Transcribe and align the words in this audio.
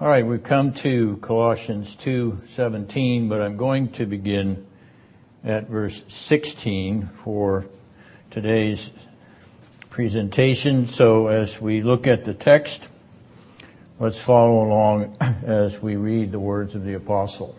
All 0.00 0.08
right, 0.08 0.26
we've 0.26 0.42
come 0.42 0.72
to 0.76 1.18
Colossians 1.18 1.94
2:17, 1.94 3.28
but 3.28 3.42
I'm 3.42 3.58
going 3.58 3.88
to 3.98 4.06
begin 4.06 4.66
at 5.44 5.68
verse 5.68 6.02
16 6.08 7.06
for 7.22 7.66
today's 8.30 8.90
presentation. 9.90 10.86
So 10.86 11.26
as 11.26 11.60
we 11.60 11.82
look 11.82 12.06
at 12.06 12.24
the 12.24 12.32
text, 12.32 12.82
let's 13.98 14.18
follow 14.18 14.64
along 14.66 15.18
as 15.44 15.82
we 15.82 15.96
read 15.96 16.32
the 16.32 16.40
words 16.40 16.74
of 16.74 16.82
the 16.82 16.94
apostle. 16.94 17.54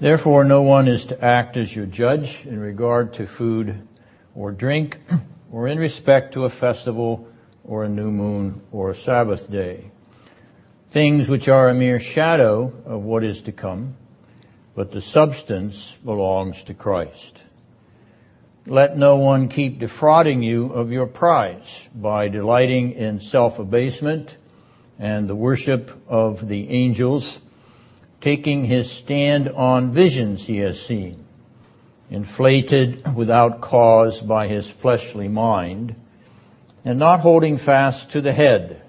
Therefore 0.00 0.44
no 0.44 0.62
one 0.62 0.88
is 0.88 1.04
to 1.06 1.22
act 1.22 1.58
as 1.58 1.76
your 1.76 1.84
judge 1.84 2.46
in 2.46 2.58
regard 2.58 3.12
to 3.14 3.26
food 3.26 3.86
or 4.34 4.52
drink 4.52 5.00
or 5.52 5.68
in 5.68 5.76
respect 5.76 6.32
to 6.32 6.46
a 6.46 6.50
festival 6.50 7.28
or 7.62 7.84
a 7.84 7.90
new 7.90 8.10
moon 8.10 8.62
or 8.72 8.88
a 8.88 8.94
Sabbath 8.94 9.50
day 9.50 9.90
things 10.94 11.28
which 11.28 11.48
are 11.48 11.70
a 11.70 11.74
mere 11.74 11.98
shadow 11.98 12.72
of 12.86 13.02
what 13.02 13.24
is 13.24 13.42
to 13.42 13.50
come, 13.50 13.96
but 14.76 14.92
the 14.92 15.00
substance 15.00 15.92
belongs 16.04 16.62
to 16.62 16.72
Christ. 16.72 17.42
Let 18.64 18.96
no 18.96 19.16
one 19.16 19.48
keep 19.48 19.80
defrauding 19.80 20.44
you 20.44 20.72
of 20.72 20.92
your 20.92 21.08
prize 21.08 21.88
by 21.92 22.28
delighting 22.28 22.92
in 22.92 23.18
self-abasement 23.18 24.36
and 24.96 25.28
the 25.28 25.34
worship 25.34 25.90
of 26.06 26.46
the 26.46 26.70
angels, 26.70 27.40
taking 28.20 28.64
his 28.64 28.88
stand 28.88 29.48
on 29.48 29.90
visions 29.90 30.46
he 30.46 30.58
has 30.58 30.80
seen, 30.80 31.16
inflated 32.08 33.02
without 33.16 33.60
cause 33.60 34.20
by 34.20 34.46
his 34.46 34.70
fleshly 34.70 35.26
mind, 35.26 35.96
and 36.84 37.00
not 37.00 37.18
holding 37.18 37.58
fast 37.58 38.12
to 38.12 38.20
the 38.20 38.32
head, 38.32 38.83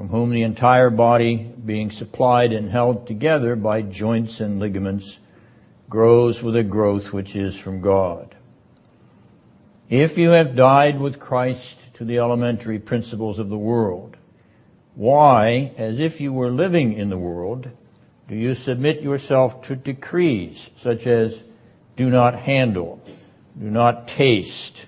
from 0.00 0.08
whom 0.08 0.30
the 0.30 0.44
entire 0.44 0.88
body, 0.88 1.36
being 1.36 1.90
supplied 1.90 2.54
and 2.54 2.70
held 2.70 3.06
together 3.06 3.54
by 3.54 3.82
joints 3.82 4.40
and 4.40 4.58
ligaments, 4.58 5.18
grows 5.90 6.42
with 6.42 6.56
a 6.56 6.62
growth 6.62 7.12
which 7.12 7.36
is 7.36 7.54
from 7.54 7.82
God. 7.82 8.34
If 9.90 10.16
you 10.16 10.30
have 10.30 10.56
died 10.56 10.98
with 10.98 11.20
Christ 11.20 11.78
to 11.96 12.06
the 12.06 12.16
elementary 12.16 12.78
principles 12.78 13.38
of 13.38 13.50
the 13.50 13.58
world, 13.58 14.16
why, 14.94 15.72
as 15.76 15.98
if 15.98 16.22
you 16.22 16.32
were 16.32 16.50
living 16.50 16.94
in 16.94 17.10
the 17.10 17.18
world, 17.18 17.68
do 18.26 18.34
you 18.34 18.54
submit 18.54 19.02
yourself 19.02 19.64
to 19.64 19.76
decrees 19.76 20.70
such 20.78 21.06
as 21.06 21.38
do 21.96 22.08
not 22.08 22.36
handle, 22.36 23.02
do 23.58 23.70
not 23.70 24.08
taste, 24.08 24.86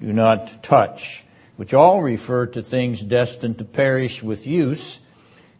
do 0.00 0.12
not 0.12 0.62
touch, 0.62 1.24
which 1.56 1.74
all 1.74 2.02
refer 2.02 2.46
to 2.46 2.62
things 2.62 3.00
destined 3.00 3.58
to 3.58 3.64
perish 3.64 4.22
with 4.22 4.46
use 4.46 4.98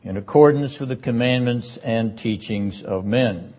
in 0.02 0.16
accordance 0.16 0.80
with 0.80 0.88
the 0.88 0.96
commandments 0.96 1.76
and 1.76 2.18
teachings 2.18 2.82
of 2.82 3.04
men. 3.04 3.54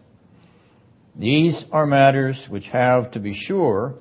These 1.15 1.63
are 1.71 1.85
matters 1.85 2.49
which 2.49 2.69
have, 2.69 3.11
to 3.11 3.19
be 3.19 3.33
sure, 3.33 3.95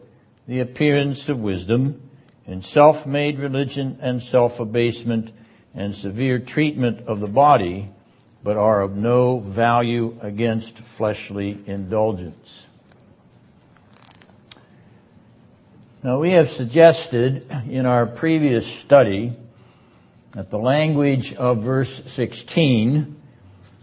the 0.49 0.61
appearance 0.61 1.29
of 1.29 1.39
wisdom 1.39 2.01
in 2.47 2.63
self-made 2.63 3.39
religion 3.39 3.99
and 4.01 4.23
self-abasement 4.23 5.31
and 5.75 5.95
severe 5.95 6.39
treatment 6.39 7.07
of 7.07 7.21
the 7.21 7.29
body, 7.29 7.91
but 8.43 8.57
are 8.57 8.83
of 8.83 8.97
no 8.97 9.39
value 9.39 10.19
against 10.21 10.79
fleshly 10.79 11.59
indulgence. 11.67 12.67
Now 16.05 16.19
we 16.19 16.33
have 16.33 16.51
suggested 16.51 17.47
in 17.69 17.87
our 17.87 18.07
previous 18.07 18.67
study 18.67 19.37
that 20.33 20.51
the 20.51 20.59
language 20.59 21.33
of 21.33 21.63
verse 21.63 22.03
16, 22.09 23.15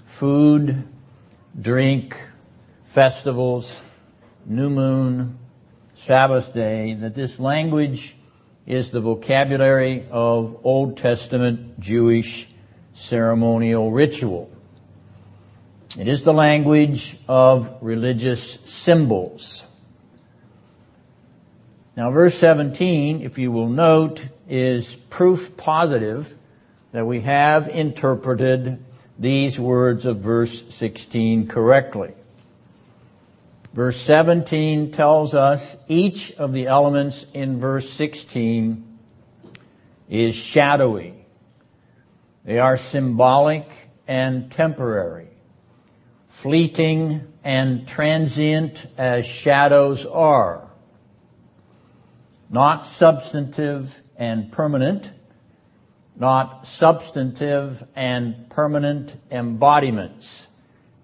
food, 0.05 0.83
drink, 1.57 2.21
festivals, 2.87 3.73
new 4.45 4.69
moon, 4.69 5.39
Sabbath 6.01 6.53
day, 6.53 6.95
that 6.95 7.15
this 7.15 7.39
language 7.39 8.13
is 8.67 8.89
the 8.89 8.99
vocabulary 8.99 10.05
of 10.11 10.59
Old 10.65 10.97
Testament 10.97 11.79
Jewish 11.79 12.49
ceremonial 12.95 13.91
ritual. 13.91 14.51
It 15.97 16.09
is 16.09 16.23
the 16.23 16.33
language 16.33 17.15
of 17.29 17.77
religious 17.79 18.59
symbols. 18.65 19.65
Now 21.99 22.11
verse 22.11 22.37
17, 22.37 23.23
if 23.23 23.37
you 23.37 23.51
will 23.51 23.67
note, 23.67 24.25
is 24.47 24.95
proof 25.09 25.57
positive 25.57 26.33
that 26.93 27.05
we 27.05 27.19
have 27.19 27.67
interpreted 27.67 28.85
these 29.19 29.59
words 29.59 30.05
of 30.05 30.19
verse 30.19 30.63
16 30.75 31.47
correctly. 31.47 32.13
Verse 33.73 34.01
17 34.01 34.93
tells 34.93 35.35
us 35.35 35.75
each 35.89 36.31
of 36.31 36.53
the 36.53 36.67
elements 36.67 37.25
in 37.33 37.59
verse 37.59 37.89
16 37.89 38.97
is 40.07 40.35
shadowy. 40.35 41.15
They 42.45 42.59
are 42.59 42.77
symbolic 42.77 43.67
and 44.07 44.49
temporary, 44.49 45.27
fleeting 46.29 47.27
and 47.43 47.85
transient 47.85 48.87
as 48.97 49.25
shadows 49.25 50.05
are 50.05 50.68
not 52.49 52.87
substantive 52.87 53.97
and 54.17 54.51
permanent, 54.51 55.11
not 56.15 56.67
substantive 56.67 57.83
and 57.95 58.49
permanent 58.49 59.15
embodiments. 59.31 60.45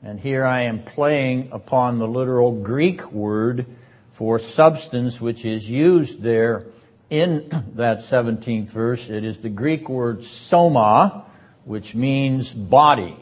And 0.03 0.19
here 0.19 0.45
I 0.45 0.63
am 0.63 0.83
playing 0.83 1.49
upon 1.51 1.99
the 1.99 2.07
literal 2.07 2.61
Greek 2.61 3.11
word 3.11 3.65
for 4.11 4.39
substance 4.39 5.19
which 5.19 5.45
is 5.45 5.69
used 5.69 6.21
there 6.21 6.65
in 7.09 7.49
that 7.75 7.99
17th 7.99 8.67
verse. 8.67 9.09
It 9.09 9.23
is 9.23 9.37
the 9.37 9.49
Greek 9.49 9.89
word 9.89 10.23
soma, 10.23 11.25
which 11.63 11.95
means 11.95 12.51
body. 12.51 13.17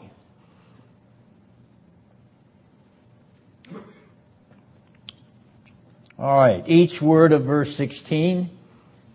Alright, 6.16 6.68
each 6.68 7.02
word 7.02 7.32
of 7.32 7.42
verse 7.42 7.74
16 7.74 8.48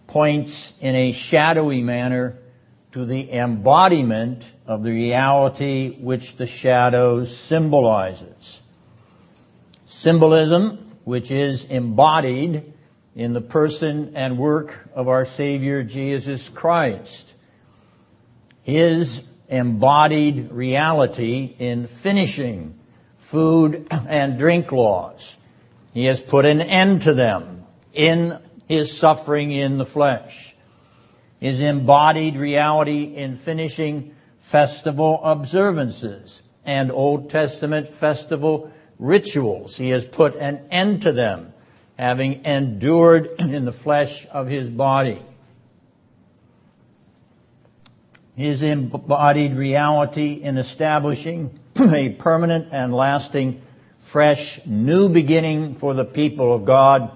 points 0.08 0.74
in 0.82 0.96
a 0.96 1.14
shadowy 1.14 1.82
manner 1.82 2.38
to 2.92 3.06
the 3.06 3.32
embodiment 3.32 4.46
of 4.68 4.84
the 4.84 4.92
reality 4.92 5.96
which 5.96 6.36
the 6.36 6.46
shadow 6.46 7.24
symbolizes. 7.24 8.60
Symbolism, 9.86 10.92
which 11.06 11.32
is 11.32 11.64
embodied 11.64 12.74
in 13.16 13.32
the 13.32 13.40
person 13.40 14.18
and 14.18 14.38
work 14.38 14.78
of 14.94 15.08
our 15.08 15.24
Savior 15.24 15.84
Jesus 15.84 16.50
Christ. 16.50 17.34
His 18.64 19.22
embodied 19.48 20.52
reality 20.52 21.56
in 21.60 21.88
finishing 21.88 22.78
food 23.20 23.88
and 23.90 24.38
drink 24.38 24.74
laws 24.74 25.38
he 25.94 26.06
has 26.06 26.22
put 26.22 26.46
an 26.46 26.62
end 26.62 27.04
to 27.04 27.14
them 27.14 27.66
in 27.94 28.40
his 28.68 28.96
suffering 28.96 29.52
in 29.52 29.78
the 29.78 29.86
flesh. 29.86 30.56
His 31.40 31.60
embodied 31.60 32.36
reality 32.36 33.04
in 33.16 33.36
finishing 33.36 34.16
festival 34.40 35.20
observances 35.24 36.42
and 36.66 36.92
Old 36.92 37.30
Testament 37.30 37.88
festival 37.88 38.72
rituals. 39.00 39.76
He 39.76 39.90
has 39.90 40.08
put 40.08 40.36
an 40.36 40.68
end 40.70 41.04
to 41.04 41.14
them, 41.14 41.54
having 41.98 42.46
endured 42.46 43.40
in 43.40 43.66
the 43.66 43.72
flesh 43.72 44.28
of 44.32 44.48
his 44.48 44.70
body. 44.70 45.22
His 48.36 48.62
embodied 48.62 49.56
reality 49.56 50.34
in 50.34 50.58
establishing 50.58 51.60
a 51.78 52.10
permanent 52.10 52.70
and 52.72 52.94
lasting 52.94 53.62
fresh 54.02 54.66
new 54.66 55.10
beginning 55.10 55.76
for 55.76 55.94
the 55.94 56.06
people 56.06 56.54
of 56.54 56.66
God, 56.66 57.12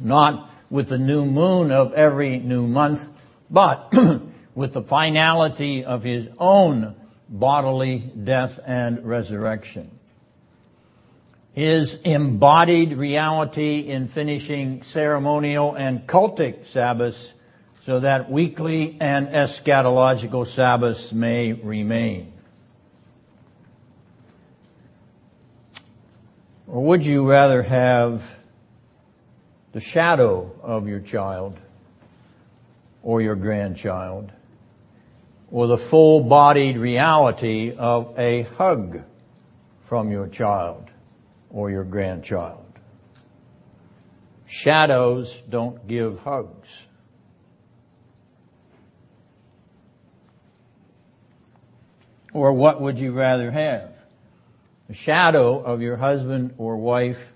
not 0.00 0.50
with 0.70 0.88
the 0.88 0.98
new 0.98 1.24
moon 1.24 1.70
of 1.70 1.92
every 1.92 2.38
new 2.38 2.66
month, 2.66 3.08
but 3.50 3.92
with 4.54 4.72
the 4.72 4.82
finality 4.82 5.84
of 5.84 6.02
his 6.02 6.28
own 6.38 6.94
bodily 7.28 7.98
death 7.98 8.60
and 8.64 9.04
resurrection. 9.04 9.90
His 11.52 11.94
embodied 12.04 12.94
reality 12.94 13.78
in 13.80 14.08
finishing 14.08 14.82
ceremonial 14.82 15.74
and 15.74 16.06
cultic 16.06 16.66
Sabbaths 16.72 17.32
so 17.82 18.00
that 18.00 18.30
weekly 18.30 18.96
and 19.00 19.28
eschatological 19.28 20.46
Sabbaths 20.46 21.12
may 21.12 21.52
remain. 21.52 22.33
Or 26.74 26.82
would 26.82 27.06
you 27.06 27.30
rather 27.30 27.62
have 27.62 28.36
the 29.70 29.78
shadow 29.78 30.50
of 30.60 30.88
your 30.88 30.98
child 30.98 31.56
or 33.00 33.22
your 33.22 33.36
grandchild 33.36 34.32
or 35.52 35.68
the 35.68 35.78
full-bodied 35.78 36.76
reality 36.76 37.72
of 37.78 38.18
a 38.18 38.42
hug 38.42 39.04
from 39.82 40.10
your 40.10 40.26
child 40.26 40.90
or 41.48 41.70
your 41.70 41.84
grandchild. 41.84 42.66
Shadows 44.46 45.40
don't 45.48 45.86
give 45.86 46.18
hugs. 46.18 46.86
Or 52.32 52.52
what 52.52 52.80
would 52.80 52.98
you 52.98 53.12
rather 53.12 53.52
have? 53.52 53.93
The 54.88 54.94
shadow 54.94 55.60
of 55.62 55.80
your 55.80 55.96
husband 55.96 56.54
or 56.58 56.76
wife 56.76 57.32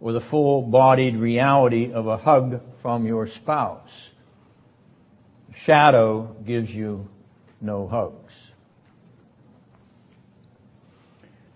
or 0.00 0.12
the 0.12 0.20
full-bodied 0.20 1.16
reality 1.16 1.92
of 1.92 2.06
a 2.06 2.16
hug 2.16 2.62
from 2.80 3.06
your 3.06 3.26
spouse. 3.26 4.10
Shadow 5.54 6.36
gives 6.44 6.74
you 6.74 7.08
no 7.60 7.86
hugs. 7.86 8.50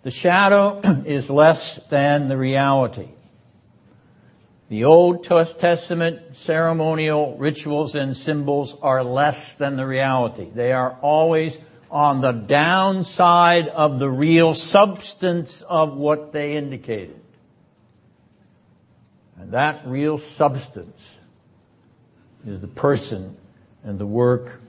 The 0.02 0.10
shadow 0.10 0.80
is 1.06 1.30
less 1.30 1.76
than 1.88 2.28
the 2.28 2.36
reality. 2.36 3.08
The 4.68 4.84
Old 4.84 5.24
Testament 5.24 6.36
ceremonial 6.36 7.36
rituals 7.38 7.94
and 7.94 8.16
symbols 8.16 8.76
are 8.82 9.04
less 9.04 9.54
than 9.54 9.76
the 9.76 9.86
reality. 9.86 10.48
They 10.52 10.72
are 10.72 10.98
always 11.00 11.56
on 11.94 12.20
the 12.20 12.32
downside 12.32 13.68
of 13.68 14.00
the 14.00 14.10
real 14.10 14.52
substance 14.52 15.62
of 15.62 15.96
what 15.96 16.32
they 16.32 16.56
indicated. 16.56 17.20
And 19.38 19.52
that 19.52 19.86
real 19.86 20.18
substance 20.18 21.16
is 22.44 22.60
the 22.60 22.66
person 22.66 23.36
and 23.84 23.96
the 23.96 24.06
work 24.06 24.60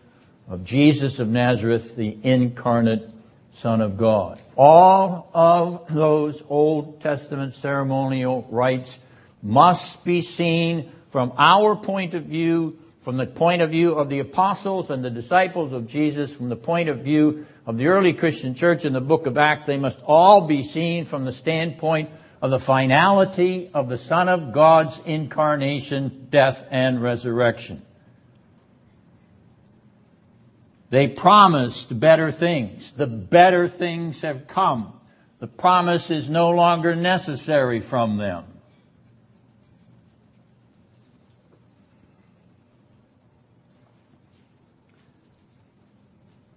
of 0.48 0.64
Jesus 0.64 1.18
of 1.18 1.28
Nazareth, 1.28 1.96
the 1.96 2.16
incarnate 2.22 3.10
Son 3.56 3.82
of 3.82 3.98
God. 3.98 4.40
All 4.56 5.28
of 5.34 5.92
those 5.92 6.44
Old 6.48 7.02
Testament 7.02 7.56
ceremonial 7.56 8.48
rites 8.52 9.00
must 9.42 10.06
be 10.06 10.22
seen 10.22 10.92
from 11.10 11.34
our 11.40 11.76
point 11.76 12.14
of 12.14 12.26
view 12.26 12.78
from 13.06 13.18
the 13.18 13.28
point 13.28 13.62
of 13.62 13.70
view 13.70 13.94
of 13.94 14.10
the 14.10 14.18
apostles 14.18 14.90
and 14.90 15.06
the 15.06 15.12
disciples 15.12 15.72
of 15.74 15.88
Jesus, 15.88 16.34
from 16.34 16.50
the 16.50 16.56
point 16.56 16.90
of 16.90 17.02
view 17.02 17.46
of 17.68 17.78
the 17.78 17.86
early 17.86 18.14
Christian 18.14 18.56
church 18.56 18.84
in 18.84 18.94
the 18.94 19.00
book 19.00 19.28
of 19.28 19.38
Acts, 19.38 19.68
they 19.68 19.78
must 19.78 20.00
all 20.08 20.48
be 20.48 20.64
seen 20.64 21.06
from 21.06 21.24
the 21.24 21.32
standpoint 21.32 22.10
of 22.42 22.50
the 22.50 22.58
finality 22.58 23.70
of 23.76 23.90
the 23.90 24.00
Son 24.00 24.28
of 24.28 24.54
God's 24.54 25.00
incarnation, 25.06 26.30
death, 26.32 26.66
and 26.72 27.00
resurrection. 27.00 27.80
They 30.90 31.08
promised 31.08 32.00
better 32.00 32.32
things. 32.32 32.92
The 32.92 33.06
better 33.06 33.68
things 33.68 34.22
have 34.22 34.48
come. 34.48 35.00
The 35.38 35.48
promise 35.48 36.10
is 36.10 36.28
no 36.28 36.50
longer 36.50 36.96
necessary 36.96 37.82
from 37.82 38.18
them. 38.18 38.46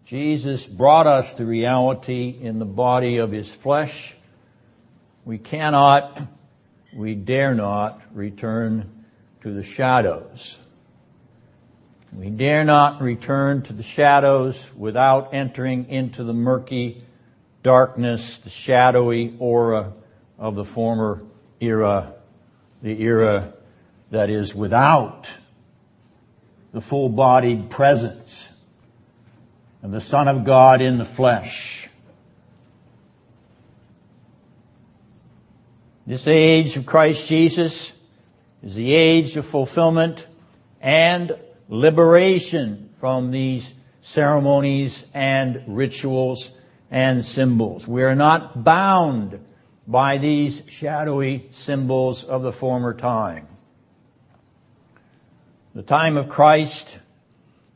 Jesus 0.08 0.64
brought 0.64 1.06
us 1.06 1.34
the 1.34 1.44
reality 1.44 2.34
in 2.40 2.58
the 2.58 2.64
body 2.64 3.18
of 3.18 3.30
His 3.30 3.46
flesh. 3.46 4.14
We 5.26 5.36
cannot, 5.36 6.18
we 6.94 7.14
dare 7.14 7.54
not 7.54 8.00
return 8.14 9.04
to 9.42 9.52
the 9.52 9.62
shadows. 9.62 10.56
We 12.10 12.30
dare 12.30 12.64
not 12.64 13.02
return 13.02 13.60
to 13.64 13.74
the 13.74 13.82
shadows 13.82 14.58
without 14.74 15.34
entering 15.34 15.90
into 15.90 16.24
the 16.24 16.32
murky 16.32 17.04
darkness, 17.62 18.38
the 18.38 18.48
shadowy 18.48 19.36
aura 19.38 19.92
of 20.38 20.54
the 20.54 20.64
former 20.64 21.22
era, 21.60 22.14
the 22.80 22.98
era 23.02 23.52
that 24.10 24.30
is 24.30 24.54
without 24.54 25.28
the 26.72 26.80
full-bodied 26.80 27.68
presence 27.68 28.48
of 29.82 29.92
the 29.92 30.00
Son 30.00 30.28
of 30.28 30.44
God 30.44 30.80
in 30.80 30.98
the 30.98 31.04
flesh. 31.04 31.88
This 36.06 36.26
age 36.26 36.76
of 36.76 36.86
Christ 36.86 37.28
Jesus 37.28 37.92
is 38.62 38.74
the 38.74 38.94
age 38.94 39.36
of 39.36 39.44
fulfillment 39.44 40.26
and 40.80 41.32
liberation 41.68 42.88
from 42.98 43.30
these 43.30 43.70
ceremonies 44.00 45.04
and 45.12 45.62
rituals 45.66 46.50
and 46.90 47.24
symbols. 47.24 47.86
We 47.86 48.04
are 48.04 48.14
not 48.14 48.64
bound 48.64 49.38
by 49.86 50.18
these 50.18 50.62
shadowy 50.68 51.48
symbols 51.52 52.24
of 52.24 52.42
the 52.42 52.52
former 52.52 52.94
time. 52.94 53.46
The 55.74 55.82
time 55.82 56.16
of 56.16 56.28
Christ 56.28 56.98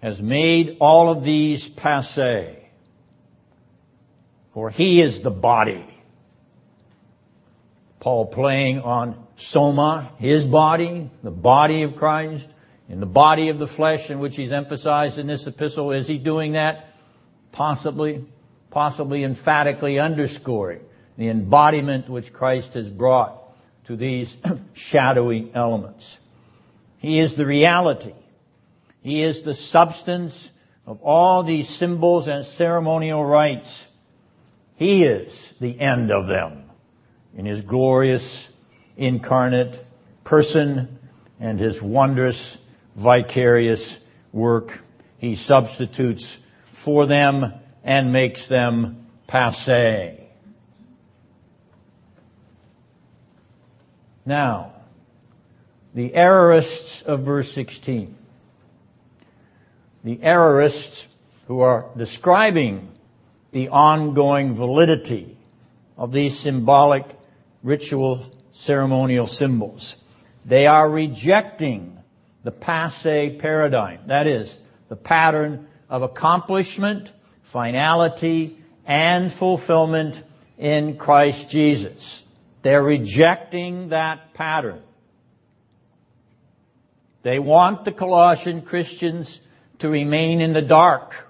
has 0.03 0.21
made 0.21 0.79
all 0.81 1.11
of 1.11 1.23
these 1.23 1.69
passe. 1.69 2.59
For 4.53 4.69
he 4.69 5.01
is 5.01 5.23
the 5.23 5.31
body. 5.31 5.87
Paul 8.01 8.27
playing 8.27 8.81
on 8.81 9.25
soma, 9.37 10.11
his 10.19 10.45
body, 10.45 11.09
the 11.23 11.31
body 11.31 11.85
of 11.85 11.97
Christ, 11.97 12.47
in 12.89 12.99
the 12.99 13.07
body 13.07 13.49
of 13.49 13.61
the 13.61 13.69
flesh 13.69 14.11
in 14.11 14.19
which 14.19 14.35
he's 14.35 14.51
emphasized 14.51 15.19
in 15.19 15.29
this 15.29 15.47
epistle. 15.47 15.93
Is 15.93 16.09
he 16.09 16.19
doing 16.19 16.53
that? 16.53 16.95
Possibly, 17.53 18.25
possibly 18.71 19.23
emphatically 19.23 20.01
underscoring 20.01 20.81
the 21.17 21.29
embodiment 21.29 22.09
which 22.09 22.33
Christ 22.33 22.75
has 22.75 22.89
brought 22.89 23.55
to 23.85 23.95
these 23.95 24.37
shadowy 24.73 25.51
elements. 25.55 26.19
He 26.99 27.21
is 27.21 27.35
the 27.37 27.47
reality. 27.47 28.15
He 29.03 29.23
is 29.23 29.43
the 29.43 29.55
substance 29.55 30.49
of 30.87 31.03
all 31.03 31.43
these 31.43 31.69
symbols 31.69 32.29
and 32.29 32.47
ceremonial 32.47 33.25
rites. 33.25 33.87
He 34.77 35.05
is 35.05 35.53
the 35.61 35.79
end 35.81 36.11
of 36.11 36.29
them 36.29 36.65
in 37.37 37.47
His 37.47 37.61
glorious 37.61 38.47
incarnate 38.97 39.85
person 40.23 40.99
and 41.41 41.59
His 41.59 41.83
wondrous 41.83 42.57
vicarious 42.95 43.99
work. 44.33 44.81
He 45.19 45.35
substitutes 45.35 46.39
for 46.67 47.07
them 47.07 47.53
and 47.83 48.13
makes 48.13 48.47
them 48.47 49.07
passe. 49.27 50.21
Now, 54.25 54.73
the 55.95 56.11
errorists 56.11 57.03
of 57.03 57.23
verse 57.23 57.53
16 57.53 58.17
the 60.05 60.17
errorists 60.17 61.07
who 61.47 61.61
are 61.61 61.87
describing 61.97 62.89
the 63.53 63.69
ongoing 63.69 64.55
validity 64.55 65.37
of 65.97 66.13
these 66.13 66.39
symbolic 66.39 67.05
ritual 67.63 68.25
ceremonial 68.55 69.27
symbols. 69.27 69.97
They 70.45 70.67
are 70.67 70.89
rejecting 70.89 71.99
the 72.43 72.51
passe 72.51 73.37
paradigm. 73.39 74.01
That 74.07 74.27
is, 74.27 74.55
the 74.89 74.97
pattern 74.97 75.69
of 75.89 76.03
accomplishment, 76.03 77.13
finality, 77.43 78.59
and 78.87 79.33
fulfillment 79.33 80.23
in 80.59 80.97
Christ 80.97 81.51
Jesus. 81.51 82.23
They're 82.63 82.83
rejecting 82.83 83.91
that 83.91 84.35
pattern. 84.35 84.81
They 87.23 87.39
want 87.39 87.85
the 87.85 87.93
Colossian 87.93 88.63
Christians 88.63 89.41
to 89.83 89.89
remain 89.89 90.41
in 90.41 90.53
the 90.53 90.63
dark. 90.63 91.29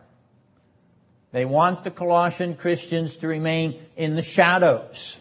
They 1.33 1.47
want 1.47 1.85
the 1.85 1.91
Colossian 1.91 2.55
Christians 2.55 3.17
to 3.17 3.27
remain 3.27 3.81
in 3.97 4.15
the 4.15 4.21
shadows. 4.21 5.17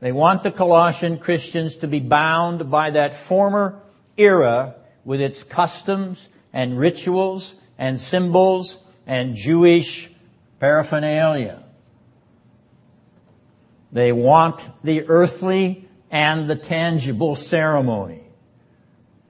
They 0.00 0.12
want 0.12 0.42
the 0.42 0.50
Colossian 0.50 1.18
Christians 1.18 1.76
to 1.76 1.88
be 1.88 2.00
bound 2.00 2.70
by 2.70 2.90
that 2.90 3.14
former 3.14 3.80
era 4.18 4.74
with 5.06 5.22
its 5.22 5.42
customs 5.42 6.28
and 6.52 6.78
rituals 6.78 7.54
and 7.78 7.98
symbols 7.98 8.76
and 9.06 9.34
Jewish 9.34 10.10
paraphernalia. 10.60 11.64
They 13.92 14.12
want 14.12 14.60
the 14.84 15.08
earthly 15.08 15.88
and 16.10 16.50
the 16.50 16.56
tangible 16.56 17.34
ceremony. 17.34 18.27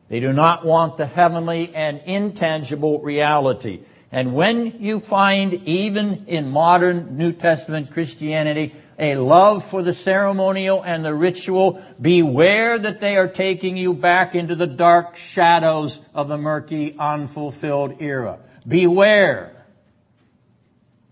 They 0.09 0.21
do 0.21 0.33
not 0.33 0.65
want 0.65 0.97
the 0.97 1.07
heavenly 1.07 1.75
and 1.75 2.01
intangible 2.07 3.01
reality. 3.01 3.81
And 4.11 4.35
when 4.35 4.83
you 4.83 5.01
find, 5.01 5.53
even 5.69 6.25
in 6.29 6.51
modern 6.51 7.19
New 7.19 7.33
Testament 7.33 7.93
Christianity, 7.93 8.75
a 8.99 9.17
love 9.17 9.65
for 9.65 9.83
the 9.83 9.93
ceremonial 9.93 10.83
and 10.83 11.05
the 11.05 11.15
ritual, 11.15 11.83
beware 12.01 12.79
that 12.79 13.01
they 13.01 13.17
are 13.17 13.29
taking 13.29 13.77
you 13.77 13.95
back 13.95 14.35
into 14.35 14.55
the 14.55 14.67
dark 14.67 15.17
shadows 15.17 16.01
of 16.15 16.29
the 16.29 16.39
murky, 16.39 16.97
unfulfilled 16.99 18.01
era. 18.01 18.39
Beware 18.67 19.59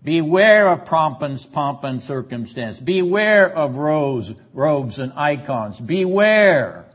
Beware 0.07 0.69
of 0.69 0.85
pomp 0.85 1.21
and, 1.21 1.45
pomp 1.51 1.83
and 1.83 2.01
circumstance. 2.01 2.79
Beware 2.79 3.53
of 3.53 3.75
robes, 3.75 4.33
robes 4.53 4.99
and 4.99 5.11
icons. 5.17 5.77
Beware. 5.81 6.86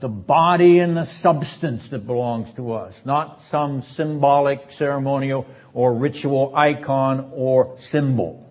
The 0.00 0.08
body 0.08 0.78
and 0.78 0.96
the 0.96 1.04
substance 1.04 1.90
that 1.90 2.06
belongs 2.06 2.52
to 2.54 2.72
us, 2.72 3.00
not 3.04 3.42
some 3.42 3.82
symbolic, 3.82 4.72
ceremonial, 4.72 5.46
or 5.74 5.94
ritual 5.94 6.52
icon 6.56 7.32
or 7.34 7.76
symbol. 7.80 8.50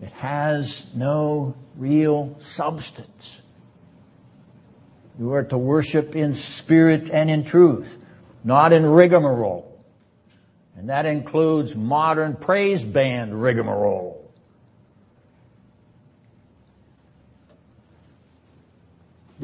It 0.00 0.12
has 0.12 0.86
no 0.94 1.56
real 1.76 2.36
substance. 2.40 3.40
You 5.18 5.32
are 5.34 5.44
to 5.44 5.58
worship 5.58 6.16
in 6.16 6.34
spirit 6.34 7.10
and 7.10 7.30
in 7.30 7.44
truth, 7.44 8.04
not 8.42 8.72
in 8.72 8.84
rigmarole. 8.84 9.70
And 10.76 10.90
that 10.90 11.06
includes 11.06 11.74
modern 11.74 12.36
praise 12.36 12.84
band 12.84 13.40
rigmarole. 13.40 14.13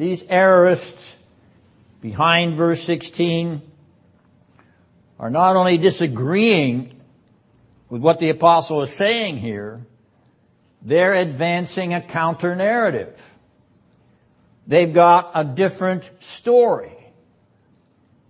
These 0.01 0.23
errorists 0.23 1.13
behind 2.01 2.55
verse 2.55 2.83
16 2.85 3.61
are 5.19 5.29
not 5.29 5.55
only 5.55 5.77
disagreeing 5.77 6.99
with 7.87 8.01
what 8.01 8.17
the 8.17 8.31
apostle 8.31 8.81
is 8.81 8.89
saying 8.91 9.37
here, 9.37 9.85
they're 10.81 11.13
advancing 11.13 11.93
a 11.93 12.01
counter 12.01 12.55
narrative. 12.55 13.21
They've 14.65 14.91
got 14.91 15.33
a 15.35 15.43
different 15.43 16.09
story. 16.21 16.97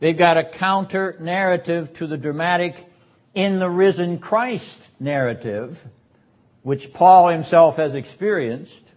They've 0.01 0.17
got 0.17 0.35
a 0.35 0.43
counter 0.43 1.15
narrative 1.21 1.93
to 1.93 2.07
the 2.07 2.17
dramatic 2.17 2.85
in 3.33 3.59
the 3.59 3.69
risen 3.69 4.19
Christ 4.19 4.77
narrative, 4.99 5.81
which 6.63 6.91
Paul 6.91 7.29
himself 7.29 7.77
has 7.77 7.95
experienced 7.95 8.90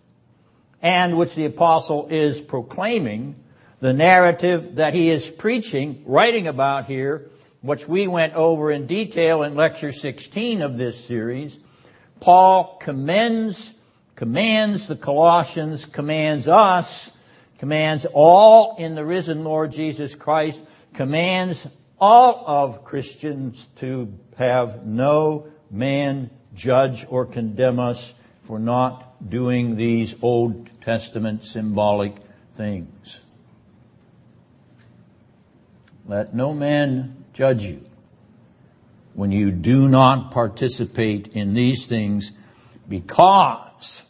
and 0.82 1.16
which 1.16 1.34
the 1.34 1.44
apostle 1.44 2.08
is 2.10 2.40
proclaiming, 2.40 3.36
the 3.80 3.92
narrative 3.92 4.76
that 4.76 4.94
he 4.94 5.10
is 5.10 5.28
preaching, 5.28 6.02
writing 6.06 6.46
about 6.46 6.86
here, 6.86 7.30
which 7.60 7.88
we 7.88 8.06
went 8.06 8.34
over 8.34 8.70
in 8.70 8.86
detail 8.86 9.42
in 9.42 9.54
lecture 9.54 9.92
16 9.92 10.62
of 10.62 10.76
this 10.76 11.02
series, 11.06 11.56
Paul 12.20 12.78
commends, 12.80 13.72
commands 14.16 14.86
the 14.86 14.96
Colossians, 14.96 15.84
commands 15.84 16.48
us 16.48 17.10
commands 17.64 18.06
all 18.12 18.76
in 18.76 18.94
the 18.94 19.04
risen 19.04 19.42
Lord 19.42 19.72
Jesus 19.72 20.14
Christ, 20.14 20.60
commands 20.92 21.66
all 21.98 22.44
of 22.46 22.84
Christians 22.84 23.66
to 23.76 24.12
have 24.36 24.84
no 24.84 25.46
man 25.70 26.28
judge 26.54 27.06
or 27.08 27.24
condemn 27.24 27.78
us 27.78 28.12
for 28.42 28.58
not 28.58 29.13
doing 29.28 29.76
these 29.76 30.14
Old 30.22 30.68
Testament 30.82 31.44
symbolic 31.44 32.16
things. 32.52 33.20
Let 36.06 36.34
no 36.34 36.52
man 36.52 37.24
judge 37.32 37.62
you 37.62 37.82
when 39.14 39.32
you 39.32 39.50
do 39.50 39.88
not 39.88 40.32
participate 40.32 41.28
in 41.28 41.54
these 41.54 41.86
things 41.86 42.32
because 42.88 44.02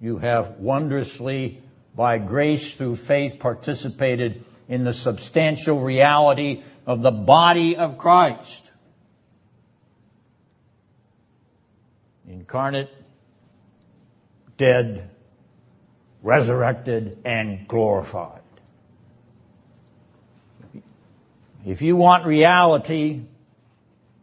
you 0.00 0.18
have 0.18 0.58
wondrously 0.58 1.62
by 1.94 2.18
grace 2.18 2.74
through 2.74 2.96
faith 2.96 3.38
participated 3.38 4.44
in 4.68 4.84
the 4.84 4.92
substantial 4.92 5.80
reality 5.80 6.62
of 6.86 7.02
the 7.02 7.10
body 7.10 7.76
of 7.76 7.98
Christ. 7.98 8.70
Incarnate, 12.28 12.90
dead, 14.56 15.10
resurrected, 16.22 17.18
and 17.24 17.68
glorified. 17.68 18.40
If 21.64 21.82
you 21.82 21.96
want 21.96 22.26
reality, 22.26 23.22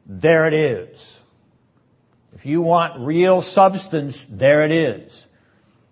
there 0.05 0.47
it 0.47 0.53
is. 0.53 1.13
If 2.35 2.45
you 2.45 2.61
want 2.61 2.99
real 2.99 3.41
substance, 3.41 4.25
there 4.29 4.61
it 4.61 4.71
is. 4.71 5.25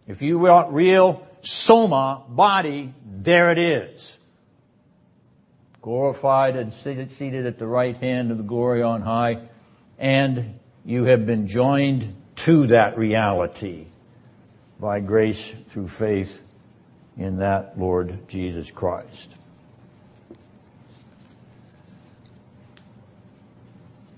If 0.08 0.22
you 0.22 0.40
want 0.40 0.74
real 0.74 1.28
soma, 1.42 2.24
body, 2.28 2.94
there 3.06 3.52
it 3.52 3.60
is. 3.60 4.18
Glorified 5.82 6.56
and 6.56 6.74
seated, 6.74 7.46
at 7.46 7.58
the 7.58 7.68
right 7.68 7.98
hand 7.98 8.32
of 8.32 8.38
the 8.38 8.44
glory 8.44 8.82
on 8.82 9.02
high, 9.02 9.50
and 9.98 10.60
you 10.86 11.06
have 11.06 11.26
been 11.26 11.48
joined 11.48 12.16
to 12.36 12.68
that 12.68 12.98
reality 12.98 13.88
by 14.82 15.00
grace 15.00 15.54
through 15.70 15.88
faith 15.88 16.42
in 17.16 17.38
that 17.38 17.78
Lord 17.78 18.28
Jesus 18.28 18.72
Christ. 18.72 19.30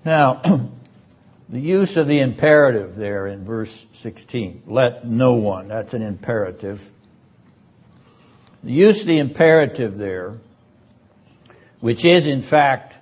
Now, 0.06 0.42
the 1.50 1.60
use 1.60 1.98
of 1.98 2.08
the 2.08 2.22
imperative 2.22 2.96
there 2.96 3.28
in 3.28 3.44
verse 3.44 3.86
16, 3.92 4.64
let 4.66 5.06
no 5.06 5.34
one, 5.34 5.68
that's 5.68 5.94
an 5.94 6.02
imperative. 6.02 6.90
The 8.64 8.72
use 8.72 9.02
of 9.02 9.08
the 9.08 9.20
imperative 9.20 9.98
there, 9.98 10.36
which 11.82 12.06
is 12.06 12.26
in 12.26 12.42
fact 12.42 12.96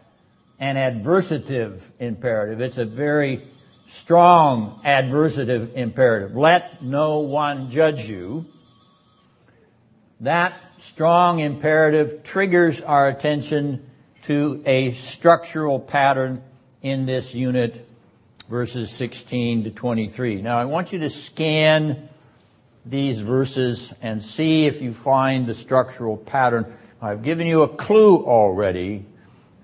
an 0.59 0.77
adversative 0.77 1.79
imperative. 1.99 2.59
It's 2.59 2.77
a 2.79 2.85
very 2.85 3.43
strong 3.99 4.81
adversative 4.85 5.73
imperative. 5.73 6.35
Let 6.35 6.83
no 6.83 7.19
one 7.19 7.71
judge 7.71 8.07
you. 8.07 8.45
That 10.21 10.53
strong 10.79 11.39
imperative 11.39 12.23
triggers 12.23 12.81
our 12.81 13.07
attention 13.07 13.89
to 14.23 14.61
a 14.65 14.93
structural 14.93 15.79
pattern 15.79 16.43
in 16.81 17.05
this 17.05 17.33
unit, 17.33 17.87
verses 18.49 18.91
16 18.91 19.65
to 19.65 19.71
23. 19.71 20.41
Now 20.41 20.57
I 20.57 20.65
want 20.65 20.91
you 20.93 20.99
to 20.99 21.09
scan 21.09 22.09
these 22.85 23.19
verses 23.19 23.91
and 24.01 24.23
see 24.23 24.65
if 24.65 24.81
you 24.81 24.93
find 24.93 25.45
the 25.47 25.55
structural 25.55 26.17
pattern. 26.17 26.77
I've 27.01 27.23
given 27.23 27.47
you 27.47 27.63
a 27.63 27.67
clue 27.67 28.25
already 28.25 29.05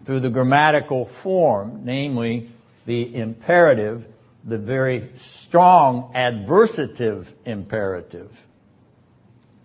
through 0.03 0.21
the 0.21 0.29
grammatical 0.29 1.05
form, 1.05 1.81
namely 1.83 2.49
the 2.85 3.15
imperative, 3.15 4.05
the 4.47 4.57
very 4.57 5.11
strong 5.17 6.13
adversative 6.15 7.27
imperative 7.43 8.47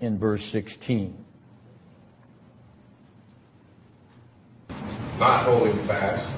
in 0.00 0.18
verse 0.18 0.44
16. 0.44 1.24
Not 5.20 5.44
holding 5.44 5.76
fast. 5.76 6.28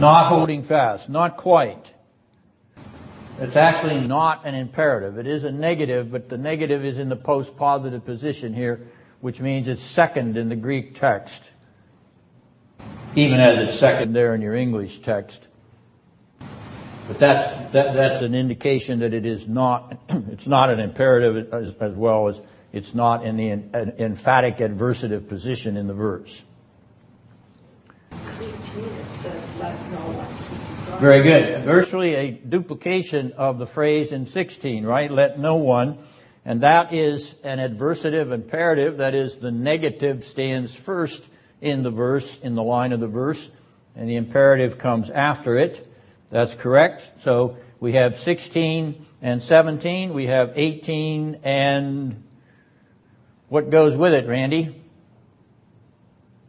Not 0.00 0.28
holding 0.28 0.62
fast. 0.62 1.10
Not 1.10 1.36
quite. 1.36 1.92
It's 3.38 3.56
actually 3.56 4.00
not 4.00 4.46
an 4.46 4.54
imperative. 4.54 5.18
It 5.18 5.26
is 5.26 5.44
a 5.44 5.52
negative, 5.52 6.10
but 6.10 6.30
the 6.30 6.38
negative 6.38 6.82
is 6.82 6.98
in 6.98 7.10
the 7.10 7.16
post-positive 7.16 8.06
position 8.06 8.54
here, 8.54 8.88
which 9.20 9.38
means 9.38 9.68
it's 9.68 9.82
second 9.82 10.38
in 10.38 10.48
the 10.48 10.56
Greek 10.56 10.98
text, 10.98 11.42
even 13.14 13.38
as 13.38 13.68
it's 13.68 13.78
second 13.78 14.14
there 14.14 14.34
in 14.34 14.40
your 14.40 14.54
English 14.54 15.00
text. 15.00 15.46
But 17.08 17.18
that's 17.18 17.72
that, 17.72 17.94
that's 17.94 18.22
an 18.22 18.34
indication 18.34 19.00
that 19.00 19.12
it 19.12 19.26
is 19.26 19.48
not 19.48 19.98
it's 20.08 20.46
not 20.46 20.70
an 20.70 20.80
imperative 20.80 21.52
as, 21.52 21.74
as 21.74 21.94
well 21.94 22.28
as 22.28 22.40
it's 22.72 22.94
not 22.94 23.24
in 23.24 23.36
the 23.36 23.50
an 23.50 23.94
emphatic 23.98 24.58
adversative 24.58 25.28
position 25.28 25.76
in 25.76 25.86
the 25.86 25.94
verse. 25.94 26.42
18 28.40 29.06
says 29.06 29.58
no. 29.90 30.26
Very 30.98 31.22
good. 31.22 31.64
Virtually 31.64 32.14
a 32.14 32.30
duplication 32.30 33.32
of 33.32 33.58
the 33.58 33.66
phrase 33.66 34.12
in 34.12 34.26
16, 34.26 34.84
right? 34.84 35.10
Let 35.10 35.38
no 35.38 35.56
one. 35.56 35.98
And 36.44 36.62
that 36.62 36.92
is 36.92 37.34
an 37.44 37.58
adversative 37.58 38.32
imperative. 38.32 38.98
That 38.98 39.14
is, 39.14 39.36
the 39.36 39.50
negative 39.50 40.24
stands 40.24 40.74
first 40.74 41.24
in 41.60 41.82
the 41.82 41.90
verse, 41.90 42.38
in 42.42 42.54
the 42.54 42.62
line 42.62 42.92
of 42.92 43.00
the 43.00 43.06
verse, 43.06 43.48
and 43.94 44.08
the 44.08 44.16
imperative 44.16 44.78
comes 44.78 45.08
after 45.08 45.56
it. 45.56 45.88
That's 46.32 46.54
correct. 46.54 47.08
So 47.20 47.58
we 47.78 47.92
have 47.92 48.18
16 48.20 49.06
and 49.20 49.42
17. 49.42 50.14
We 50.14 50.28
have 50.28 50.54
18 50.56 51.40
and 51.44 52.24
what 53.50 53.68
goes 53.68 53.98
with 53.98 54.14
it, 54.14 54.26
Randy? 54.26 54.82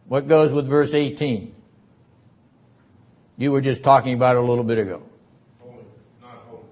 What 0.07 0.29
goes 0.29 0.53
with 0.53 0.67
verse 0.67 0.93
18? 0.93 1.53
You 3.37 3.51
were 3.51 3.59
just 3.59 3.83
talking 3.83 4.13
about 4.13 4.37
it 4.37 4.43
a 4.43 4.45
little 4.45 4.63
bit 4.63 4.77
ago. 4.77 5.03
Not 6.21 6.31
holding. 6.47 6.65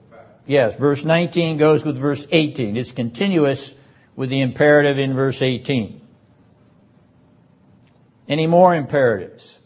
Yes, 0.45 0.77
verse 0.77 1.03
19 1.03 1.57
goes 1.57 1.83
with 1.83 1.97
verse 1.97 2.25
18. 2.31 2.77
It's 2.77 2.93
continuous 2.93 3.73
with 4.15 4.29
the 4.29 4.39
imperative 4.39 4.99
in 4.99 5.15
verse 5.15 5.41
18? 5.41 5.99
Any 8.29 8.47
more 8.47 8.73
imperatives? 8.73 9.57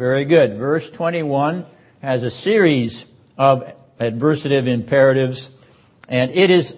Very 0.00 0.24
good. 0.24 0.56
Verse 0.56 0.88
21 0.88 1.66
has 2.00 2.22
a 2.22 2.30
series 2.30 3.04
of 3.36 3.70
adversative 4.00 4.66
imperatives 4.66 5.50
and 6.08 6.30
it 6.30 6.48
is 6.48 6.74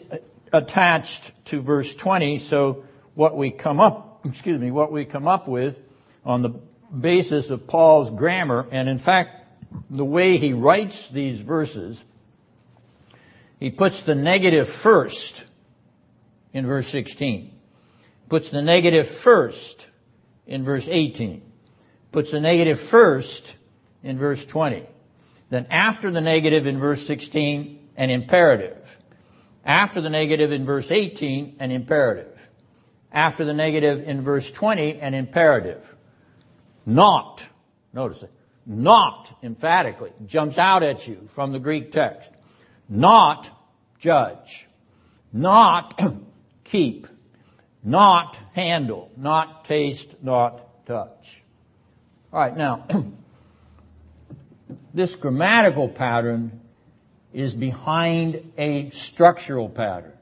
attached 0.53 1.31
to 1.45 1.61
verse 1.61 1.95
20 1.95 2.41
so 2.41 2.85
what 3.15 3.37
we 3.37 3.53
come 3.53 3.79
up, 3.79 4.23
excuse 4.25 4.61
me, 4.61 4.73
what 4.73 4.91
we 4.91 5.05
come 5.05 5.29
up 5.29 5.47
with 5.47 5.79
on 6.27 6.43
the 6.43 6.49
basis 6.49 7.51
of 7.51 7.69
Paul's 7.69 8.11
grammar 8.11 8.67
and 8.73 8.89
in 8.89 8.99
fact 8.99 9.45
the 9.89 10.05
way 10.05 10.37
he 10.37 10.53
writes 10.53 11.07
these 11.07 11.39
verses, 11.39 12.03
he 13.61 13.71
puts 13.71 14.03
the 14.03 14.17
negative 14.17 14.69
first 14.69 15.45
in 16.53 16.67
verse 16.67 16.89
16, 16.89 17.53
puts 18.29 18.51
the 18.51 18.63
negative 18.63 19.07
first 19.07 19.87
in 20.45 20.65
verse 20.65 20.89
18, 20.91 21.52
puts 22.13 22.31
the 22.31 22.41
negative 22.41 22.81
first 22.81 23.55
in 24.03 24.19
verse 24.19 24.45
20. 24.45 24.87
Then 25.51 25.67
after 25.71 26.11
the 26.11 26.21
negative 26.21 26.67
in 26.67 26.79
verse 26.79 27.05
16, 27.07 27.89
an 27.97 28.11
imperative. 28.11 28.99
After 29.65 30.01
the 30.01 30.11
negative 30.11 30.53
in 30.53 30.65
verse 30.65 30.91
18, 30.91 31.57
an 31.61 31.71
imperative. 31.71 32.39
After 33.13 33.45
the 33.45 33.53
negative 33.53 34.09
in 34.09 34.23
verse 34.23 34.51
20, 34.51 35.01
an 35.01 35.15
imperative. 35.15 35.89
Not, 36.87 37.45
notice 37.93 38.23
it, 38.23 38.33
not 38.65 39.37
emphatically 39.43 40.13
jumps 40.27 40.59
out 40.59 40.83
at 40.83 41.07
you 41.07 41.29
from 41.29 41.53
the 41.53 41.59
Greek 41.59 41.93
text. 41.93 42.31
Not 42.89 43.49
judge. 43.99 44.67
Not 45.33 46.01
keep. 46.65 47.07
Not 47.83 48.39
handle. 48.55 49.11
Not 49.17 49.65
taste. 49.65 50.23
Not 50.23 50.87
touch. 50.87 51.42
Alright, 52.33 52.57
now, 52.57 52.87
this 54.95 55.15
grammatical 55.15 55.87
pattern 55.87 56.63
is 57.35 57.53
behind 57.53 58.53
a 58.57 58.89
structural 58.93 59.69
pattern. 59.69 60.15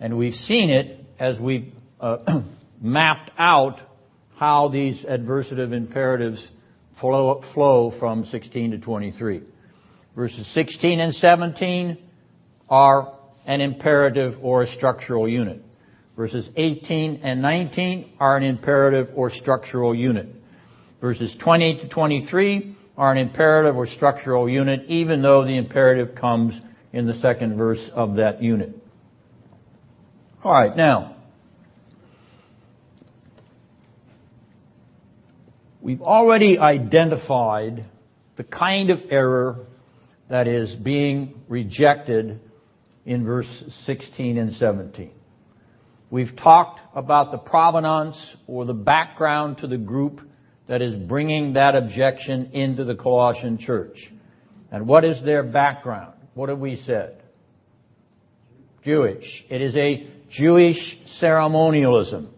And 0.00 0.16
we've 0.16 0.34
seen 0.34 0.70
it 0.70 1.04
as 1.18 1.38
we've 1.38 1.70
uh, 2.00 2.40
mapped 2.80 3.32
out 3.38 3.82
how 4.36 4.68
these 4.68 5.02
adversative 5.02 5.74
imperatives 5.74 6.50
flow, 6.94 7.42
flow 7.42 7.90
from 7.90 8.24
16 8.24 8.70
to 8.70 8.78
23. 8.78 9.42
Verses 10.16 10.46
16 10.46 11.00
and 11.00 11.14
17 11.14 11.98
are 12.70 13.12
an 13.46 13.60
imperative 13.60 14.38
or 14.42 14.62
a 14.62 14.66
structural 14.66 15.28
unit. 15.28 15.62
Verses 16.16 16.50
18 16.56 17.20
and 17.24 17.42
19 17.42 18.10
are 18.18 18.38
an 18.38 18.42
imperative 18.42 19.12
or 19.14 19.28
structural 19.28 19.94
unit. 19.94 20.34
Verses 21.04 21.36
20 21.36 21.80
to 21.80 21.86
23 21.86 22.74
are 22.96 23.12
an 23.12 23.18
imperative 23.18 23.76
or 23.76 23.84
structural 23.84 24.48
unit, 24.48 24.86
even 24.88 25.20
though 25.20 25.44
the 25.44 25.58
imperative 25.58 26.14
comes 26.14 26.58
in 26.94 27.04
the 27.04 27.12
second 27.12 27.58
verse 27.58 27.90
of 27.90 28.16
that 28.16 28.42
unit. 28.42 28.72
Alright, 30.42 30.76
now, 30.76 31.14
we've 35.82 36.00
already 36.00 36.58
identified 36.58 37.84
the 38.36 38.44
kind 38.44 38.88
of 38.88 39.04
error 39.10 39.66
that 40.28 40.48
is 40.48 40.74
being 40.74 41.38
rejected 41.48 42.40
in 43.04 43.26
verse 43.26 43.64
16 43.82 44.38
and 44.38 44.54
17. 44.54 45.10
We've 46.08 46.34
talked 46.34 46.80
about 46.96 47.30
the 47.30 47.36
provenance 47.36 48.34
or 48.46 48.64
the 48.64 48.72
background 48.72 49.58
to 49.58 49.66
the 49.66 49.76
group 49.76 50.30
that 50.66 50.82
is 50.82 50.94
bringing 50.94 51.54
that 51.54 51.76
objection 51.76 52.50
into 52.52 52.84
the 52.84 52.94
Colossian 52.94 53.58
church. 53.58 54.10
And 54.70 54.86
what 54.86 55.04
is 55.04 55.22
their 55.22 55.42
background? 55.42 56.14
What 56.34 56.48
have 56.48 56.58
we 56.58 56.76
said? 56.76 57.20
Jewish. 58.82 59.44
It 59.48 59.60
is 59.60 59.76
a 59.76 60.06
Jewish 60.28 60.98
ceremonialism, 61.06 62.28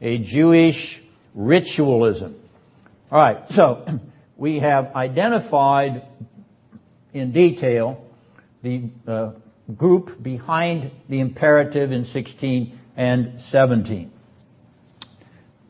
a 0.00 0.18
Jewish 0.18 1.02
ritualism. 1.34 2.36
Alright, 3.10 3.52
so 3.52 4.00
we 4.36 4.60
have 4.60 4.94
identified 4.96 6.06
in 7.12 7.32
detail 7.32 8.04
the 8.62 8.84
uh, 9.06 9.32
group 9.76 10.22
behind 10.22 10.90
the 11.08 11.20
imperative 11.20 11.92
in 11.92 12.04
16 12.04 12.78
and 12.96 13.40
17. 13.42 14.10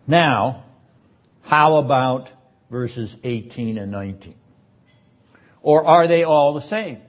Now, 0.06 0.64
how 1.42 1.76
about 1.76 2.30
verses 2.70 3.14
18 3.22 3.78
and 3.78 3.92
19? 3.92 4.34
Or 5.62 5.84
are 5.86 6.06
they 6.06 6.24
all 6.24 6.54
the 6.54 6.60
same? 6.60 7.00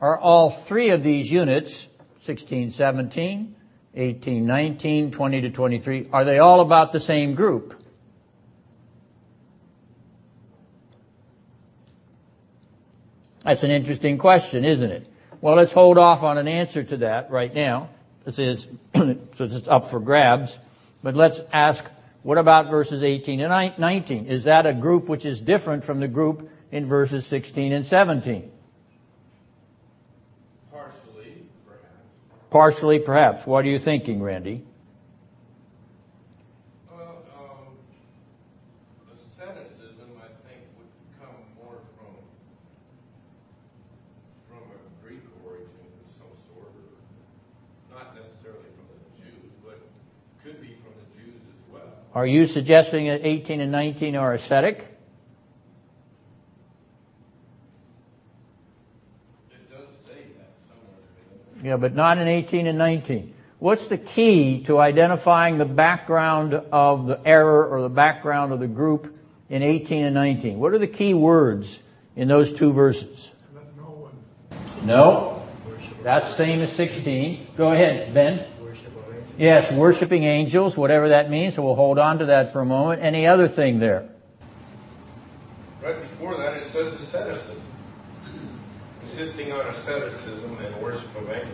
Are 0.00 0.18
all 0.18 0.50
three 0.50 0.90
of 0.90 1.02
these 1.02 1.30
units, 1.30 1.86
16, 2.22 2.70
17, 2.70 3.54
18, 3.94 4.46
19, 4.46 5.10
20 5.10 5.40
to 5.42 5.50
23, 5.50 6.08
are 6.12 6.24
they 6.24 6.38
all 6.38 6.60
about 6.60 6.92
the 6.92 7.00
same 7.00 7.34
group? 7.34 7.82
That's 13.44 13.62
an 13.62 13.70
interesting 13.70 14.18
question, 14.18 14.64
isn't 14.64 14.90
it? 14.90 15.06
Well, 15.40 15.56
let's 15.56 15.72
hold 15.72 15.98
off 15.98 16.22
on 16.22 16.38
an 16.38 16.46
answer 16.46 16.84
to 16.84 16.98
that 16.98 17.30
right 17.30 17.54
now. 17.54 17.88
This 18.24 18.38
is, 18.38 18.68
so 18.94 19.16
it's 19.40 19.66
up 19.66 19.86
for 19.86 19.98
grabs. 19.98 20.58
But 21.02 21.16
let's 21.16 21.40
ask 21.52 21.84
what 22.22 22.36
about 22.36 22.70
verses 22.70 23.02
18 23.02 23.40
and 23.40 23.78
19? 23.78 24.26
Is 24.26 24.44
that 24.44 24.66
a 24.66 24.74
group 24.74 25.08
which 25.08 25.24
is 25.24 25.40
different 25.40 25.84
from 25.84 26.00
the 26.00 26.08
group 26.08 26.50
in 26.70 26.86
verses 26.86 27.26
16 27.26 27.72
and 27.72 27.86
17? 27.86 28.50
Partially, 30.70 31.44
perhaps. 31.66 32.50
Partially, 32.50 32.98
perhaps. 32.98 33.46
What 33.46 33.64
are 33.64 33.68
you 33.68 33.78
thinking, 33.78 34.22
Randy? 34.22 34.64
Well, 36.90 37.24
um, 37.38 37.72
asceticism, 39.12 40.12
I 40.20 40.28
think, 40.46 40.60
would 40.76 40.92
come 41.18 41.34
more 41.56 41.80
from 41.96 42.12
from 44.46 44.62
a 44.76 45.06
Greek 45.06 45.24
origin 45.46 45.68
of 46.04 46.10
some 46.20 46.36
sort, 46.52 46.68
or 46.68 47.96
not 47.96 48.14
necessarily 48.14 48.68
from 48.76 48.86
the 48.92 49.24
Jews, 49.24 49.52
but 49.64 49.80
could 50.44 50.60
be 50.60 50.76
from 50.84 50.92
the 51.00 51.06
Jews 51.16 51.40
as 51.48 51.72
well. 51.72 51.99
Are 52.14 52.26
you 52.26 52.46
suggesting 52.46 53.06
that 53.06 53.20
18 53.22 53.60
and 53.60 53.70
19 53.70 54.16
are 54.16 54.34
ascetic? 54.34 54.78
It 59.50 59.70
does 59.70 59.88
say 60.06 60.24
that. 60.36 61.64
Yeah, 61.64 61.76
but 61.76 61.94
not 61.94 62.18
in 62.18 62.26
18 62.26 62.66
and 62.66 62.78
19. 62.78 63.34
What's 63.60 63.86
the 63.86 63.98
key 63.98 64.64
to 64.64 64.78
identifying 64.78 65.58
the 65.58 65.66
background 65.66 66.54
of 66.54 67.06
the 67.06 67.20
error 67.24 67.68
or 67.68 67.82
the 67.82 67.88
background 67.88 68.52
of 68.52 68.58
the 68.58 68.66
group 68.66 69.16
in 69.48 69.62
18 69.62 70.04
and 70.04 70.14
19? 70.14 70.58
What 70.58 70.72
are 70.72 70.78
the 70.78 70.88
key 70.88 71.14
words 71.14 71.78
in 72.16 72.26
those 72.26 72.52
two 72.52 72.72
verses? 72.72 73.30
Let 73.54 73.76
no 73.76 73.82
one 73.84 74.12
No. 74.84 75.42
worship, 75.68 76.02
That's 76.02 76.34
same 76.34 76.60
as 76.60 76.72
16. 76.72 77.46
Go 77.56 77.70
ahead, 77.70 78.12
Ben. 78.14 78.46
Worship 79.40 79.70
or 79.70 79.72
anything. 79.72 79.72
Yes, 79.72 79.72
worshiping 79.72 80.24
angels, 80.24 80.76
whatever 80.76 81.08
that 81.10 81.30
means, 81.30 81.54
so 81.54 81.62
we'll 81.62 81.74
hold 81.74 81.98
on 81.98 82.18
to 82.18 82.26
that 82.26 82.52
for 82.52 82.60
a 82.60 82.66
moment. 82.66 83.02
Any 83.02 83.26
other 83.26 83.48
thing 83.48 83.78
there? 83.78 84.08
Right 85.82 86.00
before 86.00 86.36
that, 86.36 86.56
it 86.56 86.62
says 86.62 86.92
asceticism. 86.92 87.60
Insisting 89.02 89.52
on 89.52 89.66
asceticism 89.66 90.58
and 90.64 90.76
worship 90.82 91.14
of 91.16 91.28
angels. 91.30 91.48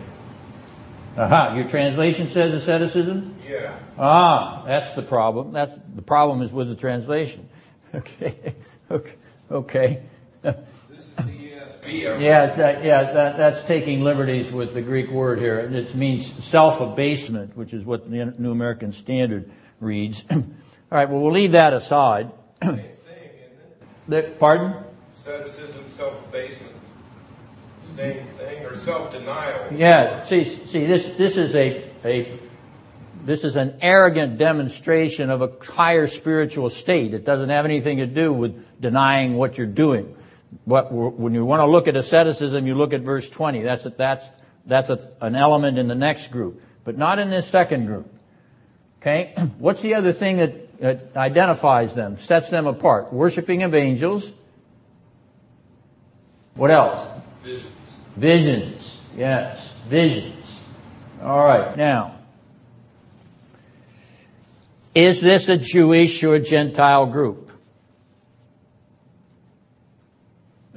Aha, 1.17 1.55
your 1.55 1.67
translation 1.67 2.29
says 2.29 2.53
asceticism? 2.53 3.35
Yeah. 3.47 3.73
Ah, 3.97 4.63
that's 4.67 4.93
the 4.93 5.01
problem. 5.01 5.51
That's, 5.53 5.73
the 5.95 6.03
problem 6.03 6.43
is 6.43 6.51
with 6.51 6.69
the 6.69 6.75
translation. 6.75 7.49
Okay, 7.95 8.55
okay, 8.91 9.13
okay. 9.49 10.01
This 10.43 10.55
is 10.91 11.15
the 11.15 11.46
ESV. 11.87 12.21
Yeah, 12.21 12.45
that, 12.45 12.77
uh, 12.77 12.81
yeah, 12.83 13.13
that, 13.13 13.37
that's 13.37 13.63
taking 13.63 14.01
liberties 14.01 14.51
with 14.51 14.73
the 14.73 14.81
Greek 14.81 15.09
word 15.09 15.39
here. 15.39 15.59
It 15.59 15.95
means 15.95 16.31
self-abasement, 16.45 17.55
which 17.57 17.73
is 17.73 17.83
what 17.83 18.09
the 18.09 18.33
New 18.37 18.51
American 18.51 18.91
Standard 18.91 19.49
reads. 19.79 20.23
All 20.31 20.43
right, 20.91 21.09
well, 21.09 21.21
we'll 21.21 21.33
leave 21.33 21.53
that 21.53 21.73
aside. 21.73 22.31
Same 22.63 22.75
thing, 22.75 22.85
isn't 22.85 22.93
it? 23.09 23.81
That- 24.07 24.39
pardon? 24.39 24.73
Asceticism, 25.13 25.89
self-abasement. 25.89 26.73
Same 27.83 28.27
thing, 28.27 28.63
or 28.65 28.75
self-denial. 28.75 29.73
Yeah, 29.73 30.23
see, 30.23 30.43
see, 30.43 30.85
this, 30.85 31.07
this 31.15 31.35
is 31.35 31.55
a, 31.55 31.89
a, 32.05 32.39
this 33.25 33.43
is 33.43 33.55
an 33.55 33.79
arrogant 33.81 34.37
demonstration 34.37 35.29
of 35.29 35.41
a 35.41 35.51
higher 35.65 36.05
spiritual 36.05 36.69
state. 36.69 37.13
It 37.13 37.25
doesn't 37.25 37.49
have 37.49 37.65
anything 37.65 37.97
to 37.97 38.05
do 38.05 38.31
with 38.31 38.79
denying 38.79 39.35
what 39.35 39.57
you're 39.57 39.67
doing. 39.67 40.15
But 40.65 40.91
when 40.91 41.33
you 41.33 41.45
want 41.45 41.61
to 41.61 41.65
look 41.65 41.87
at 41.87 41.95
asceticism, 41.95 42.67
you 42.67 42.75
look 42.75 42.93
at 42.93 43.01
verse 43.01 43.29
20. 43.29 43.63
That's 43.63 43.85
a, 43.85 43.89
that's 43.89 44.29
that's 44.65 44.89
a, 44.89 45.11
an 45.21 45.35
element 45.35 45.77
in 45.77 45.87
the 45.87 45.95
next 45.95 46.31
group, 46.31 46.61
but 46.83 46.97
not 46.97 47.19
in 47.19 47.29
this 47.29 47.47
second 47.47 47.85
group. 47.85 48.13
Okay, 49.01 49.33
what's 49.57 49.81
the 49.81 49.95
other 49.95 50.11
thing 50.11 50.37
that, 50.37 50.79
that 50.79 51.15
identifies 51.15 51.93
them, 51.93 52.17
sets 52.17 52.49
them 52.49 52.67
apart? 52.67 53.11
Worshipping 53.13 53.63
of 53.63 53.73
angels. 53.73 54.31
What 56.55 56.71
else? 56.71 57.07
Visions. 57.43 57.97
Visions. 58.15 59.01
Yes, 59.15 59.73
visions. 59.87 60.63
All 61.21 61.45
right, 61.45 61.75
now. 61.77 62.15
Is 64.93 65.21
this 65.21 65.47
a 65.47 65.57
Jewish 65.57 66.23
or 66.23 66.35
a 66.35 66.39
Gentile 66.39 67.05
group? 67.05 67.46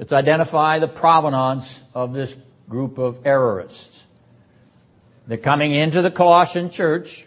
Let's 0.01 0.13
identify 0.13 0.79
the 0.79 0.87
provenance 0.87 1.79
of 1.93 2.11
this 2.11 2.33
group 2.67 2.97
of 2.97 3.21
errorists. 3.21 4.01
They're 5.27 5.37
coming 5.37 5.75
into 5.75 6.01
the 6.01 6.09
Colossian 6.09 6.71
church, 6.71 7.23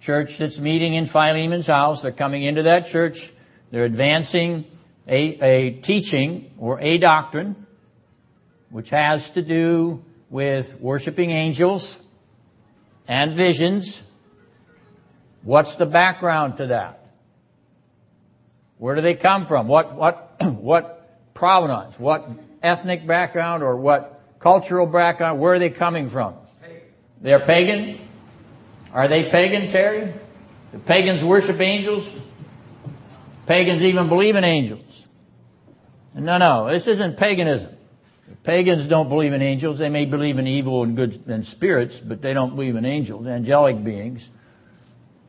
church 0.00 0.38
that's 0.38 0.58
meeting 0.58 0.94
in 0.94 1.06
Philemon's 1.06 1.68
house. 1.68 2.02
They're 2.02 2.10
coming 2.10 2.42
into 2.42 2.64
that 2.64 2.88
church. 2.88 3.30
They're 3.70 3.84
advancing 3.84 4.64
a, 5.06 5.20
a 5.20 5.70
teaching 5.70 6.50
or 6.58 6.80
a 6.80 6.98
doctrine 6.98 7.54
which 8.70 8.90
has 8.90 9.30
to 9.30 9.42
do 9.42 10.02
with 10.30 10.80
worshiping 10.80 11.30
angels 11.30 11.96
and 13.06 13.36
visions 13.36 14.02
What's 15.42 15.76
the 15.76 15.86
background 15.86 16.56
to 16.56 16.66
that? 16.66 17.06
Where 18.76 18.96
do 18.96 19.02
they 19.02 19.14
come 19.14 19.46
from? 19.46 19.68
What, 19.68 19.94
what, 19.94 20.36
what 20.42 20.97
provenance? 21.38 21.98
What 21.98 22.28
ethnic 22.62 23.06
background 23.06 23.62
or 23.62 23.76
what 23.76 24.20
cultural 24.40 24.86
background? 24.86 25.38
Where 25.38 25.54
are 25.54 25.58
they 25.60 25.70
coming 25.70 26.10
from? 26.10 26.34
They're 27.20 27.40
pagan? 27.40 28.00
Are 28.92 29.06
they 29.06 29.28
pagan, 29.28 29.70
Terry? 29.70 30.12
The 30.72 30.78
pagans 30.80 31.22
worship 31.22 31.60
angels? 31.60 32.12
Pagans 33.46 33.82
even 33.82 34.08
believe 34.08 34.34
in 34.34 34.44
angels. 34.44 35.06
No, 36.14 36.38
no, 36.38 36.70
this 36.70 36.88
isn't 36.88 37.16
paganism. 37.16 37.74
Pagans 38.42 38.86
don't 38.86 39.08
believe 39.08 39.32
in 39.32 39.40
angels. 39.40 39.78
They 39.78 39.88
may 39.88 40.06
believe 40.06 40.38
in 40.38 40.46
evil 40.46 40.82
and 40.82 40.96
good 40.96 41.24
and 41.28 41.46
spirits, 41.46 41.98
but 41.98 42.20
they 42.20 42.34
don't 42.34 42.56
believe 42.56 42.74
in 42.74 42.84
angels, 42.84 43.26
angelic 43.26 43.82
beings. 43.82 44.28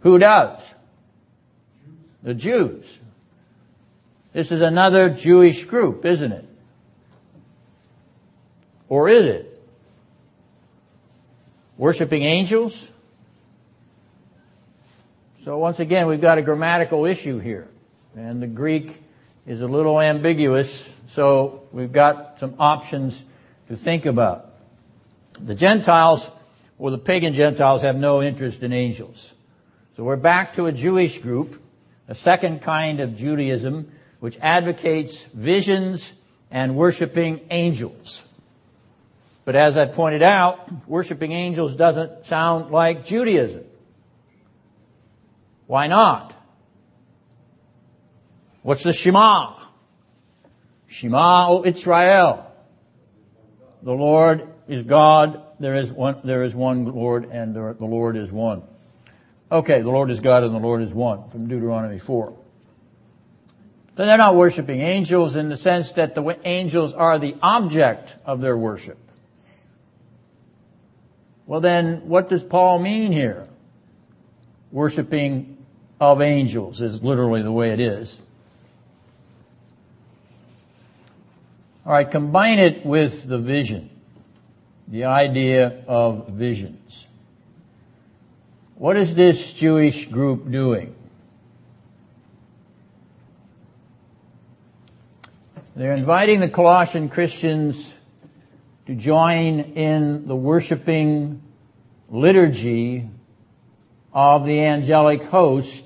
Who 0.02 0.18
does? 0.18 0.60
The 2.24 2.34
Jews. 2.34 2.98
This 4.32 4.52
is 4.52 4.62
another 4.62 5.10
Jewish 5.10 5.64
group, 5.64 6.06
isn't 6.06 6.32
it? 6.32 6.46
Or 8.88 9.10
is 9.10 9.26
it? 9.26 9.62
Worshipping 11.78 12.24
angels? 12.24 12.88
So 15.46 15.58
once 15.58 15.80
again, 15.80 16.08
we've 16.08 16.22
got 16.22 16.38
a 16.38 16.42
grammatical 16.42 17.06
issue 17.06 17.40
here. 17.40 17.68
And 18.16 18.42
the 18.42 18.48
Greek 18.48 19.02
is 19.48 19.62
a 19.62 19.68
little 19.68 20.00
ambiguous, 20.00 20.88
so 21.10 21.64
we've 21.72 21.92
got 21.92 22.40
some 22.40 22.56
options 22.60 23.20
to 23.70 23.78
think 23.78 24.06
about. 24.06 24.52
The 25.40 25.56
Gentiles, 25.56 26.30
or 26.78 26.92
the 26.92 26.98
pagan 26.98 27.34
Gentiles, 27.34 27.82
have 27.82 27.96
no 27.96 28.22
interest 28.22 28.62
in 28.62 28.74
angels. 28.74 29.32
So 29.96 30.04
we're 30.04 30.18
back 30.18 30.56
to 30.56 30.66
a 30.66 30.72
Jewish 30.72 31.20
group, 31.20 31.64
a 32.08 32.16
second 32.16 32.62
kind 32.62 33.00
of 33.00 33.16
Judaism, 33.16 33.92
which 34.20 34.38
advocates 34.42 35.22
visions 35.34 36.12
and 36.52 36.76
worshiping 36.76 37.42
angels. 37.52 38.22
But 39.46 39.56
as 39.56 39.78
I 39.78 39.86
pointed 39.86 40.22
out, 40.22 40.88
worshiping 40.88 41.32
angels 41.32 41.76
doesn't 41.76 42.26
sound 42.28 42.72
like 42.72 43.06
Judaism. 43.06 43.64
Why 45.68 45.88
not? 45.88 46.34
What's 48.62 48.84
the 48.84 48.94
Shema? 48.94 49.56
Shema, 50.88 51.50
O 51.50 51.64
Israel. 51.66 52.52
The 53.82 53.94
Lord 53.94 54.48
is 54.68 54.84
God. 54.84 55.44
There 55.60 55.76
is 55.76 55.92
one, 55.92 56.20
there 56.24 56.44
is 56.44 56.54
one 56.54 56.86
Lord 56.86 57.30
and 57.32 57.56
the 57.56 57.76
Lord 57.80 58.18
is 58.18 58.32
one. 58.32 58.64
Okay, 59.52 59.82
the 59.82 59.90
Lord 59.90 60.12
is 60.12 60.20
God 60.20 60.44
and 60.44 60.54
the 60.54 60.60
Lord 60.60 60.82
is 60.82 60.94
one 60.94 61.30
from 61.30 61.48
Deuteronomy 61.48 61.98
4. 61.98 62.38
But 64.00 64.06
they're 64.06 64.18
not 64.18 64.38
worshiping 64.38 64.80
angels 64.80 65.36
in 65.36 65.50
the 65.50 65.58
sense 65.58 65.92
that 65.92 66.16
the 66.16 66.38
angels 66.46 66.94
are 66.94 67.20
the 67.20 67.36
object 67.42 68.16
of 68.26 68.40
their 68.40 68.56
worship. 68.56 68.98
Well 71.46 71.60
then, 71.60 72.08
what 72.08 72.30
does 72.30 72.42
Paul 72.42 72.80
mean 72.80 73.12
here? 73.12 73.46
Worshipping 74.72 75.58
of 76.00 76.22
angels 76.22 76.82
is 76.82 77.04
literally 77.04 77.42
the 77.42 77.52
way 77.52 77.72
it 77.72 77.82
is. 77.82 78.18
Alright, 81.86 82.10
combine 82.10 82.60
it 82.60 82.86
with 82.86 83.28
the 83.28 83.38
vision. 83.38 83.90
The 84.88 85.04
idea 85.04 85.84
of 85.90 86.30
visions. 86.30 87.06
What 88.76 88.96
is 88.96 89.14
this 89.14 89.52
Jewish 89.52 90.06
group 90.06 90.50
doing? 90.50 90.96
They're 95.80 95.94
inviting 95.94 96.42
the 96.42 96.50
Colossian 96.50 97.08
Christians 97.08 97.82
to 98.88 98.96
join 98.96 99.62
in 99.62 100.28
the 100.28 100.36
worshiping 100.36 101.42
liturgy 102.10 103.10
of 104.12 104.46
the 104.46 104.60
angelic 104.60 105.24
host 105.24 105.86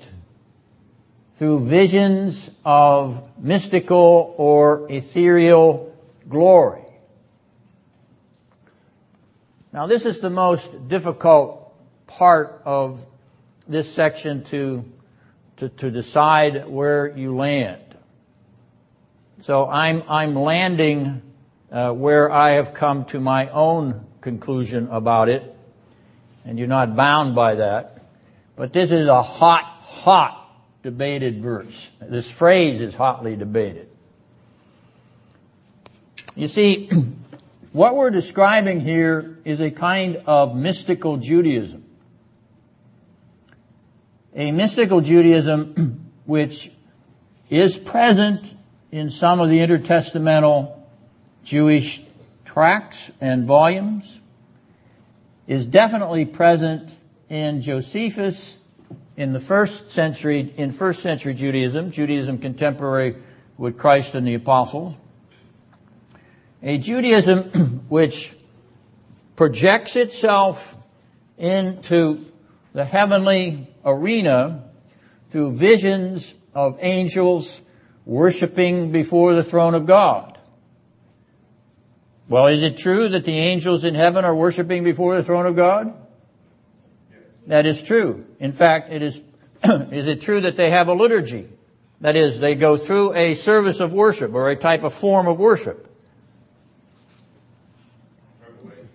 through 1.36 1.68
visions 1.68 2.50
of 2.64 3.22
mystical 3.38 4.34
or 4.36 4.90
ethereal 4.90 5.96
glory. 6.28 6.82
Now 9.72 9.86
this 9.86 10.06
is 10.06 10.18
the 10.18 10.28
most 10.28 10.88
difficult 10.88 11.72
part 12.08 12.62
of 12.64 13.06
this 13.68 13.94
section 13.94 14.42
to, 14.46 14.84
to, 15.58 15.68
to 15.68 15.92
decide 15.92 16.66
where 16.66 17.16
you 17.16 17.36
land. 17.36 17.83
So 19.44 19.68
I'm, 19.68 20.04
I'm 20.08 20.34
landing 20.34 21.20
uh, 21.70 21.92
where 21.92 22.32
I 22.32 22.52
have 22.52 22.72
come 22.72 23.04
to 23.06 23.20
my 23.20 23.50
own 23.50 24.06
conclusion 24.22 24.88
about 24.90 25.28
it, 25.28 25.54
and 26.46 26.58
you're 26.58 26.66
not 26.66 26.96
bound 26.96 27.34
by 27.34 27.56
that. 27.56 28.06
But 28.56 28.72
this 28.72 28.90
is 28.90 29.06
a 29.06 29.20
hot, 29.22 29.64
hot 29.82 30.50
debated 30.82 31.42
verse. 31.42 31.90
This 32.00 32.30
phrase 32.30 32.80
is 32.80 32.94
hotly 32.94 33.36
debated. 33.36 33.90
You 36.34 36.48
see, 36.48 36.88
what 37.72 37.96
we're 37.96 38.08
describing 38.08 38.80
here 38.80 39.40
is 39.44 39.60
a 39.60 39.70
kind 39.70 40.22
of 40.24 40.56
mystical 40.56 41.18
Judaism 41.18 41.84
a 44.34 44.52
mystical 44.52 45.02
Judaism 45.02 46.10
which 46.24 46.72
is 47.50 47.76
present 47.76 48.54
in 48.94 49.10
some 49.10 49.40
of 49.40 49.48
the 49.48 49.58
intertestamental 49.58 50.72
Jewish 51.42 52.00
tracts 52.44 53.10
and 53.20 53.44
volumes, 53.44 54.20
is 55.48 55.66
definitely 55.66 56.24
present 56.24 56.94
in 57.28 57.60
Josephus 57.60 58.56
in 59.16 59.32
the 59.32 59.40
first 59.40 59.90
century, 59.90 60.54
in 60.56 60.70
first 60.70 61.02
century 61.02 61.34
Judaism, 61.34 61.90
Judaism 61.90 62.38
contemporary 62.38 63.16
with 63.58 63.78
Christ 63.78 64.14
and 64.14 64.24
the 64.24 64.34
apostles. 64.34 64.94
A 66.62 66.78
Judaism 66.78 67.42
which 67.88 68.32
projects 69.34 69.96
itself 69.96 70.72
into 71.36 72.24
the 72.72 72.84
heavenly 72.84 73.66
arena 73.84 74.62
through 75.30 75.56
visions 75.56 76.32
of 76.54 76.78
angels 76.80 77.60
worshiping 78.06 78.92
before 78.92 79.34
the 79.34 79.42
throne 79.42 79.74
of 79.74 79.86
God. 79.86 80.38
Well, 82.28 82.46
is 82.46 82.62
it 82.62 82.78
true 82.78 83.08
that 83.10 83.24
the 83.24 83.38
angels 83.38 83.84
in 83.84 83.94
heaven 83.94 84.24
are 84.24 84.34
worshiping 84.34 84.84
before 84.84 85.16
the 85.16 85.22
throne 85.22 85.46
of 85.46 85.56
God? 85.56 85.94
That 87.46 87.66
is 87.66 87.82
true. 87.82 88.26
In 88.40 88.52
fact, 88.52 88.90
it 88.90 89.02
is, 89.02 89.20
is 89.64 90.08
it 90.08 90.22
true 90.22 90.40
that 90.42 90.56
they 90.56 90.70
have 90.70 90.88
a 90.88 90.94
liturgy? 90.94 91.48
That 92.00 92.16
is, 92.16 92.38
they 92.38 92.54
go 92.54 92.76
through 92.76 93.14
a 93.14 93.34
service 93.34 93.80
of 93.80 93.92
worship 93.92 94.34
or 94.34 94.50
a 94.50 94.56
type 94.56 94.84
of 94.84 94.94
form 94.94 95.26
of 95.26 95.38
worship. 95.38 95.90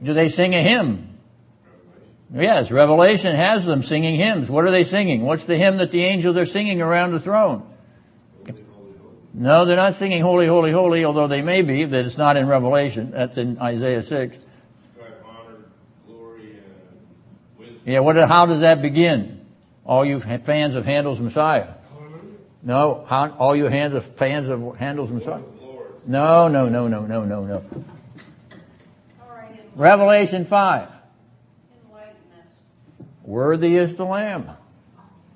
Do 0.02 0.14
they 0.14 0.30
sing 0.30 0.56
a 0.56 0.62
hymn? 0.62 1.18
Yes, 2.34 2.72
Revelation 2.72 3.36
has 3.36 3.66
them 3.66 3.84
singing 3.84 4.16
hymns. 4.16 4.50
What 4.50 4.66
are 4.66 4.72
they 4.72 4.84
singing? 4.84 5.22
What's 5.22 5.46
the 5.46 5.58
hymn 5.58 5.78
that 5.78 5.92
the 5.92 6.04
angels 6.04 6.38
are 6.38 6.46
singing 6.46 6.82
around 6.82 7.12
the 7.12 7.20
throne? 7.20 7.69
No, 9.34 9.66
they're 9.66 9.76
not 9.76 9.96
singing 9.96 10.22
holy, 10.22 10.48
holy, 10.48 10.72
holy, 10.72 11.06
although 11.06 11.28
they 11.28 11.42
may 11.42 11.62
be, 11.62 11.86
that 11.86 12.06
it's 12.06 12.18
not 12.18 12.36
in 12.36 12.48
Revelation. 12.48 13.12
That's 13.12 13.38
in 13.38 13.60
Isaiah 13.60 14.02
6. 14.02 14.40
Honor, 15.24 15.58
glory. 16.08 16.58
Yeah, 17.86 18.00
what, 18.00 18.16
how 18.18 18.48
does 18.48 18.62
that 18.62 18.82
begin? 18.82 19.46
All 19.86 20.04
you 20.04 20.20
fans 20.20 20.76
of 20.76 20.86
Handel's 20.86 21.20
Messiah. 21.20 21.74
Hallelujah. 21.92 22.22
No, 22.64 23.06
how, 23.08 23.30
all 23.32 23.56
you 23.56 23.66
hands 23.66 23.94
of 23.94 24.04
fans 24.04 24.50
of 24.50 24.76
Handel's 24.78 25.12
Messiah. 25.12 25.42
Lord. 25.62 25.88
No, 26.08 26.48
no, 26.48 26.70
no, 26.70 26.88
no, 26.88 27.06
no, 27.06 27.26
no, 27.26 27.46
no. 27.46 27.64
All 29.22 29.36
right, 29.36 29.60
Revelation 29.76 30.46
5. 30.46 30.90
Worthy 33.30 33.76
is 33.76 33.96
the 33.96 34.06
Lamb 34.06 34.50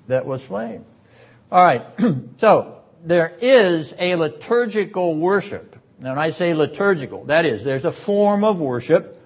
that 0.08 0.26
was 0.26 0.42
slain. 0.42 0.84
Alright, 1.52 1.86
so 2.38 2.73
there 3.04 3.36
is 3.40 3.94
a 3.98 4.16
liturgical 4.16 5.14
worship. 5.14 5.76
Now 6.00 6.10
when 6.10 6.18
I 6.18 6.30
say 6.30 6.54
liturgical, 6.54 7.26
that 7.26 7.44
is, 7.44 7.62
there's 7.62 7.84
a 7.84 7.92
form 7.92 8.42
of 8.44 8.60
worship 8.60 9.20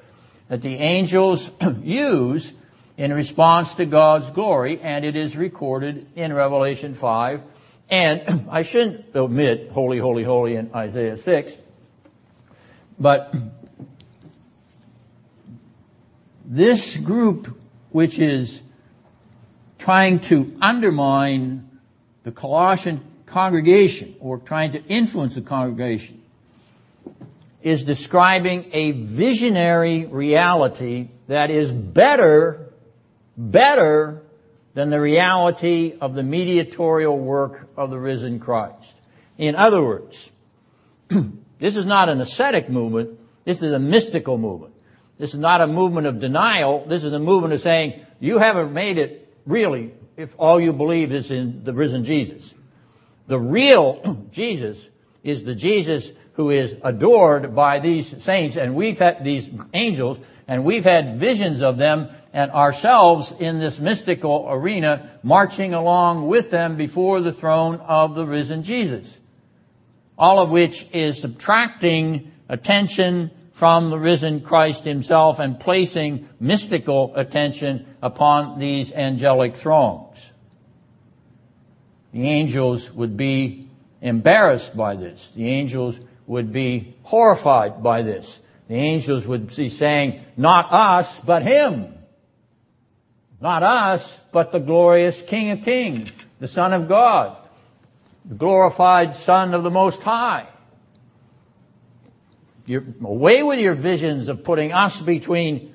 that 0.49 0.61
the 0.61 0.75
angels 0.75 1.49
use 1.83 2.53
in 2.97 3.13
response 3.13 3.77
to 3.77 3.87
God's 3.87 4.29
glory, 4.31 4.81
and 4.81 5.05
it 5.05 5.15
is 5.15 5.37
recorded 5.37 6.09
in 6.17 6.33
Revelation 6.33 6.95
5. 6.95 7.43
And 7.89 8.47
I 8.51 8.63
shouldn't 8.63 9.15
omit 9.15 9.69
holy, 9.69 9.99
holy, 9.99 10.25
holy 10.25 10.57
in 10.57 10.75
Isaiah 10.75 11.17
6, 11.17 11.53
but 12.99 13.33
this 16.45 16.97
group, 16.97 17.57
which 17.91 18.19
is 18.19 18.61
trying 19.79 20.19
to 20.19 20.57
undermine 20.61 21.71
the 22.25 22.33
Colossian 22.33 23.01
congregation 23.29 24.17
or 24.21 24.39
trying 24.39 24.73
to 24.73 24.85
influence 24.85 25.35
the 25.35 25.41
congregation 25.41 26.23
is 27.63 27.83
describing 27.83 28.71
a 28.73 28.93
visionary 28.93 30.05
reality 30.07 31.09
that 31.27 31.51
is 31.51 31.71
better, 31.71 32.71
better 33.37 34.23
than 34.75 34.91
the 34.91 35.01
reality 35.01 35.95
of 36.01 36.15
the 36.15 36.23
mediatorial 36.23 37.19
work 37.19 37.69
of 37.77 37.91
the 37.91 37.99
risen 37.99 38.39
Christ. 38.39 38.95
In 39.37 39.57
other 39.57 39.83
words, 39.83 40.31
this 41.59 41.77
is 41.77 41.85
not 41.85 42.09
an 42.09 42.21
ascetic 42.21 42.71
movement, 42.71 43.19
this 43.45 43.63
is 43.63 43.73
a 43.73 43.79
mystical 43.79 44.39
movement. 44.39 44.75
This 45.17 45.35
is 45.35 45.41
not 45.41 45.61
a 45.61 45.67
movement 45.67 46.07
of 46.07 46.21
denial, 46.21 46.85
this 46.87 47.03
is 47.03 47.13
a 47.13 47.19
movement 47.19 47.53
of 47.53 47.61
saying, 47.61 48.07
you 48.21 48.39
haven't 48.39 48.73
made 48.73 48.99
it 48.99 49.35
really 49.47 49.93
if 50.17 50.35
all 50.39 50.61
you 50.61 50.73
believe 50.73 51.13
is 51.13 51.31
in 51.31 51.65
the 51.65 51.73
risen 51.73 52.05
Jesus. 52.05 52.55
The 53.29 53.39
real 53.39 54.27
Jesus 54.33 54.85
is 55.23 55.45
the 55.45 55.55
Jesus 55.55 56.11
who 56.33 56.51
is 56.51 56.75
adored 56.83 57.55
by 57.55 57.79
these 57.79 58.23
saints 58.25 58.57
and 58.57 58.75
we've 58.75 58.99
had 58.99 59.23
these 59.23 59.49
angels 59.75 60.19
and 60.47 60.65
we've 60.65 60.85
had 60.85 61.21
visions 61.21 61.63
of 61.63 61.77
them 61.79 62.09
and 62.33 62.51
ourselves 62.51 63.33
in 63.39 63.59
this 63.59 63.79
mystical 63.79 64.47
arena 64.49 65.11
marching 65.23 65.75
along 65.75 66.27
with 66.27 66.51
them 66.51 66.77
before 66.77 67.21
the 67.21 67.33
throne 67.33 67.77
of 67.77 68.15
the 68.15 68.25
risen 68.25 68.63
Jesus. 68.63 69.19
All 70.17 70.39
of 70.39 70.51
which 70.51 70.87
is 70.93 71.21
subtracting 71.21 72.33
attention 72.49 73.31
from 73.53 73.91
the 73.91 73.99
risen 73.99 74.41
Christ 74.41 74.85
himself 74.85 75.39
and 75.39 75.61
placing 75.61 76.29
mystical 76.41 77.13
attention 77.15 77.87
upon 78.01 78.59
these 78.59 78.93
angelic 78.93 79.57
throngs. 79.57 80.25
The 82.13 82.27
angels 82.27 82.91
would 82.93 83.17
be 83.17 83.69
embarrassed 84.01 84.77
by 84.77 84.97
this. 84.97 85.31
The 85.35 85.49
angels 85.49 85.99
would 86.27 86.53
be 86.53 86.97
horrified 87.03 87.83
by 87.83 88.03
this. 88.03 88.41
The 88.69 88.75
angels 88.75 89.27
would 89.27 89.55
be 89.55 89.69
saying, 89.69 90.25
not 90.37 90.73
us, 90.73 91.19
but 91.25 91.43
him. 91.43 91.95
Not 93.41 93.63
us, 93.63 94.21
but 94.33 94.53
the 94.53 94.59
glorious 94.59 95.21
King 95.23 95.51
of 95.51 95.63
Kings, 95.65 96.11
the 96.41 96.49
Son 96.49 96.73
of 96.73 96.89
God, 96.89 97.37
the 98.25 98.35
glorified 98.35 99.15
Son 99.15 99.55
of 99.55 99.63
the 99.63 99.71
Most 99.71 100.03
High. 100.03 100.49
You're 102.67 102.85
away 103.03 103.43
with 103.43 103.61
your 103.61 103.75
visions 103.75 104.29
of 104.29 104.45
putting 104.45 104.73
us 104.73 105.01
between 105.01 105.75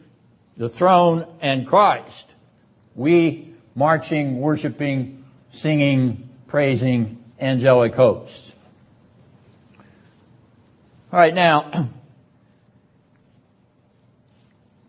the 0.57 0.69
throne 0.69 1.25
and 1.41 1.65
Christ. 1.65 2.27
We 2.93 3.53
marching, 3.73 4.39
worshiping, 4.39 5.22
singing, 5.53 6.29
praising 6.47 7.23
angelic 7.39 7.95
hosts. 7.95 8.51
Alright, 11.11 11.35
now, 11.35 11.69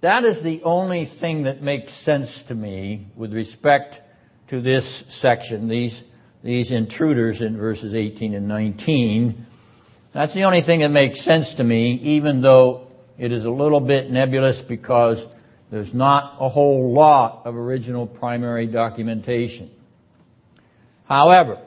that 0.01 0.25
is 0.25 0.43
the 0.43 0.63
only 0.63 1.05
thing 1.05 1.45
that 1.45 1.63
makes 1.63 1.93
sense 1.93 2.43
to 2.45 2.55
me 2.55 3.07
with 3.15 3.33
respect 3.33 4.01
to 4.49 4.61
this 4.61 5.05
section, 5.09 5.69
these, 5.69 6.03
these 6.43 6.71
intruders 6.71 7.41
in 7.43 7.57
verses 7.57 7.95
18 7.95 8.35
and 8.35 8.49
19. 8.49 9.47
That's 10.13 10.33
the 10.33 10.45
only 10.45 10.63
thing 10.63 10.81
that 10.81 10.91
makes 10.91 11.21
sense 11.21 11.55
to 11.55 11.65
me, 11.65 11.93
even 11.93 12.41
though 12.41 12.89
it 13.19 13.33
is 13.33 13.45
a 13.45 13.51
little 13.51 13.81
bit 13.81 14.11
nebulous 14.11 14.61
because 14.61 15.25
there's 15.71 15.93
not 15.93 16.37
a 16.41 16.49
whole 16.49 16.93
lot 16.93 17.43
of 17.45 17.57
original 17.57 18.07
primary 18.07 18.67
documentation. 18.67 19.71
However, 21.05 21.59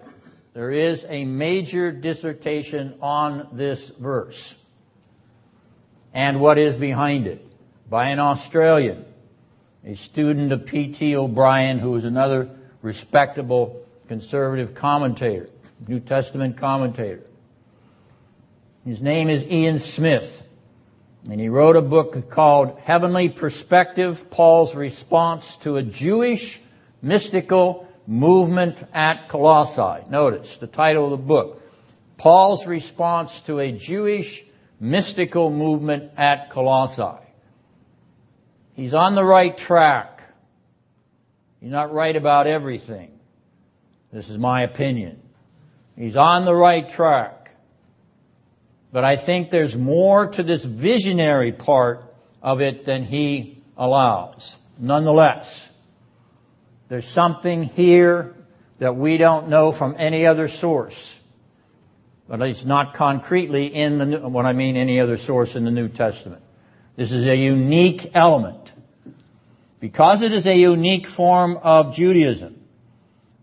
there 0.54 0.71
is 0.71 1.06
a 1.08 1.26
major 1.26 1.91
dissertation 1.91 2.95
on 3.02 3.50
this 3.54 3.88
verse 3.88 4.54
and 6.13 6.39
what 6.39 6.58
is 6.58 6.76
behind 6.76 7.28
it 7.28 7.45
by 7.89 8.10
an 8.10 8.19
Australian, 8.19 9.06
a 9.86 9.93
student 9.93 10.52
of 10.52 10.65
P.T. 10.65 11.15
O'Brien, 11.15 11.78
who 11.78 11.95
is 11.95 12.06
another 12.06 12.50
respectable 12.82 13.86
conservative 14.08 14.73
commentator, 14.73 15.50
New 15.88 16.00
Testament 16.00 16.58
commentator. 16.58 17.21
His 18.84 19.02
name 19.02 19.30
is 19.30 19.43
Ian 19.43 19.80
Smith, 19.80 20.41
and 21.30 21.39
he 21.39 21.50
wrote 21.50 21.76
a 21.76 21.82
book 21.82 22.30
called 22.32 22.80
Heavenly 22.84 23.30
Perspective, 23.30 24.32
Paul's 24.32 24.73
Response 24.73 25.56
to 25.58 25.78
a 25.78 25.84
Jewish 25.84 26.60
Mystical 27.02 27.87
Movement 28.08 28.82
at 28.93 29.28
Colossae. 29.28 30.10
Notice 30.10 30.58
the 30.58 30.67
title 30.67 31.06
of 31.06 31.12
the 31.12 31.17
book. 31.17 31.62
Paul's 32.17 32.65
Response 32.65 33.41
to 33.41 33.60
a 33.60 33.72
Jewish 33.72 34.43
Mystical 34.80 35.52
Movement 35.52 36.12
at 36.17 36.50
Colossae. 36.50 37.24
He's 38.76 38.93
on 38.93 39.15
the 39.15 39.26
right 39.26 39.56
track. 39.58 40.24
He's 41.60 41.72
not 41.72 41.93
right 41.93 42.15
about 42.15 42.48
everything. 42.48 43.12
This 44.13 44.30
is 44.30 44.38
my 44.38 44.62
opinion. 44.62 45.20
He's 45.98 46.15
on 46.15 46.46
the 46.46 46.56
right 46.56 46.88
track. 46.88 47.52
But 48.91 49.04
I 49.04 49.15
think 49.15 49.50
there's 49.50 49.76
more 49.76 50.28
to 50.28 50.43
this 50.43 50.63
visionary 50.63 51.52
part 51.52 52.13
of 52.41 52.62
it 52.62 52.86
than 52.86 53.04
he 53.04 53.62
allows. 53.76 54.56
Nonetheless, 54.80 55.67
there's 56.89 57.08
something 57.08 57.63
here 57.63 58.36
that 58.80 58.95
we 58.95 59.17
don't 59.17 59.50
know 59.50 59.71
from 59.71 59.95
any 59.97 60.26
other 60.26 60.47
source. 60.47 61.15
At 62.32 62.39
least 62.39 62.65
not 62.65 62.93
concretely 62.93 63.67
in 63.67 63.97
the, 63.97 64.19
what 64.28 64.45
I 64.45 64.54
mean 64.54 64.76
any 64.76 65.00
other 65.00 65.17
source 65.17 65.56
in 65.56 65.63
the 65.63 65.71
New 65.71 65.88
Testament. 65.88 66.41
This 66.95 67.12
is 67.12 67.26
a 67.26 67.36
unique 67.36 68.12
element. 68.13 68.71
Because 69.80 70.21
it 70.21 70.34
is 70.34 70.45
a 70.45 70.56
unique 70.56 71.08
form 71.08 71.58
of 71.58 71.95
Judaism. 71.95 72.60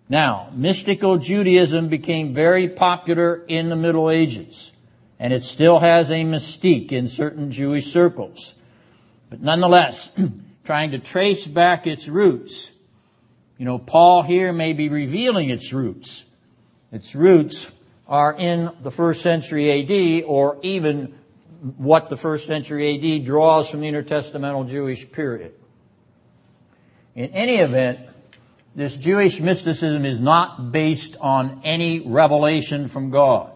Now, 0.09 0.50
mystical 0.52 1.18
Judaism 1.18 1.88
became 1.88 2.35
very 2.35 2.68
popular 2.68 3.37
in 3.37 3.68
the 3.68 3.76
Middle 3.76 4.11
Ages. 4.11 4.72
And 5.18 5.33
it 5.33 5.44
still 5.44 5.78
has 5.78 6.11
a 6.11 6.24
mystique 6.24 6.92
in 6.92 7.09
certain 7.09 7.52
Jewish 7.52 7.92
circles. 7.92 8.54
But 9.30 9.40
nonetheless, 9.40 10.11
trying 10.64 10.90
to 10.90 10.98
trace 10.98 11.46
back 11.46 11.87
its 11.87 12.09
roots, 12.09 12.70
you 13.59 13.64
know, 13.64 13.79
Paul 13.79 14.23
here 14.23 14.53
may 14.53 14.73
be 14.73 14.88
revealing 14.88 15.51
its 15.51 15.73
roots. 15.73 16.25
Its 16.90 17.14
roots 17.14 17.71
are 18.09 18.35
in 18.37 18.71
the 18.83 18.90
first 18.90 19.23
century 19.23 19.83
AD 19.83 20.25
or 20.27 20.59
even 20.62 21.14
what 21.77 22.11
the 22.11 22.17
first 22.17 22.47
century 22.47 23.19
AD 23.19 23.25
draws 23.25 23.69
from 23.69 23.81
the 23.81 23.90
intertestamental 23.90 24.69
Jewish 24.69 25.11
period. 25.11 25.55
In 27.14 27.31
any 27.31 27.57
event, 27.57 28.01
this 28.75 28.95
Jewish 28.95 29.40
mysticism 29.40 30.05
is 30.05 30.19
not 30.19 30.73
based 30.73 31.17
on 31.21 31.61
any 31.64 32.01
revelation 32.01 32.88
from 32.88 33.11
God. 33.11 33.53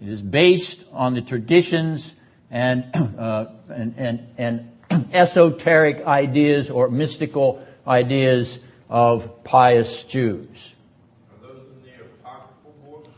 It 0.00 0.08
is 0.08 0.22
based 0.22 0.82
on 0.92 1.12
the 1.12 1.20
traditions 1.20 2.10
and, 2.50 2.90
uh, 3.18 3.46
and, 3.68 3.94
and, 3.98 4.28
and 4.90 5.08
esoteric 5.12 6.06
ideas 6.06 6.70
or 6.70 6.88
mystical 6.88 7.62
ideas 7.86 8.58
of 8.90 9.44
pious 9.44 10.04
Jews. 10.04 10.74
Are 11.30 11.48
those 11.48 11.62
in 11.62 11.82
the? 11.84 13.08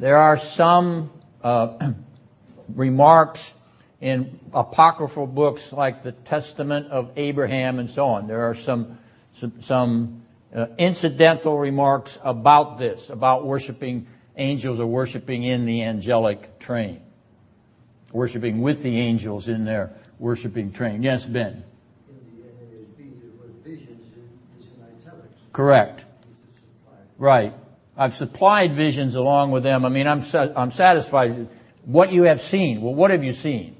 There 0.00 0.16
are 0.16 0.36
some 0.36 1.10
uh, 1.42 1.92
remarks 2.74 3.50
in 4.00 4.40
apocryphal 4.52 5.28
books 5.28 5.72
like 5.72 6.02
the 6.02 6.12
Testament 6.12 6.88
of 6.88 7.12
Abraham 7.16 7.78
and 7.78 7.90
so 7.90 8.06
on. 8.06 8.26
There 8.26 8.50
are 8.50 8.54
some 8.54 8.98
some, 9.34 9.62
some 9.62 10.22
uh, 10.54 10.66
incidental 10.76 11.56
remarks 11.56 12.18
about 12.24 12.78
this, 12.78 13.08
about 13.08 13.46
worshiping 13.46 14.08
angels 14.36 14.80
or 14.80 14.86
worshiping 14.86 15.44
in 15.44 15.64
the 15.64 15.84
angelic 15.84 16.58
train, 16.58 17.00
worshiping 18.12 18.60
with 18.60 18.82
the 18.82 18.98
angels 18.98 19.46
in 19.46 19.64
their 19.64 19.92
worshiping 20.18 20.72
train. 20.72 21.04
Yes, 21.04 21.24
Ben. 21.24 21.62
Correct. 25.52 26.04
Right. 27.18 27.54
I've 27.96 28.14
supplied 28.14 28.74
visions 28.74 29.14
along 29.14 29.50
with 29.50 29.62
them. 29.62 29.84
I 29.84 29.88
mean, 29.88 30.06
I'm, 30.06 30.24
I'm 30.34 30.70
satisfied. 30.70 31.48
What 31.84 32.12
you 32.12 32.24
have 32.24 32.40
seen. 32.40 32.80
Well, 32.80 32.94
what 32.94 33.10
have 33.10 33.24
you 33.24 33.32
seen? 33.32 33.76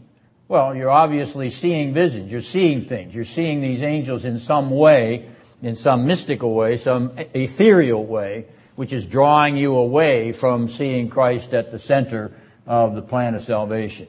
Well, 0.49 0.75
you're 0.75 0.91
obviously 0.91 1.51
seeing 1.51 1.95
visions. 1.95 2.31
You're 2.33 2.41
seeing 2.41 2.87
things. 2.87 3.15
You're 3.15 3.25
seeing 3.25 3.61
these 3.61 3.81
angels 3.83 4.25
in 4.25 4.41
some 4.41 4.71
way, 4.71 5.31
in 5.63 5.77
some 5.77 6.07
mystical 6.07 6.53
way, 6.53 6.77
some 6.77 7.13
ethereal 7.35 8.05
way, 8.05 8.47
which 8.75 8.93
is 8.93 9.07
drawing 9.07 9.57
you 9.57 9.77
away 9.77 10.33
from 10.33 10.69
seeing 10.69 11.09
Christ 11.09 11.55
at 11.55 11.71
the 11.71 11.79
center 11.79 12.33
of 12.67 12.95
the 12.95 13.03
plan 13.03 13.35
of 13.37 13.45
salvation. 13.45 14.09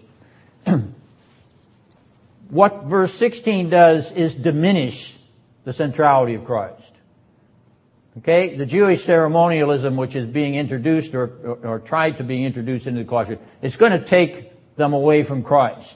what 2.49 2.83
verse 2.85 3.13
16 3.13 3.69
does 3.69 4.11
is 4.11 4.33
diminish 4.33 5.15
the 5.63 5.73
centrality 5.73 6.35
of 6.35 6.45
Christ. 6.45 6.91
Okay, 8.17 8.57
the 8.57 8.65
Jewish 8.65 9.05
ceremonialism 9.05 9.95
which 9.95 10.15
is 10.15 10.25
being 10.25 10.55
introduced 10.55 11.15
or, 11.15 11.23
or, 11.23 11.67
or 11.67 11.79
tried 11.79 12.17
to 12.17 12.23
be 12.25 12.43
introduced 12.43 12.85
into 12.85 13.03
the 13.03 13.09
culture, 13.09 13.39
it's 13.61 13.77
going 13.77 13.93
to 13.93 14.03
take 14.03 14.51
them 14.75 14.93
away 14.93 15.23
from 15.23 15.43
Christ. 15.43 15.95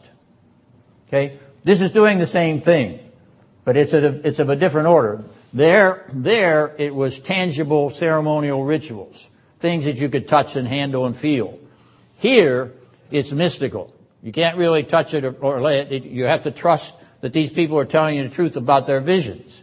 Okay, 1.07 1.39
this 1.63 1.81
is 1.81 1.91
doing 1.91 2.17
the 2.17 2.27
same 2.27 2.61
thing, 2.61 2.99
but 3.65 3.75
it's 3.75 3.91
a, 3.91 4.27
it's 4.27 4.39
of 4.39 4.49
a 4.49 4.55
different 4.55 4.87
order. 4.87 5.25
There, 5.53 6.05
there 6.13 6.73
it 6.77 6.95
was 6.95 7.19
tangible 7.19 7.89
ceremonial 7.89 8.63
rituals, 8.63 9.29
things 9.59 9.83
that 9.83 9.97
you 9.97 10.07
could 10.07 10.27
touch 10.27 10.55
and 10.55 10.67
handle 10.67 11.05
and 11.05 11.17
feel. 11.17 11.59
Here, 12.17 12.71
it's 13.11 13.33
mystical. 13.33 13.93
You 14.23 14.31
can't 14.31 14.57
really 14.57 14.83
touch 14.83 15.13
it 15.13 15.25
or, 15.25 15.33
or 15.33 15.61
lay 15.61 15.79
it. 15.81 16.05
You 16.05 16.25
have 16.25 16.43
to 16.43 16.51
trust 16.51 16.93
that 17.21 17.33
these 17.33 17.51
people 17.51 17.77
are 17.77 17.85
telling 17.85 18.15
you 18.15 18.23
the 18.23 18.33
truth 18.33 18.55
about 18.55 18.87
their 18.87 19.01
visions. 19.01 19.61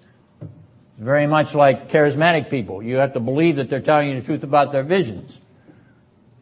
Very 1.02 1.26
much 1.26 1.52
like 1.52 1.90
charismatic 1.90 2.48
people. 2.48 2.80
You 2.80 2.98
have 2.98 3.14
to 3.14 3.20
believe 3.20 3.56
that 3.56 3.68
they're 3.68 3.80
telling 3.80 4.10
you 4.10 4.20
the 4.20 4.24
truth 4.24 4.44
about 4.44 4.70
their 4.70 4.84
visions. 4.84 5.36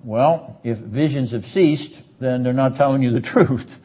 Well, 0.05 0.61
if 0.63 0.77
visions 0.77 1.31
have 1.31 1.47
ceased, 1.47 1.95
then 2.19 2.43
they're 2.43 2.53
not 2.53 2.77
telling 2.77 3.03
you 3.03 3.11
the 3.11 3.21
truth. 3.33 3.79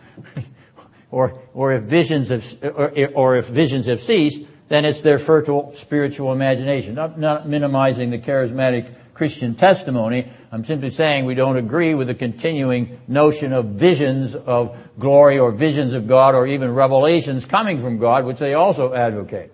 or, 1.12 1.40
or 1.54 1.72
if 1.72 1.84
visions 1.84 2.28
have, 2.28 2.58
or, 2.62 3.08
or, 3.14 3.36
if 3.38 3.48
visions 3.48 3.86
have 3.86 4.02
ceased, 4.02 4.46
then 4.68 4.84
it's 4.84 5.00
their 5.00 5.18
fertile 5.18 5.74
spiritual 5.76 6.34
imagination. 6.34 7.00
I'm 7.00 7.22
not 7.22 7.48
minimizing 7.48 8.10
the 8.10 8.20
charismatic 8.20 8.94
Christian 9.14 9.56
testimony. 9.56 10.30
I'm 10.52 10.66
simply 10.66 10.90
saying 10.90 11.24
we 11.24 11.36
don't 11.36 11.56
agree 11.56 11.96
with 11.96 12.08
the 12.08 12.16
continuing 12.16 13.00
notion 13.08 13.54
of 13.54 13.66
visions 13.68 14.36
of 14.36 14.76
glory 15.00 15.40
or 15.40 15.54
visions 15.54 15.94
of 15.94 16.06
God 16.06 16.36
or 16.36 16.46
even 16.48 16.74
revelations 16.74 17.46
coming 17.46 17.82
from 17.82 17.98
God, 17.98 18.26
which 18.26 18.40
they 18.40 18.56
also 18.56 18.94
advocate. 18.94 19.54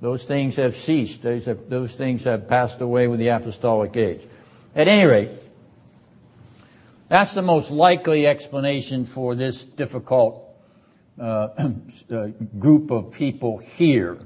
Those 0.00 0.22
things 0.24 0.56
have 0.56 0.76
ceased. 0.76 1.22
Those, 1.22 1.46
have, 1.46 1.70
those 1.70 1.92
things 1.94 2.24
have 2.24 2.48
passed 2.48 2.80
away 2.80 3.08
with 3.08 3.18
the 3.18 3.28
apostolic 3.28 3.96
age. 3.96 4.22
At 4.74 4.88
any 4.88 5.06
rate, 5.06 5.30
that's 7.08 7.34
the 7.34 7.42
most 7.42 7.70
likely 7.70 8.26
explanation 8.26 9.06
for 9.06 9.34
this 9.34 9.64
difficult 9.64 10.42
uh, 11.18 11.48
uh, 12.10 12.26
group 12.58 12.90
of 12.90 13.12
people 13.12 13.58
here. 13.58 14.18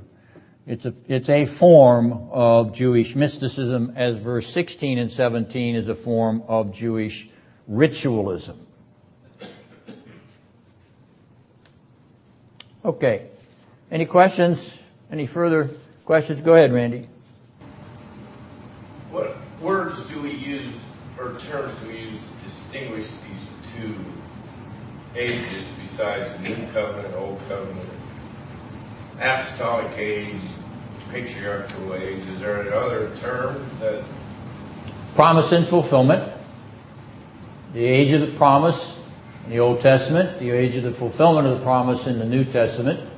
It's 0.66 0.86
a, 0.86 0.94
it's 1.08 1.28
a 1.28 1.44
form 1.44 2.30
of 2.30 2.74
Jewish 2.74 3.14
mysticism 3.14 3.92
as 3.96 4.16
verse 4.16 4.46
16 4.52 4.98
and 4.98 5.10
17 5.10 5.76
is 5.76 5.88
a 5.88 5.94
form 5.94 6.42
of 6.48 6.74
Jewish 6.74 7.28
ritualism. 7.66 8.58
Okay. 12.84 13.26
Any 13.90 14.06
questions? 14.06 14.79
Any 15.12 15.26
further 15.26 15.70
questions? 16.04 16.40
Go 16.40 16.54
ahead, 16.54 16.72
Randy. 16.72 17.08
What 19.10 19.36
words 19.60 20.06
do 20.06 20.20
we 20.20 20.30
use 20.30 20.72
or 21.18 21.36
terms 21.40 21.74
do 21.80 21.88
we 21.88 21.98
use 21.98 22.18
to 22.18 22.44
distinguish 22.44 23.08
these 23.08 23.50
two 23.74 23.94
ages 25.16 25.64
besides 25.82 26.32
the 26.34 26.38
New 26.40 26.66
Covenant, 26.72 27.14
Old 27.16 27.40
Covenant, 27.48 27.88
Apostolic 29.18 29.98
age, 29.98 30.28
patriarchal 31.10 31.94
age? 31.94 32.20
Is 32.28 32.38
there 32.38 32.62
another 32.62 33.10
term 33.16 33.68
that? 33.80 34.04
Promise 35.16 35.50
and 35.50 35.66
fulfillment. 35.66 36.32
The 37.72 37.84
age 37.84 38.12
of 38.12 38.20
the 38.20 38.36
promise 38.36 39.00
in 39.44 39.50
the 39.50 39.58
Old 39.58 39.80
Testament, 39.80 40.38
the 40.38 40.52
age 40.52 40.76
of 40.76 40.84
the 40.84 40.92
fulfillment 40.92 41.48
of 41.48 41.58
the 41.58 41.64
promise 41.64 42.06
in 42.06 42.20
the 42.20 42.24
New 42.24 42.44
Testament 42.44 43.09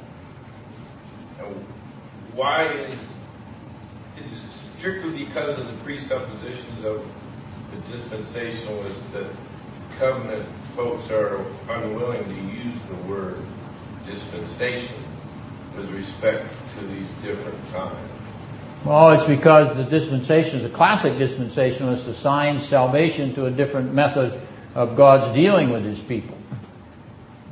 why 2.35 2.65
is 4.17 4.33
it 4.33 4.47
strictly 4.47 5.25
because 5.25 5.59
of 5.59 5.67
the 5.67 5.85
presuppositions 5.85 6.85
of 6.85 7.07
the 7.71 7.93
dispensationalists 7.93 9.11
that 9.13 9.27
covenant 9.99 10.47
folks 10.75 11.11
are 11.11 11.45
unwilling 11.69 12.25
to 12.25 12.63
use 12.63 12.79
the 12.81 12.95
word 13.07 13.39
dispensation 14.07 14.97
with 15.77 15.91
respect 15.91 16.55
to 16.77 16.85
these 16.87 17.09
different 17.23 17.69
times? 17.69 18.11
Well, 18.85 19.11
it's 19.11 19.25
because 19.25 19.77
the 19.77 19.85
dispensation, 19.85 20.63
the 20.63 20.69
classic 20.69 21.13
dispensationalist 21.15 22.09
assigns 22.09 22.67
salvation 22.67 23.35
to 23.35 23.47
a 23.47 23.51
different 23.51 23.95
method 23.95 24.41
of 24.75 24.97
God's 24.97 25.33
dealing 25.35 25.71
with 25.71 25.85
his 25.85 26.01
people. 26.01 26.37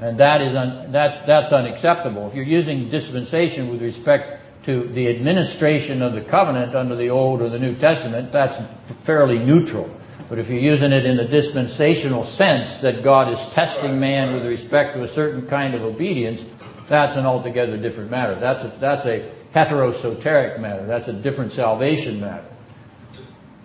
And 0.01 0.19
that 0.19 0.41
is 0.41 0.57
un, 0.57 0.91
that's, 0.91 1.25
that's 1.27 1.53
unacceptable. 1.53 2.27
If 2.29 2.35
you're 2.35 2.45
using 2.45 2.89
dispensation 2.89 3.71
with 3.71 3.83
respect 3.83 4.40
to 4.65 4.89
the 4.89 5.09
administration 5.09 6.03
of 6.03 6.13
the 6.13 6.21
covenant 6.21 6.75
under 6.75 6.97
the 6.97 7.11
Old 7.11 7.41
or 7.41 7.49
the 7.49 7.59
New 7.59 7.75
Testament, 7.77 8.33
that's 8.33 8.59
fairly 9.03 9.39
neutral. 9.39 9.91
But 10.29 10.39
if 10.39 10.49
you're 10.49 10.61
using 10.61 10.93
it 10.93 11.07
in 11.07 11.17
the 11.17 11.25
dispensational 11.25 12.25
sense 12.25 12.77
that 12.77 13.03
God 13.03 13.33
is 13.33 13.41
testing 13.49 13.99
man 13.99 14.35
with 14.35 14.47
respect 14.47 14.95
to 14.95 15.03
a 15.03 15.09
certain 15.09 15.47
kind 15.49 15.75
of 15.75 15.83
obedience, 15.83 16.45
that's 16.89 17.17
an 17.17 17.27
altogether 17.27 17.77
different 17.77 18.11
matter. 18.11 18.39
That's 18.39 18.65
a, 18.65 18.79
that's 18.79 19.07
a 19.07 19.31
heterosoteric 19.55 20.61
matter. 20.61 20.87
That's 20.87 21.09
a 21.09 21.13
different 21.13 21.53
salvation 21.53 22.21
matter. 22.21 22.47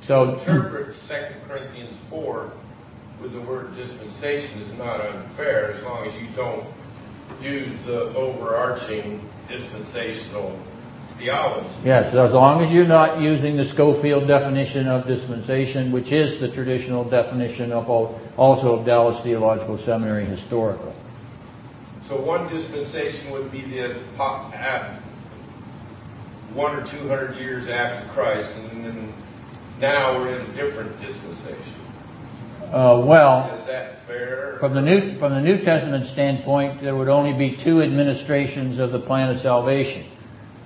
So 0.01 0.33
interpret 0.33 0.95
2 0.95 1.15
Corinthians 1.47 1.97
4 2.09 2.51
with 3.21 3.33
the 3.33 3.41
word 3.41 3.75
dispensation 3.75 4.61
is 4.61 4.71
not 4.73 5.01
unfair 5.01 5.71
as 5.71 5.83
long 5.83 6.05
as 6.05 6.15
you 6.19 6.27
don't 6.35 6.65
use 7.41 7.73
the 7.81 8.13
overarching 8.13 9.27
dispensational 9.47 10.57
theology. 11.17 11.67
Yes, 11.83 12.13
as 12.13 12.33
long 12.33 12.61
as 12.61 12.73
you're 12.73 12.85
not 12.85 13.21
using 13.21 13.57
the 13.57 13.65
Scofield 13.65 14.27
definition 14.27 14.87
of 14.87 15.07
dispensation, 15.07 15.91
which 15.91 16.11
is 16.11 16.39
the 16.39 16.47
traditional 16.47 17.03
definition 17.03 17.71
of 17.71 17.89
also 17.89 18.77
of 18.77 18.85
Dallas 18.85 19.19
Theological 19.19 19.77
Seminary 19.77 20.25
historical. 20.25 20.93
So 22.01 22.19
one 22.21 22.47
dispensation 22.49 23.31
would 23.31 23.51
be 23.51 23.61
this 23.61 23.93
one 26.53 26.75
or 26.75 26.85
two 26.85 27.07
hundred 27.07 27.37
years 27.37 27.67
after 27.67 28.07
Christ, 28.09 28.49
and 28.57 28.85
then 28.85 29.13
now 29.79 30.17
we're 30.17 30.29
in 30.29 30.41
a 30.41 30.53
different 30.53 31.01
dispensation. 31.01 31.81
Uh, 32.71 33.03
well, 33.05 33.53
is 33.53 33.65
that 33.65 34.01
fair? 34.03 34.57
From 34.59 34.73
the 34.73 34.81
new 34.81 35.17
from 35.17 35.33
the 35.33 35.41
New 35.41 35.59
Testament 35.63 36.05
standpoint, 36.05 36.81
there 36.81 36.95
would 36.95 37.09
only 37.09 37.33
be 37.33 37.55
two 37.55 37.81
administrations 37.81 38.79
of 38.79 38.91
the 38.91 38.99
plan 38.99 39.29
of 39.29 39.39
salvation 39.39 40.05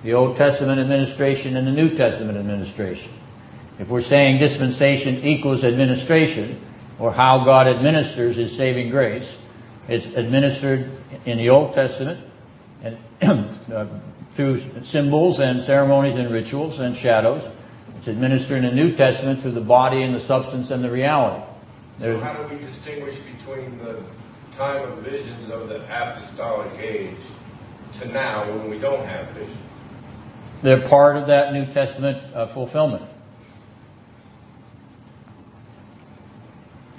the 0.02 0.14
Old 0.14 0.36
Testament 0.36 0.80
administration 0.80 1.56
and 1.56 1.66
the 1.66 1.72
New 1.72 1.96
Testament 1.96 2.38
administration. 2.38 3.12
If 3.78 3.88
we're 3.88 4.00
saying 4.00 4.38
dispensation 4.38 5.24
equals 5.24 5.64
administration, 5.64 6.60
or 6.98 7.12
how 7.12 7.44
God 7.44 7.66
administers 7.66 8.36
His 8.36 8.54
saving 8.54 8.90
grace, 8.90 9.30
it's 9.88 10.04
administered 10.04 10.90
in 11.24 11.38
the 11.38 11.50
Old 11.50 11.72
Testament 11.72 12.20
and 12.82 12.98
uh, 13.72 13.86
through 14.32 14.84
symbols 14.84 15.40
and 15.40 15.62
ceremonies 15.62 16.16
and 16.16 16.30
rituals 16.30 16.78
and 16.78 16.96
shadows. 16.96 17.46
It's 17.98 18.08
administered 18.08 18.64
in 18.64 18.70
the 18.70 18.74
New 18.74 18.94
Testament 18.94 19.42
through 19.42 19.52
the 19.52 19.60
body 19.60 20.02
and 20.02 20.14
the 20.14 20.20
substance 20.20 20.70
and 20.70 20.82
the 20.82 20.90
reality. 20.90 21.44
There's 21.98 22.18
so 22.18 22.24
how 22.24 22.32
do 22.34 22.54
we 22.54 22.62
distinguish 22.62 23.18
between 23.18 23.78
the 23.78 24.02
time 24.52 24.90
of 24.90 24.98
visions 24.98 25.50
of 25.50 25.68
the 25.68 25.82
apostolic 25.84 26.78
age 26.78 27.16
to 27.94 28.08
now 28.08 28.50
when 28.50 28.70
we 28.70 28.78
don't 28.78 29.04
have 29.06 29.28
visions? 29.30 29.58
They're 30.62 30.80
part 30.82 31.16
of 31.16 31.28
that 31.28 31.52
New 31.52 31.66
Testament 31.66 32.18
uh, 32.34 32.46
fulfillment. 32.46 33.02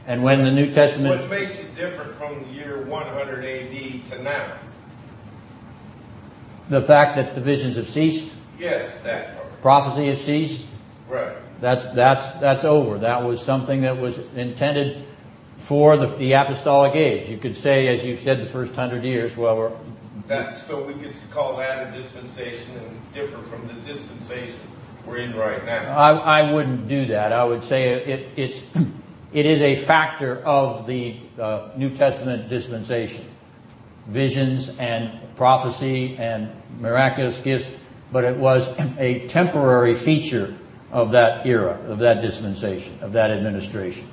And 0.07 0.23
when 0.23 0.43
the 0.43 0.51
New 0.51 0.65
What 0.65 0.73
Testament, 0.73 1.29
makes 1.29 1.59
it 1.63 1.75
different 1.75 2.15
from 2.15 2.41
the 2.43 2.49
year 2.49 2.81
100 2.83 3.45
AD 3.45 4.05
to 4.05 4.23
now? 4.23 4.53
the 6.69 6.81
fact 6.81 7.17
that 7.17 7.35
the 7.35 7.41
visions 7.41 7.75
have 7.75 7.87
ceased, 7.87 8.33
Yes, 8.57 9.01
that 9.01 9.35
part. 9.35 9.61
prophecy 9.61 10.07
has 10.07 10.21
ceased, 10.23 10.65
Right. 11.09 11.33
that's, 11.59 11.95
that's, 11.95 12.39
that's 12.39 12.63
over. 12.63 12.99
That 12.99 13.23
was 13.23 13.43
something 13.43 13.81
that 13.81 13.97
was 13.99 14.17
intended 14.35 15.03
for 15.59 15.97
the, 15.97 16.07
the 16.07 16.33
apostolic 16.33 16.95
age. 16.95 17.29
You 17.29 17.37
could 17.37 17.57
say, 17.57 17.87
as 17.89 18.03
you 18.03 18.15
said, 18.15 18.39
the 18.39 18.45
first 18.45 18.73
hundred 18.73 19.03
years, 19.03 19.35
well, 19.35 19.77
so 20.55 20.83
we 20.83 20.93
could 20.93 21.15
call 21.31 21.57
that 21.57 21.87
a 21.87 21.91
dispensation 21.91 22.77
and 22.77 23.11
different 23.11 23.45
from 23.47 23.67
the 23.67 23.73
dispensation 23.73 24.59
we're 25.05 25.17
in 25.17 25.35
right 25.35 25.65
now. 25.65 25.97
I, 25.97 26.51
wouldn't 26.51 26.87
do 26.87 27.07
that. 27.07 27.33
I 27.33 27.43
would 27.43 27.63
say 27.63 28.29
it 29.33 29.45
is 29.45 29.61
a 29.61 29.75
factor 29.75 30.37
of 30.37 30.87
the 30.87 31.19
uh, 31.39 31.69
New 31.75 31.89
Testament 31.95 32.49
dispensation. 32.49 33.25
Visions 34.07 34.69
and 34.79 35.35
prophecy 35.35 36.17
and 36.17 36.49
miraculous 36.79 37.37
gifts, 37.37 37.69
but 38.11 38.23
it 38.23 38.37
was 38.37 38.67
a 38.97 39.27
temporary 39.27 39.95
feature 39.95 40.55
of 40.91 41.11
that 41.11 41.45
era, 41.45 41.79
of 41.87 41.99
that 41.99 42.21
dispensation, 42.21 42.99
of 43.01 43.13
that 43.13 43.31
administration. 43.31 44.07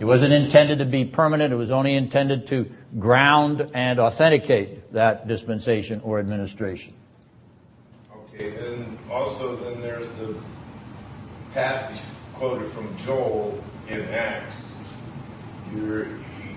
It 0.00 0.04
wasn't 0.04 0.32
intended 0.32 0.78
to 0.78 0.84
be 0.84 1.04
permanent. 1.04 1.52
It 1.52 1.56
was 1.56 1.70
only 1.70 1.94
intended 1.94 2.46
to 2.48 2.70
ground 2.98 3.72
and 3.74 3.98
authenticate 3.98 4.92
that 4.92 5.26
dispensation 5.26 6.00
or 6.04 6.20
administration. 6.20 6.94
Okay, 8.28 8.50
then 8.50 8.96
also 9.10 9.56
then 9.56 9.80
there's 9.80 10.08
the 10.10 10.36
passage 11.52 12.00
quoted 12.34 12.68
from 12.68 12.96
Joel 12.98 13.60
in 13.88 14.02
Acts. 14.02 14.54
Your, 15.74 16.06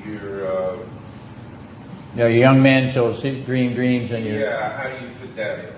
your, 0.06 0.48
uh, 0.48 0.76
You 0.76 2.18
know, 2.18 2.28
your 2.28 2.30
young 2.30 2.62
man 2.62 2.92
shall 2.94 3.16
see- 3.16 3.42
dream 3.42 3.74
dreams 3.74 4.12
and 4.12 4.24
your 4.24 4.40
yeah, 4.40 4.78
how 4.78 4.96
do 4.96 5.04
you 5.04 5.12
fit 5.12 5.36
that 5.38 5.60
in? 5.60 5.74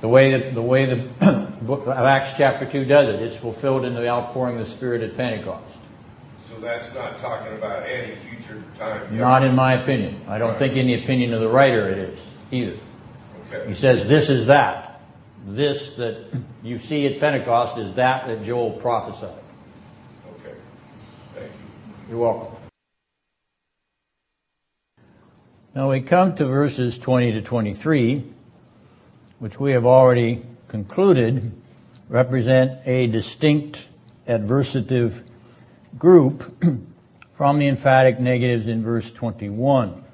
The 0.00 0.08
way 0.08 0.30
that 0.32 0.54
the 0.54 0.62
way 0.62 0.84
the 0.84 0.96
book 1.62 1.86
of 1.86 1.88
Acts 1.88 2.32
chapter 2.36 2.70
two 2.70 2.84
does 2.84 3.08
it, 3.08 3.22
it's 3.22 3.34
fulfilled 3.34 3.84
in 3.84 3.94
the 3.94 4.06
outpouring 4.08 4.58
of 4.60 4.66
the 4.66 4.72
Spirit 4.72 5.02
at 5.02 5.16
Pentecost. 5.16 5.78
So 6.58 6.64
that's 6.64 6.92
not 6.92 7.18
talking 7.18 7.52
about 7.52 7.88
any 7.88 8.16
future 8.16 8.64
time. 8.80 9.16
Not 9.16 9.44
in 9.44 9.54
my 9.54 9.74
opinion. 9.74 10.22
I 10.26 10.38
don't 10.38 10.58
think 10.58 10.74
in 10.74 10.88
the 10.88 11.00
opinion 11.00 11.32
of 11.32 11.38
the 11.38 11.48
writer 11.48 11.88
it 11.88 11.98
is 11.98 12.20
either. 12.50 12.76
He 13.68 13.74
says 13.74 14.08
this 14.08 14.28
is 14.28 14.46
that. 14.46 15.00
This 15.46 15.94
that 15.94 16.36
you 16.64 16.80
see 16.80 17.06
at 17.06 17.20
Pentecost 17.20 17.78
is 17.78 17.94
that 17.94 18.26
that 18.26 18.42
Joel 18.42 18.72
prophesied. 18.72 19.30
Okay. 20.40 20.56
Thank 21.36 21.46
you. 21.46 22.10
You're 22.10 22.18
welcome. 22.18 22.56
Now 25.76 25.92
we 25.92 26.00
come 26.00 26.34
to 26.34 26.44
verses 26.44 26.98
20 26.98 27.32
to 27.34 27.42
23, 27.42 28.24
which 29.38 29.60
we 29.60 29.72
have 29.72 29.86
already 29.86 30.42
concluded 30.66 31.52
represent 32.08 32.80
a 32.84 33.06
distinct 33.06 33.86
adversative 34.26 35.22
group 35.96 36.64
from 37.36 37.58
the 37.58 37.68
emphatic 37.68 38.18
negatives 38.20 38.66
in 38.66 38.82
verse 38.82 39.10
21. 39.10 40.04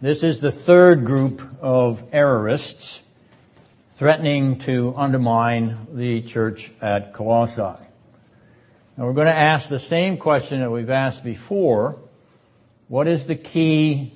This 0.00 0.22
is 0.22 0.40
the 0.40 0.50
third 0.50 1.04
group 1.04 1.42
of 1.60 2.10
errorists 2.10 3.00
threatening 3.96 4.58
to 4.60 4.94
undermine 4.96 5.86
the 5.92 6.22
church 6.22 6.72
at 6.80 7.14
Colossae. 7.14 7.80
Now 8.96 9.06
we're 9.06 9.12
going 9.12 9.28
to 9.28 9.34
ask 9.34 9.68
the 9.68 9.78
same 9.78 10.16
question 10.16 10.60
that 10.60 10.70
we've 10.70 10.90
asked 10.90 11.22
before. 11.22 12.00
What 12.88 13.06
is 13.06 13.26
the 13.26 13.36
key 13.36 14.12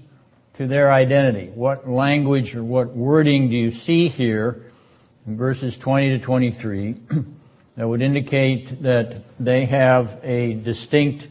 to 0.55 0.67
their 0.67 0.93
identity? 0.93 1.51
What 1.55 1.89
language 1.89 2.57
or 2.57 2.65
what 2.65 2.97
wording 2.97 3.49
do 3.49 3.57
you 3.57 3.71
see 3.71 4.09
here 4.09 4.65
in 5.27 5.37
verses 5.37 5.77
20 5.77 6.11
to 6.11 6.19
23 6.19 6.95
that 7.77 7.87
would 7.87 8.03
indicate 8.03 8.83
that 8.83 9.23
they 9.39 9.67
have 9.67 10.19
a 10.23 10.55
distinct 10.55 11.29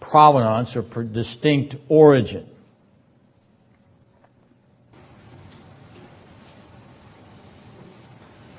provenance 0.00 0.76
or 0.76 0.82
distinct 0.82 1.76
origin? 1.88 2.46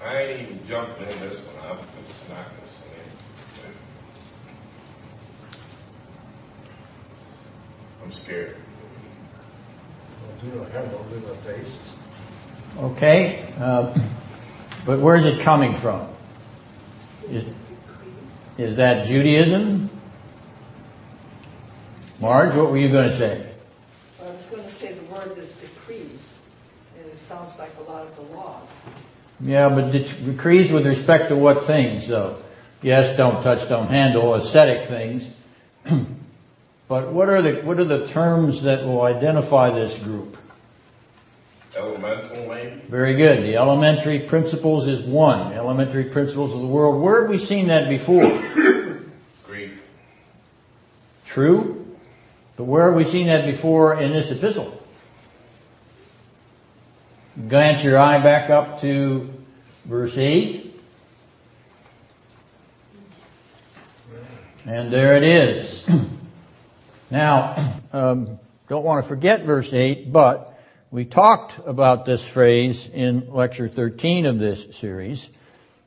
I 0.03 0.21
ain't 0.21 0.49
even 0.49 0.65
jumping 0.65 1.03
in 1.03 1.19
this 1.19 1.45
one. 1.45 1.77
I'm 1.77 2.03
just 2.03 2.29
not 2.29 2.37
gonna 2.37 2.67
say 2.67 2.99
it. 3.01 3.75
I'm 8.03 8.11
scared. 8.11 8.55
Do 10.41 10.47
not 10.57 10.71
have 10.71 10.89
no 10.91 10.99
liver 11.11 11.33
face. 11.35 11.79
Okay, 12.77 13.53
uh, 13.59 13.93
but 14.85 14.99
where 14.99 15.17
is 15.17 15.25
it 15.25 15.41
coming 15.41 15.75
from? 15.75 16.07
Is, 17.31 17.45
is 18.57 18.75
that 18.77 19.05
Judaism? 19.05 19.89
Marge, 22.19 22.55
what 22.55 22.71
were 22.71 22.77
you 22.77 22.89
going 22.89 23.09
to 23.09 23.15
say? 23.15 23.47
I 24.21 24.31
was 24.31 24.45
going 24.47 24.63
to 24.63 24.69
say 24.69 24.93
the 24.93 25.11
word 25.13 25.37
is 25.37 25.51
decrees, 25.53 26.39
and 26.97 27.05
it 27.05 27.17
sounds 27.17 27.57
like 27.57 27.71
a 27.79 27.91
lot 27.91 28.07
of 28.07 28.15
the 28.15 28.35
laws. 28.35 28.67
Yeah, 29.39 29.69
but 29.69 29.91
decrees 29.91 30.71
with 30.71 30.85
respect 30.85 31.29
to 31.29 31.35
what 31.35 31.63
things, 31.63 32.07
though? 32.07 32.37
Yes, 32.81 33.15
don't 33.15 33.43
touch, 33.43 33.69
don't 33.69 33.87
handle, 33.87 34.33
ascetic 34.35 34.87
things. 34.87 35.29
but 36.87 37.11
what 37.11 37.29
are 37.29 37.41
the 37.41 37.53
what 37.61 37.79
are 37.79 37.85
the 37.85 38.07
terms 38.07 38.63
that 38.63 38.85
will 38.85 39.03
identify 39.03 39.69
this 39.69 39.97
group? 39.97 40.37
Elemental 41.79 42.45
maybe? 42.49 42.81
Very 42.89 43.15
good. 43.15 43.43
The 43.43 43.55
elementary 43.55 44.19
principles 44.19 44.85
is 44.85 45.01
one. 45.01 45.53
Elementary 45.53 46.03
principles 46.05 46.53
of 46.53 46.59
the 46.59 46.67
world. 46.67 47.01
Where 47.01 47.21
have 47.21 47.29
we 47.29 47.37
seen 47.37 47.67
that 47.67 47.87
before? 47.87 48.21
Greek. 49.45 49.71
True. 51.25 51.95
But 52.57 52.65
where 52.65 52.87
have 52.87 52.95
we 52.95 53.05
seen 53.05 53.27
that 53.27 53.45
before 53.45 54.01
in 54.01 54.11
this 54.11 54.29
epistle? 54.29 54.77
Glance 57.47 57.81
your 57.81 57.97
eye 57.97 58.19
back 58.19 58.49
up 58.49 58.81
to 58.81 59.33
verse 59.85 60.17
8. 60.17 60.65
And 64.65 64.91
there 64.91 65.15
it 65.15 65.23
is. 65.23 65.87
now, 67.09 67.73
um, 67.93 68.37
don't 68.67 68.83
want 68.83 69.01
to 69.01 69.07
forget 69.07 69.45
verse 69.45 69.71
8, 69.71 70.11
but 70.11 70.48
we 70.91 71.05
talked 71.05 71.59
about 71.67 72.05
this 72.05 72.25
phrase 72.25 72.89
in 72.91 73.31
lecture 73.31 73.69
13 73.69 74.25
of 74.25 74.39
this 74.39 74.75
series. 74.77 75.27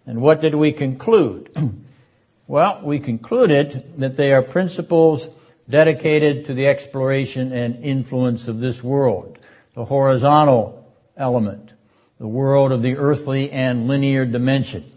And 0.06 0.20
what 0.20 0.40
did 0.40 0.54
we 0.54 0.72
conclude? 0.72 1.50
well, 2.46 2.80
we 2.84 3.00
concluded 3.00 3.94
that 3.98 4.16
they 4.16 4.32
are 4.32 4.42
principles 4.42 5.28
dedicated 5.68 6.46
to 6.46 6.54
the 6.54 6.66
exploration 6.66 7.52
and 7.52 7.84
influence 7.84 8.46
of 8.46 8.60
this 8.60 8.82
world, 8.82 9.38
the 9.74 9.84
horizontal 9.84 10.92
element, 11.16 11.72
the 12.18 12.28
world 12.28 12.70
of 12.70 12.82
the 12.82 12.96
earthly 12.96 13.50
and 13.50 13.88
linear 13.88 14.24
dimension. 14.24 14.88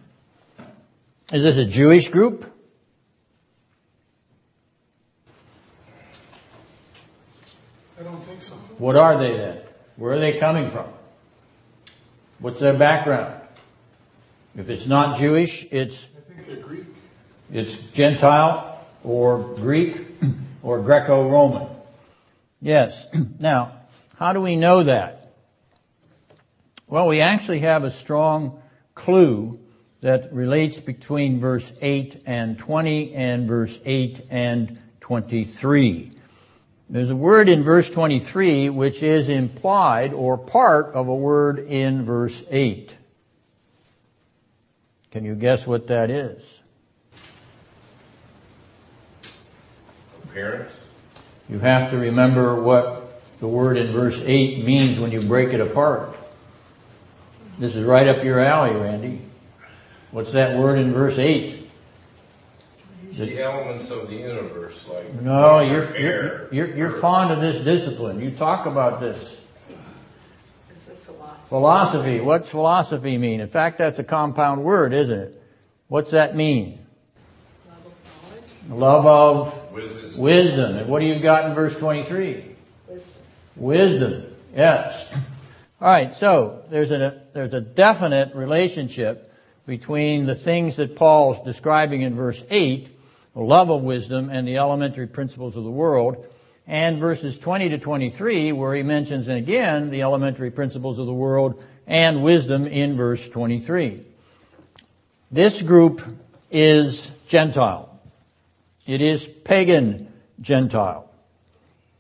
Is 1.34 1.41
this 1.41 1.58
a 1.58 1.66
Jewish 1.66 2.10
group? 2.10 2.51
I 7.99 8.03
don't 8.03 8.22
think 8.22 8.41
so. 8.43 8.53
What 8.78 8.95
are 8.95 9.18
they 9.18 9.36
then? 9.38 9.64
Where 9.97 10.13
are 10.13 10.19
they 10.19 10.37
coming 10.39 10.69
from? 10.69 10.87
What's 12.39 12.59
their 12.59 12.73
background? 12.73 13.33
If 14.57 14.69
it's 14.69 14.85
not 14.85 15.17
Jewish, 15.17 15.65
it's 15.71 15.97
I 16.37 16.41
think 16.41 16.63
Greek. 16.63 16.85
It's 17.51 17.75
Gentile 17.93 18.79
or 19.03 19.39
Greek 19.39 19.97
or 20.63 20.81
Greco-Roman. 20.81 21.67
Yes. 22.61 23.07
Now, 23.39 23.73
how 24.17 24.33
do 24.33 24.41
we 24.41 24.55
know 24.55 24.83
that? 24.83 25.33
Well, 26.87 27.07
we 27.07 27.21
actually 27.21 27.59
have 27.59 27.83
a 27.83 27.91
strong 27.91 28.61
clue 28.95 29.59
that 30.01 30.33
relates 30.33 30.79
between 30.79 31.39
verse 31.39 31.69
8 31.81 32.23
and 32.25 32.57
20 32.57 33.13
and 33.13 33.47
verse 33.47 33.77
8 33.85 34.27
and 34.29 34.79
23. 35.01 36.11
There's 36.89 37.09
a 37.09 37.15
word 37.15 37.49
in 37.49 37.63
verse 37.63 37.89
23 37.89 38.69
which 38.69 39.01
is 39.01 39.27
implied 39.27 40.13
or 40.13 40.38
part 40.38 40.93
of 40.93 41.07
a 41.07 41.15
word 41.15 41.59
in 41.59 42.05
verse 42.05 42.43
8. 42.49 42.95
Can 45.11 45.25
you 45.25 45.33
guess 45.33 45.65
what 45.65 45.88
that 45.88 46.11
is? 46.11 46.61
Appearance. 50.25 50.73
You 51.49 51.59
have 51.59 51.91
to 51.91 51.97
remember 51.97 52.61
what 52.61 53.21
the 53.39 53.47
word 53.47 53.77
in 53.77 53.88
verse 53.88 54.21
8 54.23 54.63
means 54.63 54.99
when 54.99 55.11
you 55.11 55.21
break 55.21 55.53
it 55.53 55.61
apart. 55.61 56.15
This 57.57 57.75
is 57.75 57.83
right 57.83 58.07
up 58.07 58.23
your 58.23 58.39
alley, 58.39 58.75
Randy. 58.75 59.21
What's 60.11 60.33
that 60.33 60.57
word 60.57 60.77
in 60.77 60.93
verse 60.93 61.17
8? 61.17 61.64
The 63.18 63.39
elements 63.41 63.89
of 63.91 64.07
the 64.09 64.16
universe, 64.16 64.88
like 64.88 65.13
No, 65.22 65.59
you're, 65.59 65.84
air, 65.95 66.47
you're, 66.51 66.68
you're, 66.68 66.78
you're 66.78 66.89
earth. 66.91 67.01
fond 67.01 67.32
of 67.32 67.41
this 67.41 67.63
discipline. 67.63 68.20
You 68.22 68.32
talk 68.32 68.66
about 68.66 68.99
this. 68.99 69.39
Philosophy. 71.05 71.47
Philosophy. 71.49 72.20
What's 72.22 72.49
philosophy 72.49 73.18
mean? 73.18 73.39
In 73.39 73.47
fact, 73.49 73.78
that's 73.78 73.99
a 73.99 74.03
compound 74.03 74.63
word, 74.63 74.93
isn't 74.93 75.20
it? 75.20 75.41
What's 75.88 76.11
that 76.11 76.36
mean? 76.36 76.80
Love 77.68 77.78
of 77.86 78.74
knowledge, 78.74 78.82
Love 78.82 79.05
of 79.05 79.72
Wisdom. 79.72 80.22
wisdom. 80.22 80.78
And 80.78 80.89
what 80.89 80.99
do 81.01 81.05
you 81.05 81.20
got 81.20 81.45
in 81.45 81.53
verse 81.53 81.76
23? 81.78 82.45
wisdom. 82.88 83.13
Wisdom. 83.55 84.26
Yes. 84.55 85.13
All 85.80 85.91
right. 85.93 86.16
So 86.16 86.63
there's 86.72 86.89
a 86.91 87.22
there's 87.34 87.53
a 87.53 87.61
definite 87.61 88.34
relationship 88.36 89.32
between 89.68 90.26
the 90.26 90.36
things 90.36 90.78
that 90.78 90.95
Paul's 90.95 91.43
describing 91.45 92.01
in 92.01 92.16
verse 92.16 92.43
eight, 92.49 92.88
the 92.88 92.94
love 93.43 93.69
of 93.69 93.81
wisdom 93.81 94.29
and 94.29 94.47
the 94.47 94.57
elementary 94.57 95.07
principles 95.07 95.57
of 95.57 95.63
the 95.63 95.69
world, 95.69 96.27
and 96.67 96.99
verses 96.99 97.38
20 97.38 97.69
to 97.69 97.77
23, 97.77 98.51
where 98.51 98.73
he 98.73 98.83
mentions 98.83 99.27
again 99.27 99.89
the 99.91 100.01
elementary 100.01 100.51
principles 100.51 100.99
of 100.99 101.05
the 101.05 101.13
world 101.13 101.63
and 101.86 102.23
wisdom 102.23 102.65
in 102.65 102.95
verse 102.95 103.27
23. 103.27 104.03
This 105.31 105.61
group 105.61 106.01
is 106.49 107.09
Gentile. 107.27 107.99
It 108.86 109.01
is 109.01 109.25
pagan 109.25 110.11
Gentile. 110.41 111.09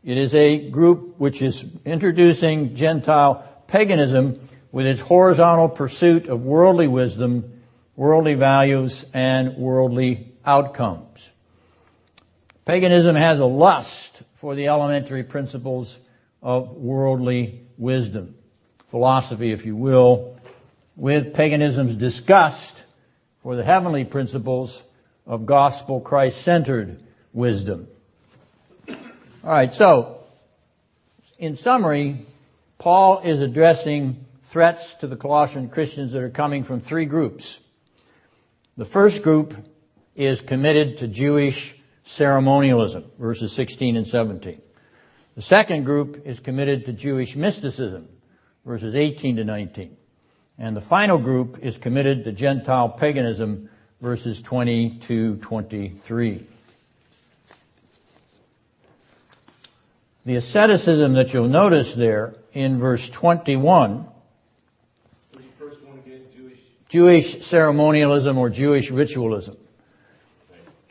It 0.03 0.17
is 0.17 0.35
a 0.35 0.69
group 0.69 1.19
which 1.19 1.41
is 1.41 1.65
introducing 1.83 2.75
Gentile 2.75 3.43
paganism 3.67 4.47
with 4.71 4.85
its 4.85 5.01
horizontal 5.01 5.69
pursuit 5.69 6.27
of 6.27 6.43
worldly 6.43 6.87
wisdom, 6.87 7.61
worldly 7.95 8.35
values, 8.35 9.05
and 9.13 9.57
worldly 9.57 10.34
outcomes. 10.45 11.29
Paganism 12.65 13.15
has 13.15 13.39
a 13.39 13.45
lust 13.45 14.21
for 14.35 14.55
the 14.55 14.67
elementary 14.67 15.23
principles 15.23 15.97
of 16.41 16.71
worldly 16.71 17.61
wisdom, 17.77 18.35
philosophy, 18.89 19.51
if 19.51 19.65
you 19.65 19.75
will, 19.75 20.39
with 20.95 21.33
paganism's 21.33 21.95
disgust 21.95 22.73
for 23.43 23.55
the 23.55 23.63
heavenly 23.63 24.05
principles 24.05 24.81
of 25.27 25.45
gospel 25.45 25.99
Christ-centered 25.99 27.03
wisdom. 27.33 27.87
Alright, 29.43 29.73
so, 29.73 30.23
in 31.37 31.57
summary, 31.57 32.25
Paul 32.77 33.21
is 33.21 33.41
addressing 33.41 34.25
threats 34.43 34.95
to 34.95 35.07
the 35.07 35.15
Colossian 35.15 35.69
Christians 35.69 36.13
that 36.13 36.23
are 36.23 36.29
coming 36.29 36.63
from 36.63 36.79
three 36.79 37.05
groups. 37.05 37.59
The 38.77 38.85
first 38.85 39.21
group 39.21 39.55
is 40.15 40.41
committed 40.41 40.99
to 40.99 41.07
Jewish 41.07 41.75
ceremonialism, 42.05 43.05
verses 43.19 43.51
16 43.51 43.97
and 43.97 44.07
17. 44.07 44.61
The 45.35 45.41
second 45.41 45.83
group 45.83 46.25
is 46.25 46.39
committed 46.39 46.85
to 46.85 46.93
Jewish 46.93 47.35
mysticism, 47.35 48.07
verses 48.65 48.95
18 48.95 49.37
to 49.37 49.43
19. 49.43 49.97
And 50.57 50.75
the 50.75 50.81
final 50.81 51.17
group 51.17 51.59
is 51.61 51.77
committed 51.77 52.23
to 52.23 52.31
Gentile 52.31 52.87
paganism, 52.87 53.69
verses 53.99 54.41
20 54.41 54.99
to 55.07 55.35
23. 55.37 56.47
The 60.25 60.35
asceticism 60.37 61.13
that 61.13 61.33
you'll 61.33 61.49
notice 61.49 61.93
there 61.93 62.35
in 62.53 62.79
verse 62.79 63.09
21, 63.09 64.07
first 65.59 65.85
one 65.85 65.99
again? 65.99 66.21
Jewish. 66.33 66.59
Jewish 66.87 67.45
ceremonialism 67.45 68.37
or 68.37 68.49
Jewish 68.49 68.89
ritualism, 68.89 69.57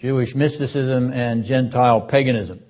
Jewish 0.04 0.34
mysticism 0.34 1.14
and 1.14 1.46
Gentile 1.46 2.02
paganism. 2.02 2.62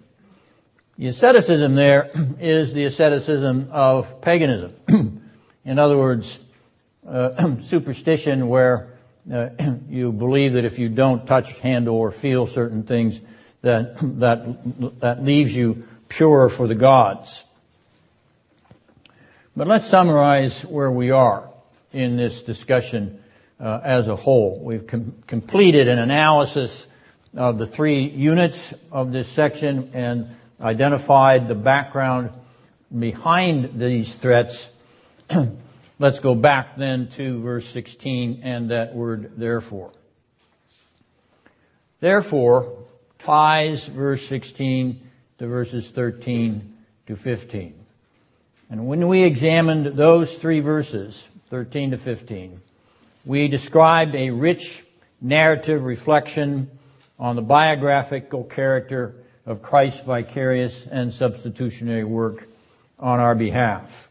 The 0.99 1.09
asceticism 1.09 1.75
there 1.75 2.13
is 2.39 2.73
the 2.73 2.85
asceticism 2.85 3.71
of 3.73 4.21
paganism. 4.21 4.73
in 5.65 5.81
other 5.81 5.99
words, 5.99 6.39
uh, 7.05 7.57
superstition 7.63 8.47
where 8.47 8.91
uh, 9.33 9.49
you 9.89 10.13
believe 10.13 10.53
that 10.53 10.65
if 10.65 10.79
you 10.79 10.89
don't 10.89 11.27
touch, 11.27 11.51
handle, 11.59 11.97
or 11.97 12.13
feel 12.13 12.47
certain 12.47 12.85
things, 12.85 13.19
that 13.63 13.97
that 14.21 15.01
that 15.01 15.25
leaves 15.25 15.53
you 15.53 15.89
pure 16.07 16.49
for 16.49 16.69
the 16.69 16.77
gods. 16.77 17.43
But 19.57 19.67
let's 19.67 19.89
summarize 19.89 20.65
where 20.65 20.89
we 20.89 21.11
are 21.11 21.51
in 21.93 22.17
this 22.17 22.45
discussion 22.45 23.21
uh, 23.59 23.81
as 23.83 24.07
a 24.07 24.15
whole. 24.15 24.57
We've 24.63 24.87
com- 24.87 25.17
completed 25.27 25.89
an 25.89 25.99
analysis 25.99 26.87
of 27.37 27.59
the 27.59 27.67
three 27.67 28.03
units 28.09 28.73
of 28.93 29.13
this 29.13 29.29
section 29.29 29.91
and 29.95 30.37
identified 30.61 31.49
the 31.49 31.55
background 31.55 32.31
behind 32.97 33.79
these 33.79 34.13
threats. 34.13 34.69
Let's 35.99 36.21
go 36.21 36.35
back 36.35 36.77
then 36.77 37.09
to 37.11 37.41
verse 37.41 37.67
16 37.67 38.41
and 38.43 38.71
that 38.71 38.95
word 38.95 39.33
therefore. 39.37 39.93
Therefore 42.01 42.77
ties 43.21 43.87
verse 43.87 44.27
16 44.27 45.01
to 45.39 45.47
verses 45.47 45.89
13 45.89 46.75
to 47.07 47.17
15. 47.17 47.75
And 48.71 48.87
when 48.87 49.09
we 49.09 49.23
examined 49.23 49.87
those 49.87 50.35
three 50.35 50.61
verses, 50.61 51.27
13 51.51 51.93
to 51.93 51.99
15, 51.99 52.61
we 53.25 53.49
described 53.49 54.15
a 54.15 54.31
rich 54.31 54.83
narrative 55.21 55.85
reflection 55.85 56.71
on 57.19 57.37
the 57.37 57.43
biographical 57.43 58.45
character 58.45 59.15
of 59.47 59.63
Christ's 59.63 60.01
vicarious 60.01 60.87
and 60.87 61.13
substitutionary 61.13 62.05
work 62.05 62.47
on 62.99 63.21
our 63.21 63.35
behalf, 63.35 64.09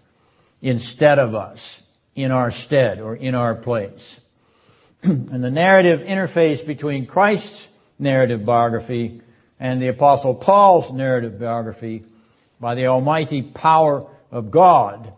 instead 0.62 1.20
of 1.20 1.36
us, 1.36 1.80
in 2.16 2.32
our 2.32 2.51
stead, 2.51 2.99
or 2.99 3.16
in 3.16 3.36
our 3.36 3.56
place. 3.56 4.20
and 5.04 5.43
the 5.43 5.51
narrative 5.51 6.01
interface 6.01 6.66
between 6.66 7.06
Christ's 7.06 7.68
narrative 7.99 8.45
biography 8.45 9.22
and 9.60 9.82
the 9.82 9.88
apostle 9.88 10.36
Paul's 10.36 10.91
narrative 10.91 11.39
biography 11.39 12.04
by 12.60 12.76
the 12.76 12.88
almighty 12.88 13.41
power 13.41 14.08
of 14.32 14.51
God, 14.51 15.14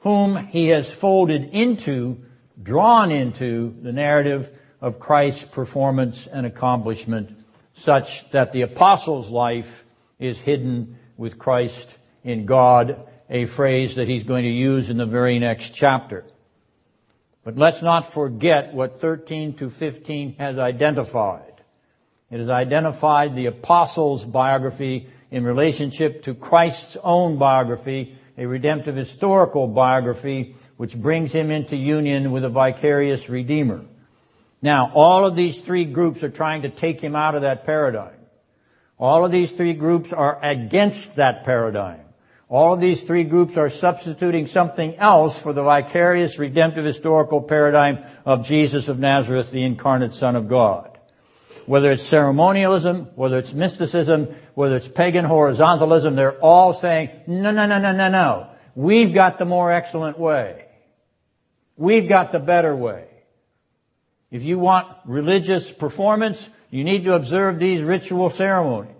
whom 0.00 0.36
he 0.36 0.68
has 0.68 0.92
folded 0.92 1.50
into, 1.52 2.18
drawn 2.62 3.10
into 3.10 3.74
the 3.82 3.92
narrative 3.92 4.59
of 4.80 4.98
Christ's 4.98 5.44
performance 5.44 6.26
and 6.26 6.46
accomplishment 6.46 7.38
such 7.74 8.28
that 8.30 8.52
the 8.52 8.62
apostle's 8.62 9.30
life 9.30 9.84
is 10.18 10.38
hidden 10.38 10.98
with 11.16 11.38
Christ 11.38 11.94
in 12.24 12.46
God, 12.46 13.06
a 13.28 13.46
phrase 13.46 13.94
that 13.96 14.08
he's 14.08 14.24
going 14.24 14.44
to 14.44 14.50
use 14.50 14.90
in 14.90 14.96
the 14.96 15.06
very 15.06 15.38
next 15.38 15.74
chapter. 15.74 16.24
But 17.44 17.56
let's 17.56 17.82
not 17.82 18.12
forget 18.12 18.74
what 18.74 19.00
13 19.00 19.54
to 19.54 19.70
15 19.70 20.36
has 20.38 20.58
identified. 20.58 21.54
It 22.30 22.38
has 22.38 22.50
identified 22.50 23.34
the 23.34 23.46
apostle's 23.46 24.24
biography 24.24 25.08
in 25.30 25.44
relationship 25.44 26.24
to 26.24 26.34
Christ's 26.34 26.96
own 27.02 27.38
biography, 27.38 28.18
a 28.36 28.46
redemptive 28.46 28.96
historical 28.96 29.66
biography, 29.66 30.54
which 30.76 30.94
brings 30.94 31.32
him 31.32 31.50
into 31.50 31.76
union 31.76 32.30
with 32.30 32.44
a 32.44 32.48
vicarious 32.48 33.28
redeemer. 33.28 33.84
Now, 34.62 34.92
all 34.94 35.24
of 35.24 35.36
these 35.36 35.60
three 35.60 35.84
groups 35.84 36.22
are 36.22 36.30
trying 36.30 36.62
to 36.62 36.70
take 36.70 37.00
him 37.00 37.16
out 37.16 37.34
of 37.34 37.42
that 37.42 37.64
paradigm. 37.64 38.14
All 38.98 39.24
of 39.24 39.32
these 39.32 39.50
three 39.50 39.72
groups 39.72 40.12
are 40.12 40.38
against 40.44 41.16
that 41.16 41.44
paradigm. 41.44 42.00
All 42.50 42.74
of 42.74 42.80
these 42.80 43.00
three 43.00 43.24
groups 43.24 43.56
are 43.56 43.70
substituting 43.70 44.48
something 44.48 44.96
else 44.96 45.38
for 45.38 45.52
the 45.52 45.62
vicarious 45.62 46.38
redemptive 46.38 46.84
historical 46.84 47.40
paradigm 47.40 48.00
of 48.26 48.44
Jesus 48.44 48.88
of 48.88 48.98
Nazareth, 48.98 49.50
the 49.52 49.62
incarnate 49.62 50.14
Son 50.14 50.36
of 50.36 50.48
God. 50.48 50.98
Whether 51.66 51.92
it's 51.92 52.02
ceremonialism, 52.02 53.12
whether 53.14 53.38
it's 53.38 53.54
mysticism, 53.54 54.34
whether 54.54 54.76
it's 54.76 54.88
pagan 54.88 55.24
horizontalism, 55.24 56.16
they're 56.16 56.40
all 56.40 56.74
saying, 56.74 57.10
no, 57.28 57.52
no, 57.52 57.66
no, 57.66 57.78
no, 57.78 57.92
no, 57.92 58.08
no. 58.08 58.48
We've 58.74 59.14
got 59.14 59.38
the 59.38 59.44
more 59.44 59.70
excellent 59.70 60.18
way. 60.18 60.66
We've 61.76 62.08
got 62.08 62.32
the 62.32 62.40
better 62.40 62.74
way. 62.74 63.09
If 64.30 64.44
you 64.44 64.58
want 64.58 64.86
religious 65.04 65.70
performance, 65.72 66.48
you 66.70 66.84
need 66.84 67.04
to 67.04 67.14
observe 67.14 67.58
these 67.58 67.82
ritual 67.82 68.30
ceremonies. 68.30 68.94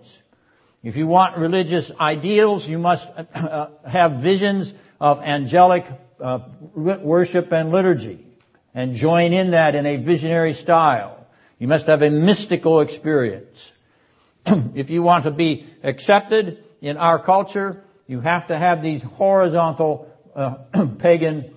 If 0.83 0.97
you 0.97 1.07
want 1.07 1.37
religious 1.37 1.91
ideals, 1.99 2.67
you 2.67 2.79
must 2.79 3.07
uh, 3.15 3.67
have 3.85 4.13
visions 4.13 4.73
of 4.99 5.21
angelic 5.21 5.85
uh, 6.19 6.39
worship 6.75 7.51
and 7.53 7.71
liturgy 7.71 8.25
and 8.73 8.95
join 8.95 9.33
in 9.33 9.51
that 9.51 9.75
in 9.75 9.85
a 9.85 9.97
visionary 9.97 10.53
style. 10.53 11.25
You 11.59 11.67
must 11.67 11.85
have 11.87 12.01
a 12.01 12.09
mystical 12.09 12.81
experience. 12.81 13.71
if 14.45 14.89
you 14.89 15.03
want 15.03 15.25
to 15.25 15.31
be 15.31 15.67
accepted 15.83 16.63
in 16.81 16.97
our 16.97 17.19
culture, 17.19 17.83
you 18.07 18.19
have 18.19 18.47
to 18.47 18.57
have 18.57 18.81
these 18.81 19.01
horizontal 19.01 20.11
uh, 20.35 20.55
pagan 20.97 21.53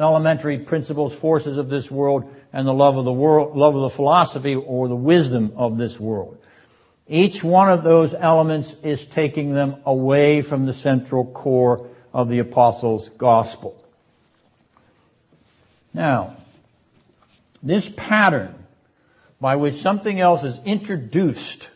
elementary 0.00 0.58
principles, 0.58 1.14
forces 1.14 1.58
of 1.58 1.68
this 1.68 1.90
world, 1.90 2.34
and 2.54 2.68
the 2.68 2.72
love 2.72 2.96
of 2.96 3.04
the 3.04 3.12
world, 3.12 3.56
love 3.56 3.74
of 3.74 3.82
the 3.82 3.90
philosophy 3.90 4.54
or 4.54 4.86
the 4.86 4.94
wisdom 4.94 5.54
of 5.56 5.76
this 5.76 5.98
world. 5.98 6.38
Each 7.08 7.42
one 7.42 7.68
of 7.68 7.82
those 7.82 8.14
elements 8.14 8.72
is 8.84 9.04
taking 9.04 9.52
them 9.52 9.76
away 9.84 10.40
from 10.40 10.64
the 10.64 10.72
central 10.72 11.26
core 11.26 11.88
of 12.12 12.28
the 12.28 12.38
apostles' 12.38 13.08
gospel. 13.08 13.84
Now, 15.92 16.36
this 17.60 17.90
pattern 17.96 18.54
by 19.40 19.56
which 19.56 19.82
something 19.82 20.20
else 20.20 20.44
is 20.44 20.58
introduced 20.64 21.68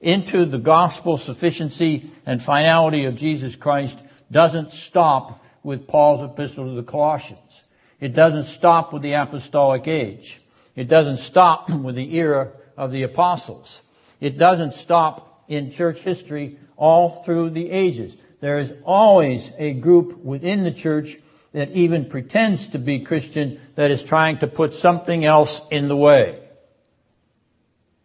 into 0.00 0.46
the 0.46 0.58
gospel 0.58 1.18
sufficiency 1.18 2.10
and 2.24 2.42
finality 2.42 3.04
of 3.04 3.16
Jesus 3.16 3.56
Christ 3.56 3.98
doesn't 4.30 4.72
stop 4.72 5.44
with 5.62 5.86
Paul's 5.86 6.22
epistle 6.22 6.64
to 6.64 6.74
the 6.76 6.82
Colossians. 6.82 7.60
It 8.00 8.14
doesn't 8.14 8.44
stop 8.44 8.92
with 8.92 9.02
the 9.02 9.14
apostolic 9.14 9.86
age. 9.88 10.40
It 10.76 10.88
doesn't 10.88 11.18
stop 11.18 11.70
with 11.82 11.94
the 11.94 12.16
era 12.16 12.52
of 12.76 12.92
the 12.92 13.04
apostles. 13.04 13.80
It 14.20 14.38
doesn't 14.38 14.74
stop 14.74 15.44
in 15.48 15.70
church 15.70 16.00
history 16.00 16.58
all 16.76 17.22
through 17.24 17.50
the 17.50 17.70
ages. 17.70 18.14
There 18.40 18.58
is 18.58 18.72
always 18.84 19.50
a 19.58 19.72
group 19.72 20.18
within 20.18 20.64
the 20.64 20.70
church 20.70 21.16
that 21.52 21.70
even 21.70 22.06
pretends 22.06 22.68
to 22.68 22.78
be 22.78 23.00
Christian 23.00 23.60
that 23.76 23.90
is 23.90 24.02
trying 24.02 24.38
to 24.38 24.46
put 24.46 24.74
something 24.74 25.24
else 25.24 25.62
in 25.70 25.88
the 25.88 25.96
way. 25.96 26.40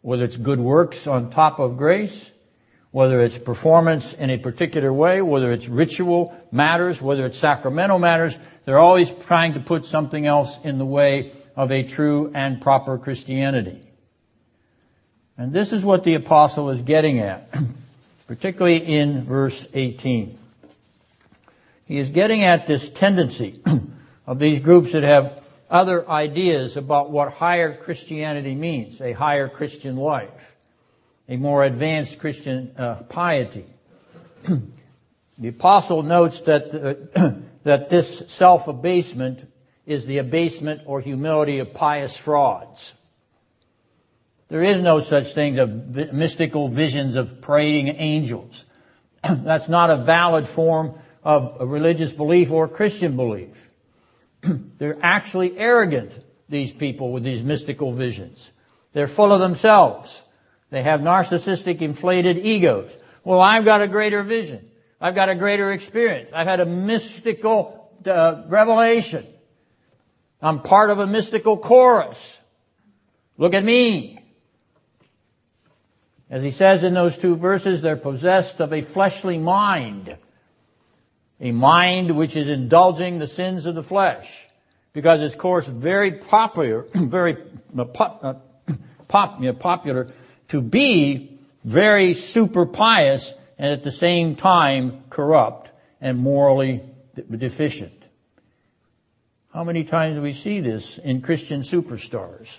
Whether 0.02 0.26
it's 0.26 0.38
good 0.38 0.60
works 0.60 1.08
on 1.08 1.32
top 1.32 1.60
of 1.60 1.78
grace, 1.78 2.30
whether 2.92 3.24
it's 3.24 3.38
performance 3.38 4.14
in 4.14 4.30
a 4.30 4.38
particular 4.38 4.92
way, 4.92 5.22
whether 5.22 5.52
it's 5.52 5.68
ritual 5.68 6.36
matters, 6.52 7.02
whether 7.02 7.26
it's 7.26 7.38
sacramental 7.38 8.00
matters, 8.00 8.36
they're 8.66 8.80
always 8.80 9.12
trying 9.12 9.54
to 9.54 9.60
put 9.60 9.86
something 9.86 10.26
else 10.26 10.58
in 10.64 10.78
the 10.78 10.86
way 10.86 11.32
of 11.56 11.72
a 11.72 11.84
true 11.84 12.32
and 12.34 12.62
proper 12.62 12.98
Christianity. 12.98 13.82
And 15.38 15.54
this 15.54 15.72
is 15.72 15.84
what 15.84 16.04
the 16.04 16.16
apostle 16.16 16.70
is 16.72 16.82
getting 16.82 17.20
at, 17.20 17.54
particularly 18.28 18.78
in 18.78 19.24
verse 19.24 19.66
18. 19.74 20.38
He 21.86 21.98
is 21.98 22.10
getting 22.10 22.44
at 22.44 22.68
this 22.68 22.90
tendency 22.90 23.62
of 24.28 24.40
these 24.40 24.62
groups 24.62 24.92
that 24.92 25.04
have 25.04 25.42
other 25.70 26.08
ideas 26.10 26.78
about 26.78 27.12
what 27.12 27.32
higher 27.32 27.76
Christianity 27.76 28.56
means, 28.56 29.00
a 29.02 29.14
higher 29.14 29.48
Christian 29.48 29.96
life, 29.96 30.56
a 31.30 31.38
more 31.38 31.64
advanced 31.64 32.20
Christian 32.20 32.74
uh, 32.78 32.96
piety. 33.08 33.66
the 35.38 35.48
apostle 35.48 36.04
notes 36.04 36.42
that 36.42 36.76
uh, 37.16 37.32
that 37.64 37.90
this 37.90 38.24
self-abasement 38.28 39.50
is 39.86 40.06
the 40.06 40.18
abasement 40.18 40.82
or 40.86 41.00
humility 41.00 41.60
of 41.60 41.74
pious 41.74 42.18
frauds. 42.18 42.94
There 44.48 44.64
is 44.64 44.82
no 44.82 45.00
such 45.00 45.34
thing 45.34 45.60
as 45.60 46.12
mystical 46.12 46.68
visions 46.68 47.16
of 47.16 47.42
praying 47.42 47.88
angels. 47.90 48.66
That's 49.24 49.70
not 49.70 49.92
a 49.92 49.98
valid 49.98 50.48
form 50.48 50.96
of 51.24 51.58
religious 51.62 52.12
belief 52.12 52.50
or 52.50 52.68
Christian 52.68 53.16
belief. 53.16 53.70
They're 54.42 54.98
actually 55.02 55.58
arrogant, 55.58 56.12
these 56.48 56.74
people 56.74 57.12
with 57.12 57.24
these 57.24 57.44
mystical 57.44 57.92
visions. 57.92 58.50
They're 58.94 59.08
full 59.08 59.32
of 59.32 59.40
themselves. 59.40 60.20
They 60.70 60.84
have 60.84 61.02
narcissistic 61.02 61.82
inflated 61.82 62.38
egos. 62.38 62.96
Well, 63.24 63.40
I've 63.40 63.66
got 63.66 63.82
a 63.82 63.88
greater 63.88 64.24
vision. 64.24 64.70
I've 65.02 65.16
got 65.16 65.30
a 65.30 65.36
greater 65.36 65.72
experience. 65.72 66.32
I've 66.34 66.48
had 66.48 66.60
a 66.60 66.66
mystical 66.66 67.92
uh, 68.06 68.44
revelation. 68.48 69.26
I'm 70.42 70.62
part 70.62 70.90
of 70.90 71.00
a 71.00 71.08
mystical 71.08 71.58
chorus. 71.58 72.40
Look 73.38 73.54
at 73.54 73.64
me. 73.64 74.20
As 76.30 76.44
he 76.44 76.52
says 76.52 76.84
in 76.84 76.94
those 76.94 77.18
two 77.18 77.36
verses, 77.36 77.82
they're 77.82 77.98
possessed 77.98 78.60
of 78.60 78.72
a 78.72 78.82
fleshly 78.82 79.38
mind 79.38 80.16
a 81.42 81.52
mind 81.52 82.16
which 82.16 82.36
is 82.36 82.48
indulging 82.48 83.20
the 83.20 83.28
sins 83.28 83.66
of 83.66 83.76
the 83.76 83.84
flesh. 83.84 84.48
Because 84.92 85.22
it's, 85.22 85.34
of 85.34 85.40
course, 85.40 85.68
very 85.68 86.12
popular, 86.12 86.86
very 86.94 87.38
uh, 87.78 87.86
pop, 87.86 88.20
uh, 88.24 88.34
pop, 89.08 89.42
popular 89.60 90.12
to 90.50 90.62
be 90.62 91.40
very 91.64 92.14
super 92.14 92.66
pious 92.66 93.34
and 93.58 93.72
at 93.72 93.84
the 93.84 93.92
same 93.92 94.36
time 94.36 95.04
corrupt 95.10 95.72
and 96.02 96.18
morally 96.18 96.82
deficient. 97.16 97.94
How 99.54 99.64
many 99.64 99.84
times 99.84 100.16
do 100.16 100.22
we 100.22 100.34
see 100.34 100.60
this 100.60 100.98
in 100.98 101.22
Christian 101.22 101.62
superstars? 101.62 102.58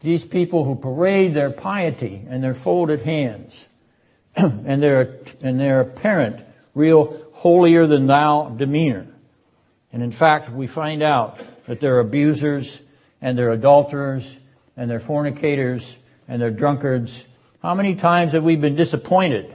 These 0.00 0.24
people 0.24 0.64
who 0.64 0.74
parade 0.74 1.34
their 1.34 1.50
piety 1.50 2.26
and 2.28 2.42
their 2.42 2.54
folded 2.54 3.02
hands 3.02 3.66
and 4.36 4.82
their, 4.82 5.20
and 5.42 5.60
their 5.60 5.82
apparent 5.82 6.44
real 6.74 7.24
holier 7.34 7.86
than 7.86 8.06
thou 8.06 8.48
demeanor. 8.48 9.06
And 9.92 10.02
in 10.02 10.10
fact, 10.10 10.50
we 10.50 10.66
find 10.66 11.02
out 11.02 11.40
that 11.66 11.80
they're 11.80 12.00
abusers 12.00 12.80
and 13.20 13.38
they're 13.38 13.52
adulterers 13.52 14.24
and 14.76 14.90
they're 14.90 15.00
fornicators 15.00 15.96
and 16.28 16.40
they're 16.40 16.50
drunkards. 16.50 17.22
How 17.62 17.74
many 17.74 17.94
times 17.94 18.32
have 18.32 18.44
we 18.44 18.56
been 18.56 18.76
disappointed 18.76 19.54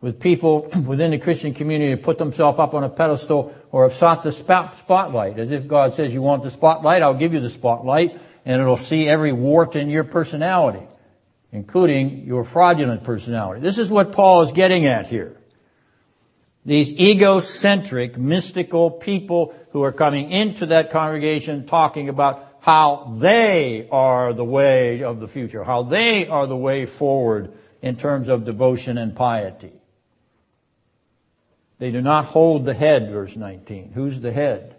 with 0.00 0.20
people 0.20 0.70
within 0.86 1.10
the 1.10 1.18
Christian 1.18 1.54
community 1.54 1.90
who 1.90 1.96
put 1.96 2.18
themselves 2.18 2.58
up 2.58 2.74
on 2.74 2.84
a 2.84 2.88
pedestal 2.88 3.54
or 3.72 3.84
have 3.88 3.94
sought 3.98 4.22
the 4.22 4.32
spotlight 4.32 5.38
as 5.38 5.50
if 5.50 5.66
God 5.68 5.94
says, 5.94 6.12
you 6.12 6.22
want 6.22 6.42
the 6.42 6.50
spotlight, 6.50 7.02
I'll 7.02 7.14
give 7.14 7.34
you 7.34 7.40
the 7.40 7.50
spotlight 7.50 8.20
and 8.44 8.60
it'll 8.60 8.76
see 8.76 9.08
every 9.08 9.32
wart 9.32 9.76
in 9.76 9.90
your 9.90 10.04
personality, 10.04 10.86
including 11.52 12.26
your 12.26 12.44
fraudulent 12.44 13.04
personality. 13.04 13.60
This 13.60 13.78
is 13.78 13.90
what 13.90 14.12
Paul 14.12 14.42
is 14.42 14.52
getting 14.52 14.86
at 14.86 15.06
here 15.06 15.36
these 16.66 16.90
egocentric, 16.90 18.18
mystical 18.18 18.90
people 18.90 19.54
who 19.70 19.84
are 19.84 19.92
coming 19.92 20.32
into 20.32 20.66
that 20.66 20.90
congregation 20.90 21.66
talking 21.66 22.08
about 22.08 22.55
how 22.66 23.14
they 23.18 23.86
are 23.92 24.32
the 24.32 24.44
way 24.44 25.04
of 25.04 25.20
the 25.20 25.28
future, 25.28 25.62
how 25.62 25.84
they 25.84 26.26
are 26.26 26.48
the 26.48 26.56
way 26.56 26.84
forward 26.84 27.52
in 27.80 27.94
terms 27.94 28.28
of 28.28 28.44
devotion 28.44 28.98
and 28.98 29.14
piety. 29.14 29.72
They 31.78 31.92
do 31.92 32.02
not 32.02 32.24
hold 32.24 32.64
the 32.64 32.74
head, 32.74 33.08
verse 33.12 33.36
19. 33.36 33.92
Who's 33.94 34.20
the 34.20 34.32
head? 34.32 34.74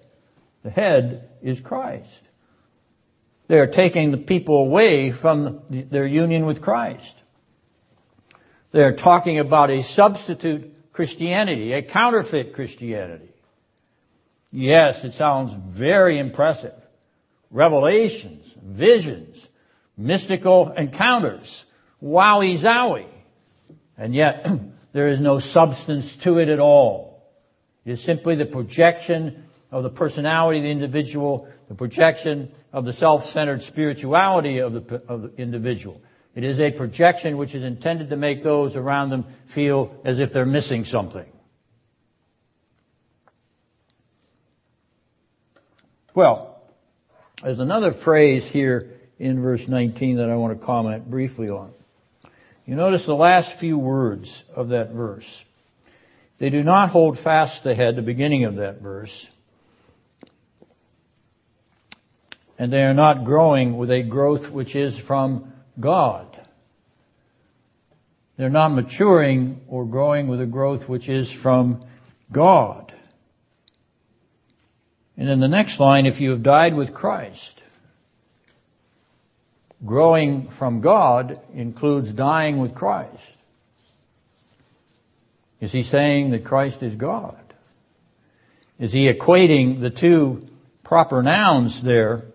The 0.63 0.69
head 0.69 1.29
is 1.41 1.61
Christ. 1.61 2.23
They 3.47 3.57
are 3.57 3.67
taking 3.67 4.11
the 4.11 4.17
people 4.17 4.57
away 4.57 5.11
from 5.11 5.61
their 5.69 6.05
union 6.05 6.45
with 6.45 6.61
Christ. 6.61 7.15
They 8.73 8.83
are 8.83 8.97
talking 8.97 9.39
about 9.39 9.71
a 9.71 9.81
substitute 9.81 10.91
Christianity, 10.91 11.71
a 11.71 11.83
counterfeit 11.83 12.53
Christianity. 12.53 13.29
Yes, 14.51 15.05
it 15.05 15.13
sounds 15.13 15.53
very 15.53 16.19
impressive. 16.19 16.73
Revelations, 17.51 18.45
visions, 18.61 19.45
mystical 19.97 20.71
encounters. 20.71 21.65
Wowie 22.01 22.57
zowie. 22.57 23.07
And 23.97 24.13
yet, 24.13 24.47
there 24.93 25.09
is 25.09 25.19
no 25.19 25.39
substance 25.39 26.15
to 26.17 26.39
it 26.39 26.49
at 26.49 26.59
all. 26.59 27.23
It 27.85 27.93
is 27.93 28.03
simply 28.03 28.35
the 28.35 28.45
projection 28.45 29.45
of 29.71 29.83
the 29.83 29.89
personality 29.89 30.59
of 30.59 30.63
the 30.63 30.71
individual, 30.71 31.47
the 31.67 31.75
projection 31.75 32.51
of 32.71 32.85
the 32.85 32.93
self-centered 32.93 33.63
spirituality 33.63 34.59
of 34.59 34.73
the, 34.73 35.01
of 35.07 35.21
the 35.23 35.41
individual. 35.41 36.01
It 36.35 36.43
is 36.43 36.59
a 36.59 36.71
projection 36.71 37.37
which 37.37 37.55
is 37.55 37.63
intended 37.63 38.11
to 38.11 38.15
make 38.15 38.43
those 38.43 38.75
around 38.75 39.09
them 39.09 39.25
feel 39.47 39.99
as 40.05 40.19
if 40.19 40.33
they're 40.33 40.45
missing 40.45 40.85
something. 40.85 41.25
Well, 46.13 46.56
there's 47.43 47.59
another 47.59 47.91
phrase 47.91 48.49
here 48.49 48.93
in 49.19 49.41
verse 49.41 49.67
19 49.67 50.17
that 50.17 50.29
I 50.29 50.35
want 50.35 50.59
to 50.59 50.65
comment 50.65 51.09
briefly 51.09 51.49
on. 51.49 51.71
You 52.65 52.75
notice 52.75 53.05
the 53.05 53.15
last 53.15 53.53
few 53.53 53.77
words 53.77 54.43
of 54.55 54.69
that 54.69 54.91
verse. 54.91 55.43
They 56.39 56.49
do 56.49 56.63
not 56.63 56.89
hold 56.89 57.17
fast 57.17 57.63
the 57.63 57.73
head, 57.73 57.95
the 57.95 58.01
beginning 58.01 58.43
of 58.43 58.57
that 58.57 58.81
verse. 58.81 59.27
And 62.59 62.73
they 62.73 62.83
are 62.83 62.93
not 62.93 63.23
growing 63.23 63.77
with 63.77 63.91
a 63.91 64.03
growth 64.03 64.49
which 64.49 64.75
is 64.75 64.97
from 64.97 65.53
God. 65.79 66.25
They're 68.35 68.49
not 68.49 68.69
maturing 68.69 69.61
or 69.67 69.85
growing 69.85 70.27
with 70.27 70.41
a 70.41 70.45
growth 70.45 70.87
which 70.89 71.09
is 71.09 71.31
from 71.31 71.81
God. 72.31 72.86
And 75.17 75.29
in 75.29 75.39
the 75.39 75.47
next 75.47 75.79
line, 75.79 76.05
if 76.05 76.21
you 76.21 76.29
have 76.29 76.43
died 76.43 76.75
with 76.75 76.93
Christ, 76.93 77.59
growing 79.85 80.49
from 80.49 80.81
God 80.81 81.39
includes 81.53 82.11
dying 82.11 82.59
with 82.59 82.75
Christ. 82.75 83.31
Is 85.59 85.71
he 85.71 85.81
saying 85.81 86.31
that 86.31 86.43
Christ 86.43 86.83
is 86.83 86.95
God? 86.95 87.35
Is 88.79 88.91
he 88.91 89.11
equating 89.11 89.81
the 89.81 89.89
two 89.89 90.47
proper 90.83 91.23
nouns 91.23 91.81
there, 91.81 92.25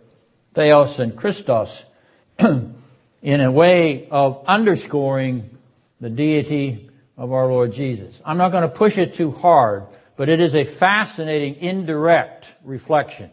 theos 0.54 0.98
and 0.98 1.16
Christos, 1.16 1.84
in 2.38 3.40
a 3.40 3.50
way 3.50 4.08
of 4.10 4.44
underscoring 4.46 5.56
the 6.00 6.10
deity 6.10 6.90
of 7.16 7.32
our 7.32 7.46
Lord 7.46 7.72
Jesus. 7.72 8.12
I'm 8.24 8.38
not 8.38 8.50
going 8.50 8.62
to 8.62 8.68
push 8.68 8.98
it 8.98 9.14
too 9.14 9.30
hard, 9.30 9.84
but 10.16 10.28
it 10.28 10.40
is 10.40 10.54
a 10.54 10.64
fascinating 10.64 11.56
indirect 11.56 12.46
reflection 12.64 13.30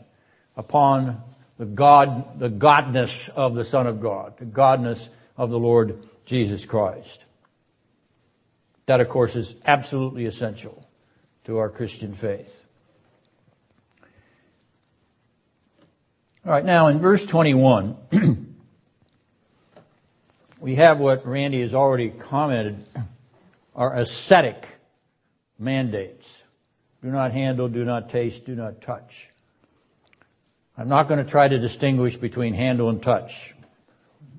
upon 0.56 1.22
the 1.58 1.66
God, 1.66 2.40
the 2.40 2.50
godness 2.50 3.30
of 3.30 3.56
the 3.56 3.66
Son 3.66 3.86
of 3.86 4.00
God, 4.00 4.38
the 4.38 4.46
godness 4.46 5.08
of 5.38 5.50
the 5.50 5.60
Lord 5.60 6.08
Jesus 6.26 6.66
Christ. 6.66 7.24
That 8.86 9.02
of 9.02 9.10
course 9.10 9.36
is 9.36 9.56
absolutely 9.66 10.26
essential 10.26 10.88
to 11.46 11.58
our 11.58 11.70
Christian 11.70 12.14
faith. 12.14 12.56
Alright, 16.46 16.66
now 16.66 16.88
in 16.88 17.00
verse 17.00 17.26
21, 17.26 17.98
we 20.60 20.76
have 20.76 21.00
what 21.00 21.28
Randy 21.28 21.62
has 21.62 21.74
already 21.74 22.10
commented 22.10 22.86
are 23.76 23.96
ascetic 23.96 24.68
mandates. 25.60 26.28
Do 27.02 27.10
not 27.10 27.32
handle, 27.32 27.70
do 27.70 27.86
not 27.86 28.10
taste, 28.10 28.45
do 28.45 28.56
not 28.56 28.82
touch. 28.82 29.30
I'm 30.78 30.89
not 30.89 31.08
going 31.08 31.24
to 31.24 31.30
try 31.30 31.47
to 31.47 31.58
distinguish 31.60 32.16
between 32.16 32.54
handle 32.54 32.89
and 32.89 33.02
touch. 33.02 33.54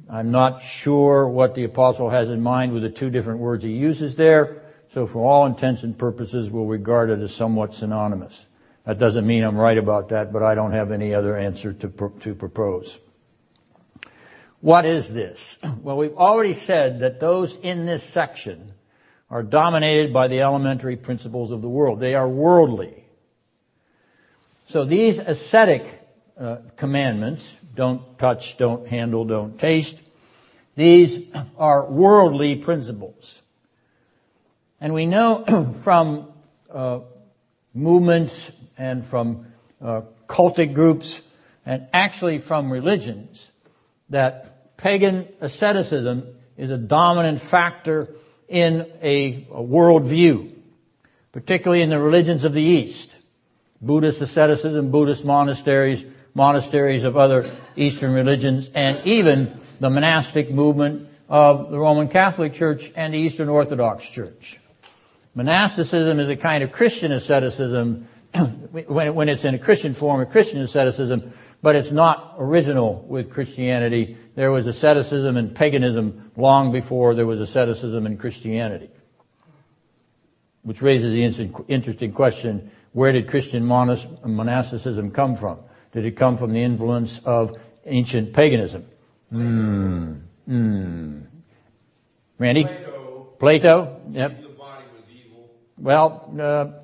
I'm 0.08 0.30
not 0.30 0.62
sure 0.62 1.28
what 1.28 1.54
the 1.54 1.64
apostle 1.64 2.10
has 2.10 2.30
in 2.30 2.42
mind 2.42 2.72
with 2.72 2.82
the 2.82 2.90
two 2.90 3.10
different 3.10 3.40
words 3.40 3.62
he 3.62 3.70
uses 3.70 4.16
there, 4.16 4.62
so 4.92 5.06
for 5.06 5.24
all 5.24 5.46
intents 5.46 5.84
and 5.84 5.96
purposes 5.96 6.50
we'll 6.50 6.66
regard 6.66 7.10
it 7.10 7.20
as 7.20 7.34
somewhat 7.34 7.74
synonymous. 7.74 8.38
That 8.84 8.98
doesn't 8.98 9.26
mean 9.26 9.44
I'm 9.44 9.56
right 9.56 9.78
about 9.78 10.08
that, 10.08 10.32
but 10.32 10.42
I 10.42 10.54
don't 10.54 10.72
have 10.72 10.90
any 10.90 11.14
other 11.14 11.36
answer 11.36 11.72
to, 11.72 12.12
to 12.20 12.34
propose. 12.34 12.98
What 14.60 14.84
is 14.84 15.12
this? 15.12 15.58
Well, 15.82 15.96
we've 15.96 16.16
already 16.16 16.54
said 16.54 17.00
that 17.00 17.20
those 17.20 17.56
in 17.56 17.86
this 17.86 18.02
section 18.02 18.72
are 19.30 19.42
dominated 19.42 20.12
by 20.12 20.28
the 20.28 20.40
elementary 20.40 20.96
principles 20.96 21.52
of 21.52 21.62
the 21.62 21.68
world. 21.68 22.00
They 22.00 22.14
are 22.14 22.28
worldly. 22.28 23.04
So 24.68 24.84
these 24.84 25.18
ascetic 25.18 26.00
uh, 26.40 26.56
commandments. 26.76 27.52
Don't 27.74 28.18
touch, 28.18 28.56
don't 28.56 28.88
handle, 28.88 29.24
don't 29.24 29.58
taste. 29.58 30.00
These 30.74 31.26
are 31.58 31.84
worldly 31.84 32.56
principles. 32.56 33.40
And 34.80 34.94
we 34.94 35.06
know 35.06 35.74
from 35.82 36.32
uh, 36.72 37.00
movements 37.74 38.50
and 38.78 39.06
from 39.06 39.46
uh, 39.82 40.02
cultic 40.26 40.72
groups 40.72 41.20
and 41.66 41.88
actually 41.92 42.38
from 42.38 42.72
religions 42.72 43.50
that 44.08 44.76
pagan 44.78 45.28
asceticism 45.40 46.26
is 46.56 46.70
a 46.70 46.78
dominant 46.78 47.42
factor 47.42 48.14
in 48.50 48.84
a, 49.00 49.46
a 49.52 49.62
worldview, 49.62 50.52
particularly 51.32 51.82
in 51.82 51.88
the 51.88 52.00
religions 52.00 52.44
of 52.44 52.52
the 52.52 52.60
East. 52.60 53.16
Buddhist 53.80 54.20
asceticism, 54.20 54.90
Buddhist 54.90 55.24
monasteries, 55.24 56.04
monasteries 56.34 57.04
of 57.04 57.16
other 57.16 57.48
Eastern 57.76 58.12
religions, 58.12 58.68
and 58.74 59.00
even 59.06 59.58
the 59.78 59.88
monastic 59.88 60.50
movement 60.50 61.08
of 61.28 61.70
the 61.70 61.78
Roman 61.78 62.08
Catholic 62.08 62.54
Church 62.54 62.92
and 62.96 63.14
the 63.14 63.18
Eastern 63.18 63.48
Orthodox 63.48 64.06
Church. 64.06 64.58
Monasticism 65.34 66.18
is 66.18 66.28
a 66.28 66.36
kind 66.36 66.64
of 66.64 66.72
Christian 66.72 67.12
asceticism 67.12 68.08
when, 68.34 69.28
it's 69.28 69.44
in 69.44 69.54
a 69.54 69.58
Christian 69.58 69.94
form, 69.94 70.20
a 70.20 70.26
Christian 70.26 70.60
asceticism, 70.60 71.32
but 71.62 71.76
it's 71.76 71.90
not 71.90 72.36
original 72.38 73.04
with 73.06 73.30
Christianity. 73.30 74.16
There 74.34 74.50
was 74.50 74.66
asceticism 74.66 75.36
and 75.36 75.54
paganism 75.54 76.30
long 76.36 76.72
before 76.72 77.14
there 77.14 77.26
was 77.26 77.40
asceticism 77.40 78.06
in 78.06 78.16
Christianity. 78.16 78.90
Which 80.62 80.82
raises 80.82 81.12
the 81.12 81.62
interesting 81.68 82.12
question, 82.12 82.70
where 82.92 83.12
did 83.12 83.28
Christian 83.28 83.64
monasticism 83.64 85.10
come 85.10 85.36
from? 85.36 85.58
Did 85.92 86.04
it 86.04 86.16
come 86.16 86.36
from 86.36 86.52
the 86.52 86.62
influence 86.62 87.18
of 87.24 87.56
ancient 87.84 88.32
paganism? 88.32 88.86
Hmm. 89.30 90.14
Hmm. 90.46 91.20
Randy? 92.38 92.64
Plato. 92.64 93.28
Plato? 93.38 94.00
Yep. 94.10 94.42
The 94.42 94.48
body 94.48 94.84
was 94.96 95.04
evil. 95.10 95.50
Well, 95.78 96.34
uh, 96.38 96.79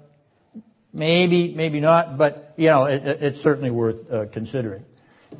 maybe, 0.96 1.54
maybe 1.54 1.80
not, 1.80 2.16
but 2.16 2.54
you 2.56 2.66
know, 2.66 2.86
it, 2.86 3.04
it's 3.04 3.40
certainly 3.40 3.70
worth 3.70 4.10
uh, 4.10 4.26
considering. 4.26 4.84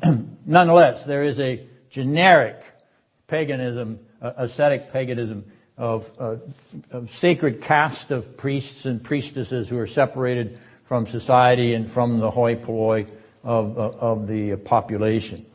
Nonetheless, 0.45 1.03
there 1.03 1.23
is 1.23 1.39
a 1.39 1.65
generic 1.89 2.61
paganism, 3.27 3.99
uh, 4.21 4.33
ascetic 4.37 4.93
paganism 4.93 5.51
of, 5.77 6.09
uh, 6.19 6.37
of 6.91 7.11
sacred 7.11 7.61
caste 7.61 8.11
of 8.11 8.37
priests 8.37 8.85
and 8.85 9.03
priestesses 9.03 9.67
who 9.67 9.77
are 9.79 9.87
separated 9.87 10.59
from 10.85 11.07
society 11.07 11.73
and 11.73 11.91
from 11.91 12.19
the 12.19 12.31
hoi 12.31 12.55
polloi 12.55 13.07
of, 13.43 13.77
of 13.77 14.27
the 14.27 14.55
population. 14.55 15.45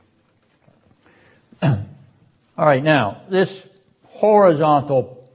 All 1.62 1.76
right, 2.58 2.82
now 2.82 3.22
this 3.28 3.66
horizontal 4.06 5.30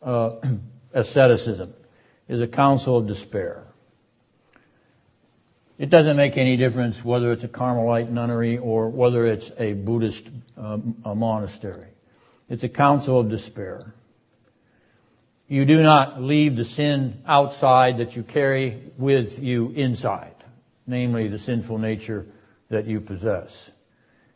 uh, 0.00 0.36
asceticism 0.92 1.74
is 2.28 2.40
a 2.40 2.46
counsel 2.46 2.98
of 2.98 3.06
despair. 3.06 3.61
It 5.82 5.90
doesn't 5.90 6.16
make 6.16 6.36
any 6.36 6.56
difference 6.56 7.04
whether 7.04 7.32
it's 7.32 7.42
a 7.42 7.48
Carmelite 7.48 8.08
nunnery 8.08 8.56
or 8.56 8.88
whether 8.88 9.26
it's 9.26 9.50
a 9.58 9.72
Buddhist 9.72 10.24
um, 10.56 10.94
a 11.04 11.12
monastery. 11.12 11.88
It's 12.48 12.62
a 12.62 12.68
counsel 12.68 13.18
of 13.18 13.28
despair. 13.28 13.92
You 15.48 15.64
do 15.64 15.82
not 15.82 16.22
leave 16.22 16.54
the 16.54 16.64
sin 16.64 17.20
outside 17.26 17.98
that 17.98 18.14
you 18.14 18.22
carry 18.22 18.80
with 18.96 19.42
you 19.42 19.70
inside 19.70 20.36
namely 20.86 21.26
the 21.26 21.40
sinful 21.40 21.78
nature 21.78 22.26
that 22.68 22.86
you 22.86 23.00
possess. 23.00 23.70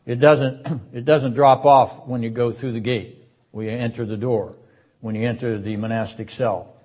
It 0.05 0.19
doesn't, 0.19 0.67
it 0.93 1.05
doesn't 1.05 1.33
drop 1.33 1.63
off 1.63 2.07
when 2.07 2.23
you 2.23 2.29
go 2.29 2.51
through 2.51 2.73
the 2.73 2.81
gate, 2.81 3.25
when 3.51 3.67
you 3.67 3.71
enter 3.71 4.05
the 4.05 4.17
door, 4.17 4.57
when 4.99 5.15
you 5.15 5.25
enter 5.25 5.57
the 5.57 5.77
monastic 5.77 6.29
cell. 6.29 6.75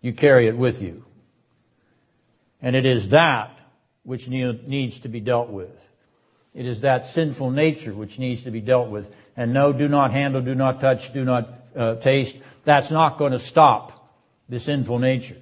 You 0.00 0.14
carry 0.14 0.48
it 0.48 0.56
with 0.56 0.80
you. 0.80 1.04
And 2.62 2.74
it 2.74 2.86
is 2.86 3.10
that 3.10 3.53
which 4.04 4.28
needs 4.28 5.00
to 5.00 5.08
be 5.08 5.20
dealt 5.20 5.50
with. 5.50 5.70
It 6.54 6.66
is 6.66 6.82
that 6.82 7.08
sinful 7.08 7.50
nature 7.50 7.92
which 7.92 8.18
needs 8.18 8.44
to 8.44 8.50
be 8.50 8.60
dealt 8.60 8.88
with. 8.88 9.12
And 9.36 9.52
no, 9.52 9.72
do 9.72 9.88
not 9.88 10.12
handle, 10.12 10.40
do 10.40 10.54
not 10.54 10.80
touch, 10.80 11.12
do 11.12 11.24
not 11.24 11.52
uh, 11.74 11.96
taste. 11.96 12.36
That's 12.64 12.90
not 12.90 13.18
going 13.18 13.32
to 13.32 13.40
stop 13.40 14.14
the 14.48 14.60
sinful 14.60 15.00
nature. 15.00 15.36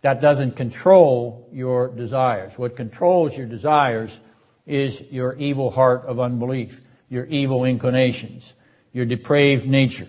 That 0.00 0.20
doesn't 0.20 0.56
control 0.56 1.48
your 1.52 1.88
desires. 1.88 2.52
What 2.56 2.76
controls 2.76 3.36
your 3.36 3.46
desires 3.46 4.18
is 4.66 5.00
your 5.10 5.34
evil 5.36 5.70
heart 5.70 6.04
of 6.06 6.18
unbelief, 6.18 6.80
your 7.08 7.24
evil 7.24 7.64
inclinations, 7.64 8.52
your 8.92 9.06
depraved 9.06 9.66
nature. 9.66 10.08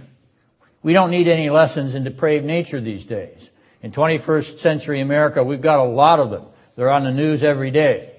We 0.82 0.94
don't 0.94 1.12
need 1.12 1.28
any 1.28 1.50
lessons 1.50 1.96
in 1.96 2.04
depraved 2.04 2.46
nature 2.46 2.82
these 2.82 3.06
days. 3.06 3.50
In 3.86 3.92
21st 3.92 4.58
century 4.58 5.00
America, 5.00 5.44
we've 5.44 5.62
got 5.62 5.78
a 5.78 5.84
lot 5.84 6.20
of 6.20 6.32
them. 6.32 6.48
They're 6.76 6.90
on 6.90 7.04
the 7.04 7.12
news 7.12 7.44
every 7.44 7.70
day. 7.70 8.14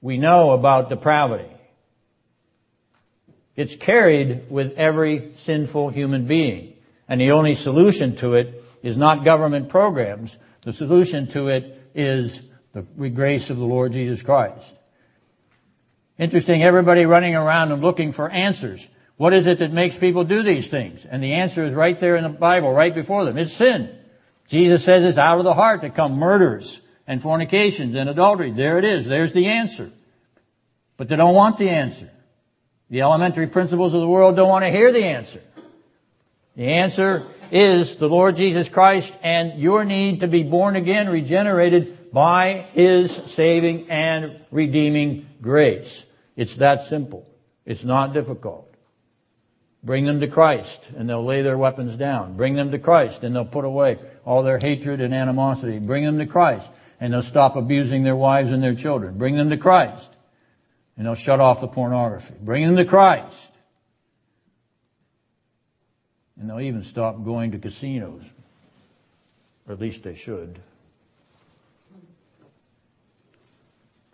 We 0.00 0.18
know 0.18 0.50
about 0.50 0.88
depravity. 0.88 1.48
It's 3.54 3.76
carried 3.76 4.50
with 4.50 4.72
every 4.72 5.34
sinful 5.44 5.90
human 5.90 6.26
being. 6.26 6.72
And 7.08 7.20
the 7.20 7.30
only 7.30 7.54
solution 7.54 8.16
to 8.16 8.34
it 8.34 8.64
is 8.82 8.96
not 8.96 9.24
government 9.24 9.68
programs, 9.68 10.36
the 10.62 10.72
solution 10.72 11.28
to 11.28 11.50
it 11.50 11.80
is 11.94 12.40
the 12.72 12.82
grace 12.82 13.48
of 13.48 13.58
the 13.58 13.64
Lord 13.64 13.92
Jesus 13.92 14.20
Christ. 14.22 14.66
Interesting, 16.18 16.64
everybody 16.64 17.06
running 17.06 17.36
around 17.36 17.70
and 17.70 17.80
looking 17.80 18.10
for 18.10 18.28
answers. 18.28 18.84
What 19.18 19.34
is 19.34 19.46
it 19.46 19.60
that 19.60 19.72
makes 19.72 19.96
people 19.96 20.24
do 20.24 20.42
these 20.42 20.66
things? 20.66 21.04
And 21.04 21.22
the 21.22 21.34
answer 21.34 21.62
is 21.62 21.74
right 21.74 22.00
there 22.00 22.16
in 22.16 22.24
the 22.24 22.28
Bible, 22.28 22.72
right 22.72 22.92
before 22.92 23.24
them. 23.24 23.38
It's 23.38 23.52
sin. 23.52 23.96
Jesus 24.48 24.84
says 24.84 25.04
it's 25.04 25.18
out 25.18 25.38
of 25.38 25.44
the 25.44 25.54
heart 25.54 25.82
that 25.82 25.94
come 25.94 26.18
murders 26.18 26.80
and 27.06 27.20
fornications 27.20 27.94
and 27.94 28.08
adultery. 28.08 28.52
There 28.52 28.78
it 28.78 28.84
is. 28.84 29.06
There's 29.06 29.32
the 29.32 29.46
answer. 29.46 29.90
But 30.96 31.08
they 31.08 31.16
don't 31.16 31.34
want 31.34 31.58
the 31.58 31.70
answer. 31.70 32.10
The 32.88 33.02
elementary 33.02 33.48
principles 33.48 33.94
of 33.94 34.00
the 34.00 34.08
world 34.08 34.36
don't 34.36 34.48
want 34.48 34.64
to 34.64 34.70
hear 34.70 34.92
the 34.92 35.04
answer. 35.04 35.42
The 36.56 36.68
answer 36.68 37.26
is 37.50 37.96
the 37.96 38.08
Lord 38.08 38.36
Jesus 38.36 38.68
Christ 38.68 39.14
and 39.22 39.60
your 39.60 39.84
need 39.84 40.20
to 40.20 40.28
be 40.28 40.42
born 40.42 40.76
again, 40.76 41.08
regenerated 41.08 42.12
by 42.12 42.66
His 42.72 43.14
saving 43.14 43.90
and 43.90 44.40
redeeming 44.50 45.28
grace. 45.42 46.02
It's 46.36 46.56
that 46.56 46.84
simple. 46.84 47.26
It's 47.64 47.84
not 47.84 48.14
difficult. 48.14 48.72
Bring 49.82 50.04
them 50.04 50.20
to 50.20 50.28
Christ 50.28 50.86
and 50.96 51.08
they'll 51.08 51.24
lay 51.24 51.42
their 51.42 51.58
weapons 51.58 51.96
down. 51.96 52.36
Bring 52.36 52.54
them 52.54 52.70
to 52.70 52.78
Christ 52.78 53.22
and 53.22 53.34
they'll 53.34 53.44
put 53.44 53.64
away 53.64 53.98
all 54.26 54.42
their 54.42 54.58
hatred 54.58 55.00
and 55.00 55.14
animosity. 55.14 55.78
Bring 55.78 56.04
them 56.04 56.18
to 56.18 56.26
Christ 56.26 56.68
and 57.00 57.12
they'll 57.12 57.22
stop 57.22 57.56
abusing 57.56 58.02
their 58.02 58.16
wives 58.16 58.50
and 58.52 58.62
their 58.62 58.74
children. 58.74 59.16
Bring 59.16 59.36
them 59.36 59.50
to 59.50 59.56
Christ 59.56 60.10
And 60.96 61.06
they'll 61.06 61.14
shut 61.14 61.40
off 61.40 61.60
the 61.60 61.68
pornography. 61.68 62.34
Bring 62.40 62.66
them 62.66 62.76
to 62.76 62.84
Christ. 62.84 63.52
And 66.38 66.50
they'll 66.50 66.60
even 66.60 66.84
stop 66.84 67.22
going 67.22 67.52
to 67.52 67.58
casinos. 67.58 68.22
Or 69.66 69.74
at 69.74 69.80
least 69.80 70.02
they 70.02 70.14
should. 70.14 70.58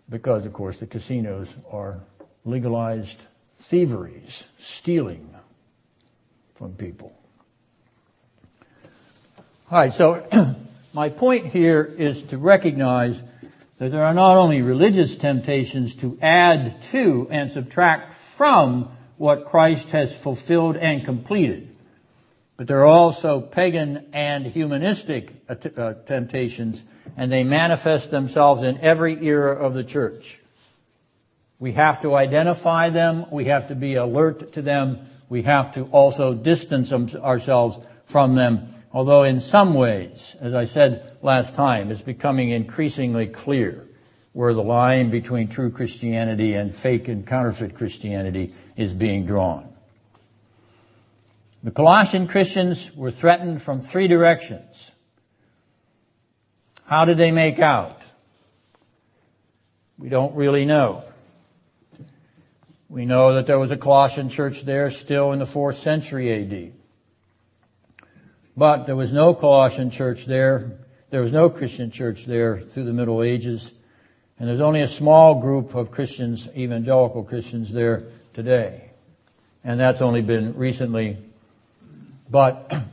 Because, 0.09 0.45
of 0.45 0.53
course, 0.53 0.77
the 0.77 0.87
casinos 0.87 1.47
are 1.71 2.01
legalized 2.45 3.17
thieveries, 3.57 4.43
stealing 4.59 5.33
from 6.55 6.73
people. 6.73 7.13
Alright, 9.73 9.95
so 9.95 10.55
my 10.93 11.09
point 11.09 11.47
here 11.47 11.83
is 11.83 12.21
to 12.25 12.37
recognize 12.37 13.19
that 13.79 13.89
there 13.89 14.03
are 14.03 14.13
not 14.13 14.37
only 14.37 14.61
religious 14.61 15.15
temptations 15.15 15.95
to 15.95 16.15
add 16.21 16.79
to 16.91 17.27
and 17.31 17.49
subtract 17.49 18.21
from 18.21 18.95
what 19.17 19.45
Christ 19.45 19.87
has 19.87 20.13
fulfilled 20.13 20.77
and 20.77 21.03
completed, 21.03 21.75
but 22.55 22.67
there 22.67 22.81
are 22.81 22.85
also 22.85 23.41
pagan 23.41 24.09
and 24.13 24.45
humanistic 24.45 25.33
uh, 25.49 25.55
temptations, 26.05 26.79
and 27.17 27.31
they 27.31 27.43
manifest 27.43 28.11
themselves 28.11 28.61
in 28.61 28.77
every 28.77 29.25
era 29.25 29.55
of 29.55 29.73
the 29.73 29.83
church. 29.83 30.39
We 31.57 31.71
have 31.71 32.03
to 32.03 32.13
identify 32.13 32.91
them, 32.91 33.25
we 33.31 33.45
have 33.45 33.69
to 33.69 33.75
be 33.75 33.95
alert 33.95 34.53
to 34.53 34.61
them, 34.61 35.09
we 35.29 35.41
have 35.41 35.73
to 35.73 35.85
also 35.85 36.35
distance 36.35 36.93
ourselves 36.93 37.79
from 38.05 38.35
them, 38.35 38.72
although 38.93 39.23
in 39.23 39.41
some 39.41 39.73
ways, 39.73 40.35
as 40.39 40.53
I 40.53 40.65
said 40.65 41.17
last 41.21 41.55
time, 41.55 41.91
it's 41.91 42.01
becoming 42.01 42.51
increasingly 42.51 43.27
clear 43.27 43.87
where 44.33 44.53
the 44.53 44.63
line 44.63 45.09
between 45.09 45.47
true 45.47 45.71
Christianity 45.71 46.53
and 46.53 46.73
fake 46.73 47.07
and 47.07 47.25
counterfeit 47.25 47.75
Christianity 47.75 48.53
is 48.77 48.93
being 48.93 49.25
drawn. 49.25 49.67
The 51.63 51.71
Colossian 51.71 52.27
Christians 52.27 52.93
were 52.95 53.11
threatened 53.11 53.61
from 53.61 53.79
three 53.79 54.07
directions. 54.07 54.91
How 56.85 57.05
did 57.05 57.17
they 57.17 57.31
make 57.31 57.59
out? 57.59 58.01
We 59.97 60.09
don't 60.09 60.35
really 60.35 60.65
know. 60.65 61.03
We 62.89 63.05
know 63.05 63.35
that 63.35 63.47
there 63.47 63.57
was 63.57 63.71
a 63.71 63.77
Colossian 63.77 64.29
church 64.29 64.63
there 64.63 64.91
still 64.91 65.31
in 65.31 65.39
the 65.39 65.45
fourth 65.45 65.79
century 65.79 66.33
AD. 66.33 66.82
But 68.55 68.85
there 68.85 68.95
was 68.95 69.11
no 69.11 69.33
Colossian 69.33 69.89
church 69.89 70.25
there. 70.25 70.71
There 71.09 71.21
was 71.21 71.31
no 71.31 71.49
Christian 71.49 71.91
church 71.91 72.25
there 72.25 72.59
through 72.59 72.85
the 72.85 72.93
Middle 72.93 73.23
Ages. 73.23 73.69
And 74.39 74.49
there's 74.49 74.61
only 74.61 74.81
a 74.81 74.87
small 74.87 75.41
group 75.41 75.75
of 75.75 75.91
Christians, 75.91 76.47
evangelical 76.55 77.23
Christians 77.23 77.71
there 77.71 78.03
today. 78.33 78.91
And 79.63 79.79
that's 79.79 80.01
only 80.01 80.21
been 80.21 80.57
recently 80.57 81.17
but 82.33 82.73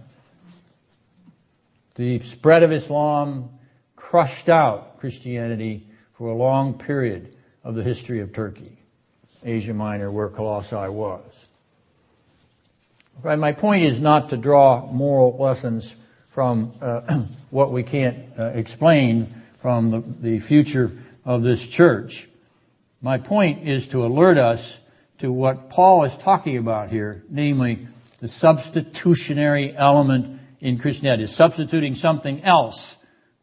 the 1.94 2.18
spread 2.20 2.62
of 2.62 2.72
Islam 2.72 3.48
crushed 3.96 4.50
out 4.50 5.00
Christianity 5.00 5.88
for 6.12 6.28
a 6.28 6.34
long 6.34 6.74
period 6.74 7.34
of 7.64 7.74
the 7.74 7.82
history 7.82 8.20
of 8.20 8.34
Turkey, 8.34 8.76
Asia 9.42 9.72
Minor, 9.72 10.10
where 10.10 10.28
Colossae 10.28 10.90
was. 10.90 11.22
My 13.22 13.52
point 13.52 13.84
is 13.84 13.98
not 13.98 14.30
to 14.30 14.36
draw 14.38 14.86
moral 14.86 15.36
lessons 15.38 15.92
from 16.30 16.72
uh, 16.80 17.24
what 17.50 17.70
we 17.70 17.82
can't 17.82 18.18
uh, 18.38 18.44
explain 18.46 19.34
from 19.60 19.90
the, 19.90 20.30
the 20.30 20.38
future 20.38 20.92
of 21.24 21.42
this 21.42 21.66
church. 21.66 22.26
My 23.02 23.18
point 23.18 23.68
is 23.68 23.88
to 23.88 24.06
alert 24.06 24.38
us 24.38 24.78
to 25.18 25.30
what 25.30 25.68
Paul 25.68 26.04
is 26.04 26.16
talking 26.16 26.56
about 26.56 26.90
here, 26.90 27.22
namely 27.28 27.88
the 28.20 28.28
substitutionary 28.28 29.76
element 29.76 30.40
in 30.60 30.78
Christianity, 30.78 31.24
is 31.24 31.34
substituting 31.34 31.96
something 31.96 32.42
else 32.42 32.96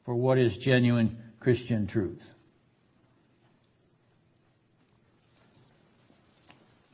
for 0.06 0.16
what 0.16 0.40
is 0.40 0.58
genuine 0.58 1.18
Christian 1.40 1.86
truth. 1.86 2.28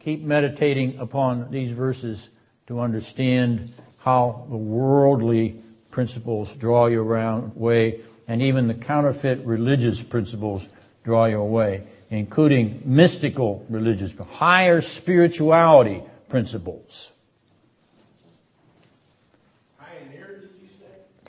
Keep 0.02 0.24
meditating 0.24 0.98
upon 0.98 1.50
these 1.50 1.72
verses 1.72 2.28
to 2.74 2.80
understand 2.80 3.71
how 3.99 4.47
the 4.49 4.57
worldly 4.57 5.61
principles 5.91 6.51
draw 6.53 6.88
you 6.88 7.03
around 7.03 7.55
way 7.55 8.01
and 8.28 8.41
even 8.41 8.67
the 8.67 8.74
counterfeit 8.74 9.45
religious 9.45 10.01
principles 10.01 10.67
draw 11.03 11.26
you 11.26 11.39
away, 11.39 11.86
including 12.09 12.82
mystical 12.86 13.63
religious, 13.69 14.11
higher 14.32 14.82
spirituality 14.82 16.01
principles. 16.30 17.11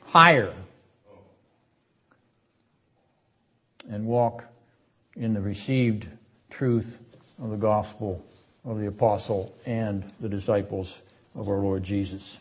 higher. 0.07 0.55
And 3.91 4.07
walk 4.07 4.45
in 5.17 5.35
the 5.35 5.41
received 5.41 6.07
truth 6.51 6.87
of 7.43 7.51
the 7.51 7.57
gospel 7.57 8.25
of 8.65 8.79
the 8.79 8.87
apostle 8.87 9.53
and 9.67 10.05
the 10.21 10.29
disciples 10.29 11.01
of 11.35 11.49
our 11.49 11.59
Lord 11.59 11.83
Jesus. 11.83 12.39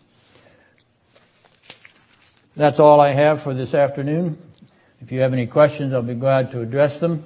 That's 2.55 2.79
all 2.79 2.99
I 2.99 3.13
have 3.13 3.41
for 3.41 3.53
this 3.53 3.73
afternoon. 3.73 4.37
If 5.01 5.11
you 5.11 5.21
have 5.21 5.33
any 5.33 5.47
questions, 5.47 5.93
I'll 5.93 6.03
be 6.03 6.13
glad 6.13 6.51
to 6.51 6.61
address 6.61 6.99
them. 6.99 7.23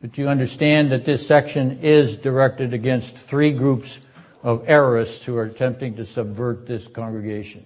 But 0.00 0.18
you 0.18 0.28
understand 0.28 0.90
that 0.90 1.04
this 1.04 1.26
section 1.26 1.80
is 1.82 2.16
directed 2.16 2.74
against 2.74 3.16
three 3.16 3.52
groups 3.52 3.98
of 4.42 4.66
errorists 4.66 5.22
who 5.22 5.36
are 5.36 5.44
attempting 5.44 5.96
to 5.96 6.04
subvert 6.04 6.66
this 6.66 6.86
congregation. 6.86 7.64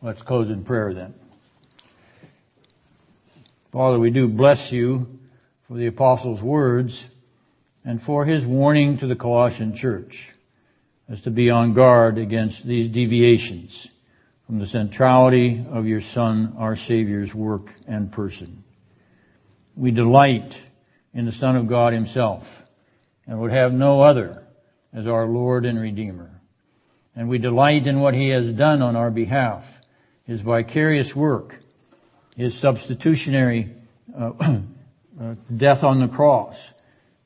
Let's 0.00 0.22
close 0.22 0.50
in 0.50 0.64
prayer 0.64 0.94
then. 0.94 1.14
Father, 3.72 3.98
we 3.98 4.10
do 4.10 4.28
bless 4.28 4.70
you 4.70 5.18
for 5.68 5.74
the 5.74 5.86
apostles' 5.86 6.40
words 6.40 7.04
and 7.86 8.02
for 8.02 8.24
his 8.24 8.44
warning 8.44 8.98
to 8.98 9.06
the 9.06 9.14
Colossian 9.14 9.74
church 9.74 10.28
as 11.08 11.20
to 11.22 11.30
be 11.30 11.50
on 11.50 11.72
guard 11.72 12.18
against 12.18 12.66
these 12.66 12.88
deviations 12.88 13.86
from 14.46 14.58
the 14.58 14.66
centrality 14.66 15.64
of 15.70 15.86
your 15.86 16.00
Son, 16.00 16.54
our 16.58 16.74
Savior's 16.74 17.32
work 17.32 17.72
and 17.86 18.10
person. 18.10 18.64
We 19.76 19.92
delight 19.92 20.60
in 21.14 21.26
the 21.26 21.32
Son 21.32 21.54
of 21.54 21.68
God 21.68 21.92
himself 21.92 22.64
and 23.26 23.38
would 23.38 23.52
have 23.52 23.72
no 23.72 24.02
other 24.02 24.42
as 24.92 25.06
our 25.06 25.26
Lord 25.26 25.64
and 25.64 25.80
Redeemer. 25.80 26.30
And 27.14 27.28
we 27.28 27.38
delight 27.38 27.86
in 27.86 28.00
what 28.00 28.14
he 28.14 28.30
has 28.30 28.50
done 28.52 28.82
on 28.82 28.96
our 28.96 29.10
behalf 29.10 29.80
his 30.24 30.40
vicarious 30.40 31.14
work, 31.14 31.56
his 32.36 32.58
substitutionary 32.58 33.72
uh, 34.16 34.32
uh, 35.20 35.34
death 35.56 35.84
on 35.84 36.00
the 36.00 36.08
cross, 36.08 36.58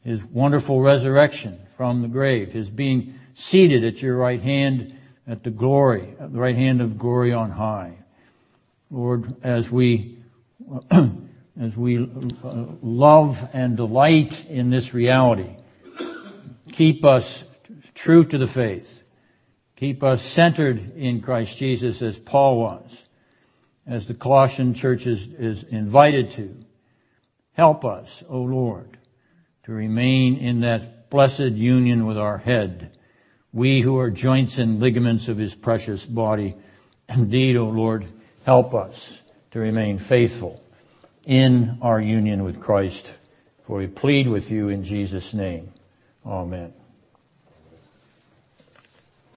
his 0.05 0.22
wonderful 0.22 0.80
resurrection 0.80 1.59
from 1.76 2.03
the 2.03 2.09
grave, 2.09 2.53
his 2.53 2.70
being 2.70 3.14
seated 3.34 3.84
at 3.84 4.01
your 4.03 4.16
right 4.16 4.40
hand 4.40 4.96
at 5.26 5.42
the 5.42 5.51
glory, 5.51 6.14
at 6.18 6.32
the 6.32 6.38
right 6.38 6.57
hand 6.57 6.80
of 6.80 6.98
glory 6.98 7.32
on 7.32 7.51
high. 7.51 7.96
Lord, 8.90 9.36
as 9.42 9.70
we, 9.70 10.18
as 10.90 11.76
we 11.76 11.98
uh, 11.98 12.64
love 12.82 13.48
and 13.53 13.76
delight 13.76 14.46
in 14.46 14.70
this 14.70 14.92
reality, 14.94 15.57
keep 16.72 17.05
us 17.05 17.44
true 17.94 18.24
to 18.24 18.38
the 18.38 18.46
faith 18.46 19.01
Keep 19.80 20.03
us 20.03 20.22
centered 20.22 20.94
in 20.96 21.22
Christ 21.22 21.57
Jesus 21.57 22.03
as 22.03 22.18
Paul 22.18 22.59
was, 22.59 23.03
as 23.86 24.07
the 24.07 24.12
Colossian 24.12 24.74
church 24.74 25.07
is, 25.07 25.26
is 25.26 25.62
invited 25.62 26.32
to. 26.32 26.55
Help 27.55 27.86
us, 27.86 28.22
O 28.28 28.42
Lord, 28.42 28.98
to 29.71 29.75
remain 29.77 30.37
in 30.39 30.62
that 30.62 31.11
blessed 31.11 31.53
union 31.53 32.05
with 32.05 32.18
our 32.18 32.39
head, 32.39 32.91
we 33.53 33.81
who 33.81 34.01
are 34.01 34.11
joints 34.11 34.59
and 34.59 34.81
ligaments 34.81 35.29
of 35.29 35.39
his 35.39 35.55
precious 35.55 36.05
body. 36.05 36.57
Indeed, 37.09 37.55
O 37.55 37.68
Lord, 37.68 38.05
help 38.45 38.75
us 38.75 39.21
to 39.53 39.61
remain 39.61 40.01
faithful 40.01 40.61
in 41.25 41.79
our 41.83 42.01
union 42.01 42.43
with 42.43 42.61
Christ, 42.61 43.07
for 43.64 43.77
we 43.77 43.87
plead 43.87 44.27
with 44.27 44.51
you 44.51 44.71
in 44.71 44.83
Jesus' 44.83 45.33
name. 45.33 45.73
Amen. 46.27 46.73